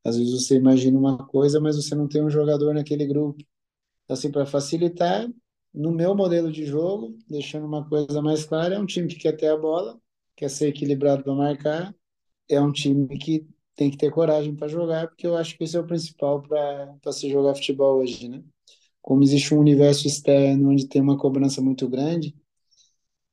Às 0.04 0.18
vezes 0.18 0.32
você 0.34 0.56
imagina 0.56 0.98
uma 0.98 1.26
coisa, 1.26 1.60
mas 1.60 1.76
você 1.76 1.94
não 1.94 2.08
tem 2.08 2.22
um 2.22 2.30
jogador 2.30 2.74
naquele 2.74 3.06
grupo. 3.06 3.42
Então, 4.08 4.14
assim, 4.14 4.30
para 4.32 4.46
facilitar, 4.46 5.28
no 5.74 5.92
meu 5.92 6.14
modelo 6.16 6.50
de 6.50 6.64
jogo, 6.64 7.18
deixando 7.28 7.66
uma 7.66 7.86
coisa 7.86 8.22
mais 8.22 8.42
clara, 8.46 8.76
é 8.76 8.78
um 8.78 8.86
time 8.86 9.06
que 9.06 9.16
quer 9.16 9.32
ter 9.36 9.48
a 9.48 9.56
bola, 9.56 10.00
quer 10.34 10.48
ser 10.48 10.68
equilibrado 10.68 11.22
para 11.22 11.34
marcar, 11.34 11.94
é 12.48 12.60
um 12.60 12.72
time 12.72 13.08
que 13.18 13.46
tem 13.76 13.90
que 13.90 13.98
ter 13.98 14.10
coragem 14.10 14.54
para 14.56 14.68
jogar, 14.68 15.08
porque 15.08 15.26
eu 15.26 15.36
acho 15.36 15.56
que 15.58 15.64
esse 15.64 15.76
é 15.76 15.80
o 15.80 15.86
principal 15.86 16.42
para 16.42 17.12
se 17.12 17.30
jogar 17.30 17.54
futebol 17.54 18.00
hoje, 18.00 18.28
né? 18.28 18.42
Como 19.02 19.22
existe 19.22 19.54
um 19.54 19.60
universo 19.60 20.06
externo 20.06 20.70
onde 20.70 20.88
tem 20.88 21.02
uma 21.02 21.18
cobrança 21.18 21.60
muito 21.62 21.88
grande, 21.88 22.36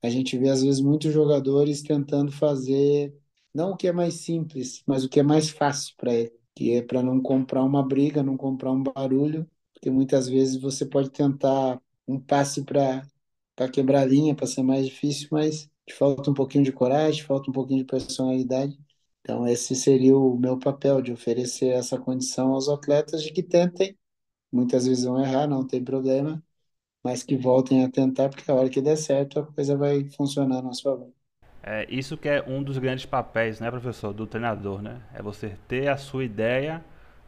a 0.01 0.09
gente 0.09 0.37
vê 0.37 0.49
às 0.49 0.61
vezes 0.63 0.81
muitos 0.81 1.13
jogadores 1.13 1.81
tentando 1.81 2.31
fazer 2.31 3.13
não 3.53 3.71
o 3.71 3.77
que 3.77 3.87
é 3.87 3.91
mais 3.91 4.15
simples, 4.15 4.83
mas 4.85 5.03
o 5.03 5.09
que 5.09 5.19
é 5.19 5.23
mais 5.23 5.49
fácil 5.49 5.95
para 5.97 6.13
ele, 6.13 6.31
que 6.55 6.71
é 6.73 6.81
para 6.81 7.01
não 7.01 7.21
comprar 7.21 7.63
uma 7.63 7.83
briga, 7.83 8.21
não 8.23 8.37
comprar 8.37 8.71
um 8.71 8.83
barulho, 8.83 9.49
muitas 9.89 10.27
vezes 10.29 10.57
você 10.61 10.85
pode 10.85 11.09
tentar 11.09 11.81
um 12.07 12.19
passe 12.19 12.63
para 12.63 13.03
quebrar 13.71 14.01
a 14.01 14.05
linha, 14.05 14.35
para 14.35 14.47
ser 14.47 14.63
mais 14.63 14.85
difícil, 14.85 15.27
mas 15.31 15.69
te 15.85 15.93
falta 15.93 16.29
um 16.31 16.33
pouquinho 16.33 16.63
de 16.63 16.71
coragem, 16.71 17.23
falta 17.23 17.49
um 17.49 17.53
pouquinho 17.53 17.79
de 17.79 17.85
personalidade. 17.85 18.77
Então, 19.21 19.47
esse 19.47 19.75
seria 19.75 20.15
o 20.17 20.37
meu 20.37 20.57
papel, 20.59 21.01
de 21.01 21.11
oferecer 21.11 21.67
essa 21.69 21.97
condição 21.97 22.53
aos 22.53 22.69
atletas 22.69 23.23
de 23.23 23.31
que 23.31 23.41
tentem, 23.43 23.97
muitas 24.51 24.87
vezes 24.87 25.05
vão 25.05 25.23
errar, 25.23 25.47
não 25.47 25.65
tem 25.65 25.83
problema, 25.83 26.43
mas 27.03 27.23
que 27.23 27.37
voltem 27.37 27.83
a 27.83 27.91
tentar, 27.91 28.29
porque 28.29 28.49
a 28.49 28.55
hora 28.55 28.69
que 28.69 28.81
der 28.81 28.97
certo, 28.97 29.39
a 29.39 29.45
coisa 29.45 29.77
vai 29.77 30.09
funcionar 30.09 30.59
a 30.59 30.61
nosso 30.61 30.83
favor. 30.83 31.11
É, 31.63 31.87
isso 31.89 32.15
que 32.15 32.29
é 32.29 32.43
um 32.47 32.61
dos 32.61 32.77
grandes 32.77 33.05
papéis, 33.05 33.59
né, 33.59 33.71
professor, 33.71 34.13
do 34.13 34.27
treinador, 34.27 34.81
né? 34.81 35.01
É 35.13 35.21
você 35.21 35.57
ter 35.67 35.87
a 35.87 35.97
sua 35.97 36.23
ideia, 36.23 36.83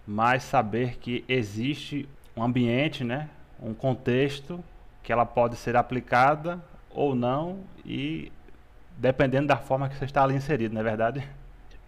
mas 0.05 0.43
saber 0.43 0.99
que 0.99 1.26
existe 1.28 2.08
um 2.38 2.44
ambiente, 2.44 3.04
né, 3.04 3.30
um 3.62 3.74
contexto 3.74 4.64
que 5.04 5.12
ela 5.12 5.26
pode 5.26 5.58
ser 5.58 5.76
aplicada 5.76 6.64
ou 6.92 7.16
não 7.16 7.64
e 7.86 8.32
dependendo 8.98 9.48
da 9.48 9.58
forma 9.58 9.90
que 9.90 9.98
você 9.98 10.06
está 10.06 10.24
ali 10.24 10.36
inserido, 10.36 10.74
não 10.74 10.82
é 10.82 10.84
verdade? 10.84 11.28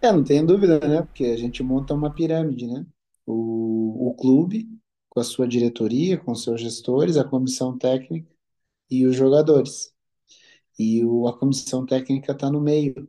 É, 0.02 0.12
não 0.12 0.24
tem 0.24 0.44
dúvida, 0.44 0.78
né? 0.80 1.02
Porque 1.02 1.24
a 1.26 1.36
gente 1.36 1.62
monta 1.62 1.94
uma 1.94 2.12
pirâmide, 2.12 2.66
né? 2.66 2.86
O, 3.26 4.08
o 4.10 4.14
clube, 4.14 4.68
com 5.08 5.20
a 5.20 5.24
sua 5.24 5.46
diretoria, 5.46 6.18
com 6.18 6.34
seus 6.34 6.60
gestores, 6.60 7.16
a 7.16 7.24
comissão 7.24 7.76
técnica 7.78 8.30
e 8.90 9.06
os 9.06 9.16
jogadores. 9.16 9.94
E 10.78 11.04
o, 11.04 11.28
a 11.28 11.38
comissão 11.38 11.86
técnica 11.86 12.32
está 12.32 12.50
no 12.50 12.60
meio, 12.60 13.08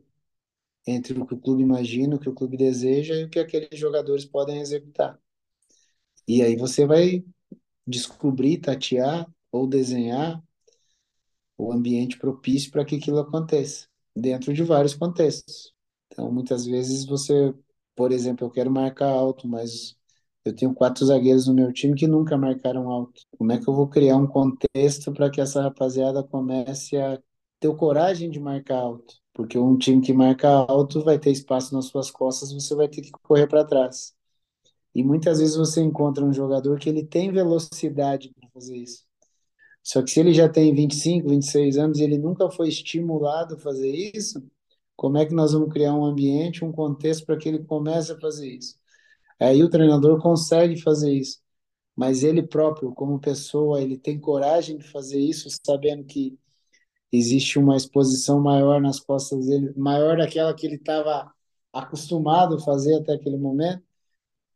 entre 0.86 1.18
o 1.20 1.26
que 1.26 1.34
o 1.34 1.40
clube 1.40 1.62
imagina, 1.62 2.16
o 2.16 2.20
que 2.20 2.28
o 2.28 2.34
clube 2.34 2.56
deseja 2.56 3.14
e 3.16 3.24
o 3.24 3.30
que 3.30 3.38
aqueles 3.40 3.78
jogadores 3.78 4.24
podem 4.24 4.60
executar. 4.60 5.20
E 6.28 6.42
aí 6.42 6.56
você 6.56 6.86
vai 6.86 7.24
descobrir, 7.86 8.58
tatear 8.60 9.28
ou 9.52 9.66
desenhar 9.68 10.42
o 11.56 11.72
ambiente 11.72 12.18
propício 12.18 12.70
para 12.70 12.84
que 12.84 12.96
aquilo 12.96 13.18
aconteça, 13.20 13.86
dentro 14.16 14.52
de 14.52 14.62
vários 14.62 14.94
contextos. 14.94 15.72
Então, 16.08 16.30
muitas 16.30 16.66
vezes 16.66 17.04
você, 17.04 17.54
por 17.94 18.12
exemplo, 18.12 18.46
eu 18.46 18.50
quero 18.50 18.70
marcar 18.70 19.08
alto, 19.08 19.48
mas 19.48 19.96
eu 20.44 20.54
tenho 20.54 20.74
quatro 20.74 21.04
zagueiros 21.06 21.46
no 21.46 21.54
meu 21.54 21.72
time 21.72 21.94
que 21.94 22.06
nunca 22.06 22.36
marcaram 22.36 22.90
alto. 22.90 23.22
Como 23.38 23.52
é 23.52 23.58
que 23.58 23.68
eu 23.68 23.74
vou 23.74 23.88
criar 23.88 24.16
um 24.16 24.26
contexto 24.26 25.12
para 25.12 25.30
que 25.30 25.40
essa 25.40 25.62
rapaziada 25.62 26.22
comece 26.22 26.96
a 26.96 27.20
ter 27.60 27.74
coragem 27.76 28.30
de 28.30 28.40
marcar 28.40 28.78
alto? 28.78 29.14
Porque 29.32 29.58
um 29.58 29.78
time 29.78 30.02
que 30.02 30.12
marca 30.12 30.48
alto 30.48 31.02
vai 31.02 31.18
ter 31.18 31.30
espaço 31.30 31.74
nas 31.74 31.86
suas 31.86 32.10
costas, 32.10 32.52
você 32.52 32.74
vai 32.74 32.88
ter 32.88 33.00
que 33.02 33.10
correr 33.22 33.46
para 33.46 33.64
trás. 33.64 34.14
E 34.94 35.02
muitas 35.02 35.38
vezes 35.38 35.56
você 35.56 35.80
encontra 35.80 36.24
um 36.24 36.32
jogador 36.32 36.78
que 36.78 36.88
ele 36.88 37.04
tem 37.04 37.32
velocidade 37.32 38.32
para 38.38 38.48
fazer 38.50 38.76
isso. 38.76 39.04
Só 39.82 40.02
que 40.02 40.10
se 40.10 40.20
ele 40.20 40.32
já 40.32 40.48
tem 40.48 40.74
25, 40.74 41.28
26 41.28 41.76
anos 41.78 41.98
e 41.98 42.04
ele 42.04 42.18
nunca 42.18 42.50
foi 42.50 42.68
estimulado 42.68 43.56
a 43.56 43.58
fazer 43.58 43.90
isso, 44.14 44.42
como 44.96 45.18
é 45.18 45.26
que 45.26 45.34
nós 45.34 45.52
vamos 45.52 45.72
criar 45.72 45.94
um 45.94 46.04
ambiente, 46.04 46.64
um 46.64 46.72
contexto 46.72 47.26
para 47.26 47.36
que 47.36 47.48
ele 47.48 47.64
comece 47.64 48.12
a 48.12 48.20
fazer 48.20 48.48
isso? 48.48 48.76
Aí 49.40 49.62
o 49.62 49.70
treinador 49.70 50.20
consegue 50.20 50.80
fazer 50.80 51.12
isso, 51.12 51.40
mas 51.96 52.22
ele 52.22 52.42
próprio, 52.42 52.92
como 52.94 53.20
pessoa, 53.20 53.82
ele 53.82 53.98
tem 53.98 54.20
coragem 54.20 54.78
de 54.78 54.84
fazer 54.90 55.18
isso, 55.20 55.48
sabendo 55.66 56.04
que 56.04 56.38
existe 57.12 57.58
uma 57.58 57.76
exposição 57.76 58.40
maior 58.40 58.80
nas 58.80 59.00
costas 59.00 59.46
dele, 59.46 59.72
maior 59.76 60.16
daquela 60.16 60.54
que 60.54 60.66
ele 60.66 60.76
estava 60.76 61.32
acostumado 61.72 62.56
a 62.56 62.60
fazer 62.60 62.96
até 62.96 63.14
aquele 63.14 63.36
momento. 63.36 63.82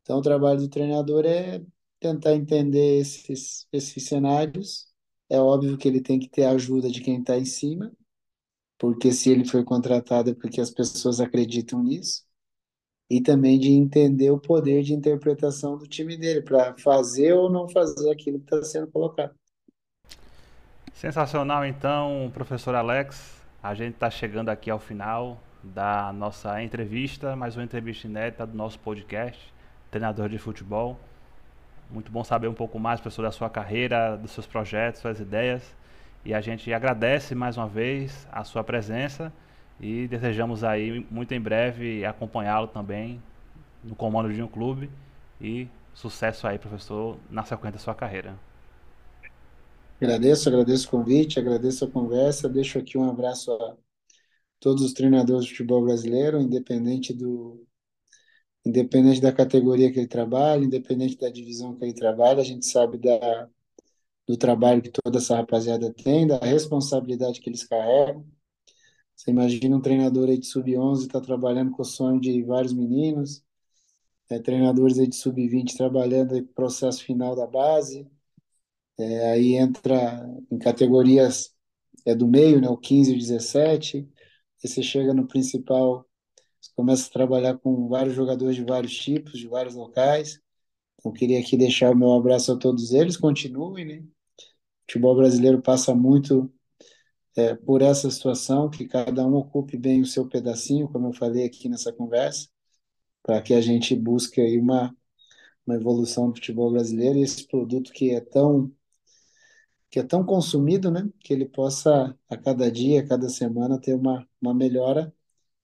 Então, 0.07 0.19
o 0.19 0.21
trabalho 0.21 0.57
do 0.57 0.69
treinador 0.69 1.25
é 1.25 1.61
tentar 1.99 2.33
entender 2.33 3.01
esses, 3.01 3.67
esses 3.73 4.05
cenários. 4.05 4.87
É 5.29 5.37
óbvio 5.37 5.77
que 5.77 5.85
ele 5.85 5.99
tem 5.99 6.17
que 6.17 6.29
ter 6.29 6.45
a 6.45 6.51
ajuda 6.51 6.89
de 6.89 7.01
quem 7.01 7.19
está 7.19 7.37
em 7.37 7.43
cima, 7.43 7.91
porque 8.77 9.11
se 9.11 9.29
ele 9.29 9.43
foi 9.43 9.65
contratado 9.65 10.29
é 10.29 10.33
porque 10.33 10.61
as 10.61 10.71
pessoas 10.71 11.19
acreditam 11.19 11.83
nisso, 11.83 12.23
e 13.09 13.19
também 13.19 13.59
de 13.59 13.69
entender 13.69 14.31
o 14.31 14.39
poder 14.39 14.81
de 14.81 14.93
interpretação 14.93 15.77
do 15.77 15.85
time 15.85 16.15
dele, 16.15 16.41
para 16.41 16.73
fazer 16.77 17.33
ou 17.33 17.51
não 17.51 17.67
fazer 17.67 18.09
aquilo 18.09 18.39
que 18.39 18.45
está 18.45 18.63
sendo 18.63 18.89
colocado. 18.89 19.35
Sensacional, 20.93 21.65
então, 21.65 22.31
professor 22.33 22.75
Alex. 22.75 23.41
A 23.61 23.75
gente 23.75 23.95
está 23.95 24.09
chegando 24.09 24.47
aqui 24.47 24.69
ao 24.69 24.79
final 24.79 25.37
da 25.61 26.13
nossa 26.13 26.63
entrevista, 26.63 27.35
mais 27.35 27.57
uma 27.57 27.65
entrevista 27.65 28.07
inédita 28.07 28.47
do 28.47 28.55
nosso 28.55 28.79
podcast, 28.79 29.56
Treinador 29.91 30.29
de 30.29 30.37
Futebol. 30.37 30.99
Muito 31.89 32.11
bom 32.11 32.23
saber 32.23 32.47
um 32.47 32.53
pouco 32.53 32.79
mais, 32.79 32.99
professor, 32.99 33.23
da 33.23 33.31
sua 33.31 33.49
carreira, 33.49 34.17
dos 34.17 34.31
seus 34.31 34.47
projetos, 34.47 35.01
suas 35.01 35.19
ideias. 35.19 35.75
E 36.25 36.33
a 36.33 36.41
gente 36.41 36.71
agradece 36.73 37.33
mais 37.35 37.57
uma 37.57 37.67
vez 37.67 38.27
a 38.31 38.43
sua 38.43 38.63
presença 38.63 39.31
e 39.79 40.07
desejamos 40.07 40.63
aí 40.63 41.05
muito 41.09 41.33
em 41.33 41.39
breve 41.39 42.05
acompanhá-lo 42.05 42.67
também 42.67 43.21
no 43.83 43.95
comando 43.95 44.33
de 44.33 44.41
um 44.41 44.47
clube 44.47 44.89
e 45.41 45.67
sucesso 45.93 46.47
aí, 46.47 46.59
professor, 46.59 47.17
na 47.29 47.43
sequência 47.43 47.73
da 47.73 47.79
sua 47.79 47.95
carreira. 47.95 48.35
Agradeço, 50.01 50.49
agradeço 50.49 50.87
o 50.87 50.91
convite, 50.91 51.39
agradeço 51.39 51.85
a 51.85 51.91
conversa. 51.91 52.49
Deixo 52.49 52.79
aqui 52.79 52.97
um 52.97 53.09
abraço 53.09 53.51
a 53.51 53.77
todos 54.59 54.83
os 54.83 54.93
treinadores 54.93 55.45
de 55.45 55.51
futebol 55.51 55.83
brasileiro, 55.83 56.41
independente 56.41 57.13
do 57.13 57.66
independente 58.67 59.21
da 59.21 59.31
categoria 59.31 59.91
que 59.91 59.99
ele 59.99 60.07
trabalha, 60.07 60.63
independente 60.63 61.17
da 61.17 61.29
divisão 61.29 61.75
que 61.75 61.83
ele 61.85 61.93
trabalha, 61.93 62.41
a 62.41 62.45
gente 62.45 62.65
sabe 62.65 62.97
da 62.97 63.49
do 64.27 64.35
trabalho 64.37 64.81
que 64.81 64.91
toda 64.91 65.19
essa 65.19 65.37
rapaziada 65.37 65.93
tem, 65.93 66.27
da 66.27 66.37
responsabilidade 66.37 67.39
que 67.39 67.49
eles 67.49 67.63
carregam. 67.63 68.25
Você 69.15 69.31
imagina 69.31 69.77
um 69.77 69.81
treinador 69.81 70.29
aí 70.29 70.37
de 70.37 70.45
sub-11 70.47 71.03
está 71.03 71.21
trabalhando 71.21 71.71
com 71.71 71.81
o 71.81 71.85
sonho 71.85 72.19
de 72.19 72.43
vários 72.43 72.73
meninos, 72.73 73.43
é, 74.29 74.39
treinadores 74.39 74.99
aí 74.99 75.07
de 75.07 75.15
sub-20 75.15 75.75
trabalhando 75.75 76.35
no 76.35 76.45
processo 76.47 77.03
final 77.03 77.35
da 77.35 77.47
base, 77.47 78.07
é, 78.97 79.31
aí 79.31 79.55
entra 79.55 80.27
em 80.51 80.57
categorias 80.57 81.55
é, 82.05 82.15
do 82.15 82.27
meio, 82.27 82.61
né, 82.61 82.69
o 82.69 82.77
15 82.77 83.11
e 83.11 83.15
o 83.15 83.19
17, 83.19 83.97
aí 84.63 84.69
você 84.69 84.83
chega 84.83 85.13
no 85.13 85.27
principal, 85.27 86.06
você 86.61 86.71
começa 86.75 87.07
a 87.07 87.11
trabalhar 87.13 87.57
com 87.57 87.87
vários 87.87 88.15
jogadores 88.15 88.55
de 88.55 88.63
vários 88.63 88.95
tipos, 88.95 89.39
de 89.39 89.47
vários 89.47 89.75
locais, 89.75 90.39
então 90.99 91.11
queria 91.11 91.39
aqui 91.39 91.57
deixar 91.57 91.91
o 91.91 91.97
meu 91.97 92.13
abraço 92.13 92.51
a 92.51 92.57
todos 92.57 92.91
eles, 92.91 93.17
continuem, 93.17 93.85
né, 93.85 94.03
futebol 94.87 95.15
brasileiro 95.15 95.61
passa 95.61 95.93
muito 95.93 96.51
é, 97.35 97.55
por 97.55 97.81
essa 97.81 98.09
situação, 98.09 98.69
que 98.69 98.87
cada 98.87 99.25
um 99.25 99.35
ocupe 99.35 99.77
bem 99.77 100.01
o 100.01 100.05
seu 100.05 100.27
pedacinho, 100.27 100.89
como 100.89 101.07
eu 101.07 101.13
falei 101.13 101.45
aqui 101.45 101.69
nessa 101.69 101.93
conversa, 101.93 102.49
para 103.23 103.41
que 103.41 103.53
a 103.53 103.61
gente 103.61 103.95
busque 103.95 104.41
aí 104.41 104.57
uma, 104.57 104.95
uma 105.65 105.75
evolução 105.75 106.29
do 106.29 106.35
futebol 106.35 106.71
brasileiro 106.71 107.19
e 107.19 107.23
esse 107.23 107.47
produto 107.47 107.91
que 107.93 108.11
é 108.11 108.21
tão 108.21 108.71
que 109.89 109.99
é 109.99 110.03
tão 110.03 110.23
consumido, 110.25 110.91
né, 110.91 111.09
que 111.21 111.31
ele 111.33 111.45
possa 111.45 112.17
a 112.29 112.37
cada 112.37 112.69
dia, 112.69 112.99
a 113.01 113.07
cada 113.07 113.29
semana 113.29 113.79
ter 113.79 113.95
uma, 113.95 114.27
uma 114.41 114.53
melhora 114.53 115.13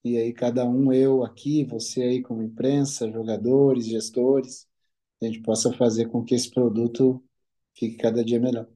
e 0.04 0.18
aí 0.18 0.34
cada 0.34 0.66
um, 0.66 0.92
eu 0.94 1.24
aqui, 1.24 1.64
você 1.66 2.02
aí 2.04 2.22
como 2.22 2.44
imprensa, 2.44 3.12
jogadores, 3.12 3.86
gestores, 3.88 4.68
a 5.22 5.26
gente 5.26 5.42
possa 5.42 5.74
fazer 5.74 6.08
com 6.10 6.24
que 6.24 6.36
esse 6.36 6.50
produto 6.52 7.24
fique 7.76 7.98
cada 7.98 8.24
dia 8.26 8.40
melhor. 8.40 8.68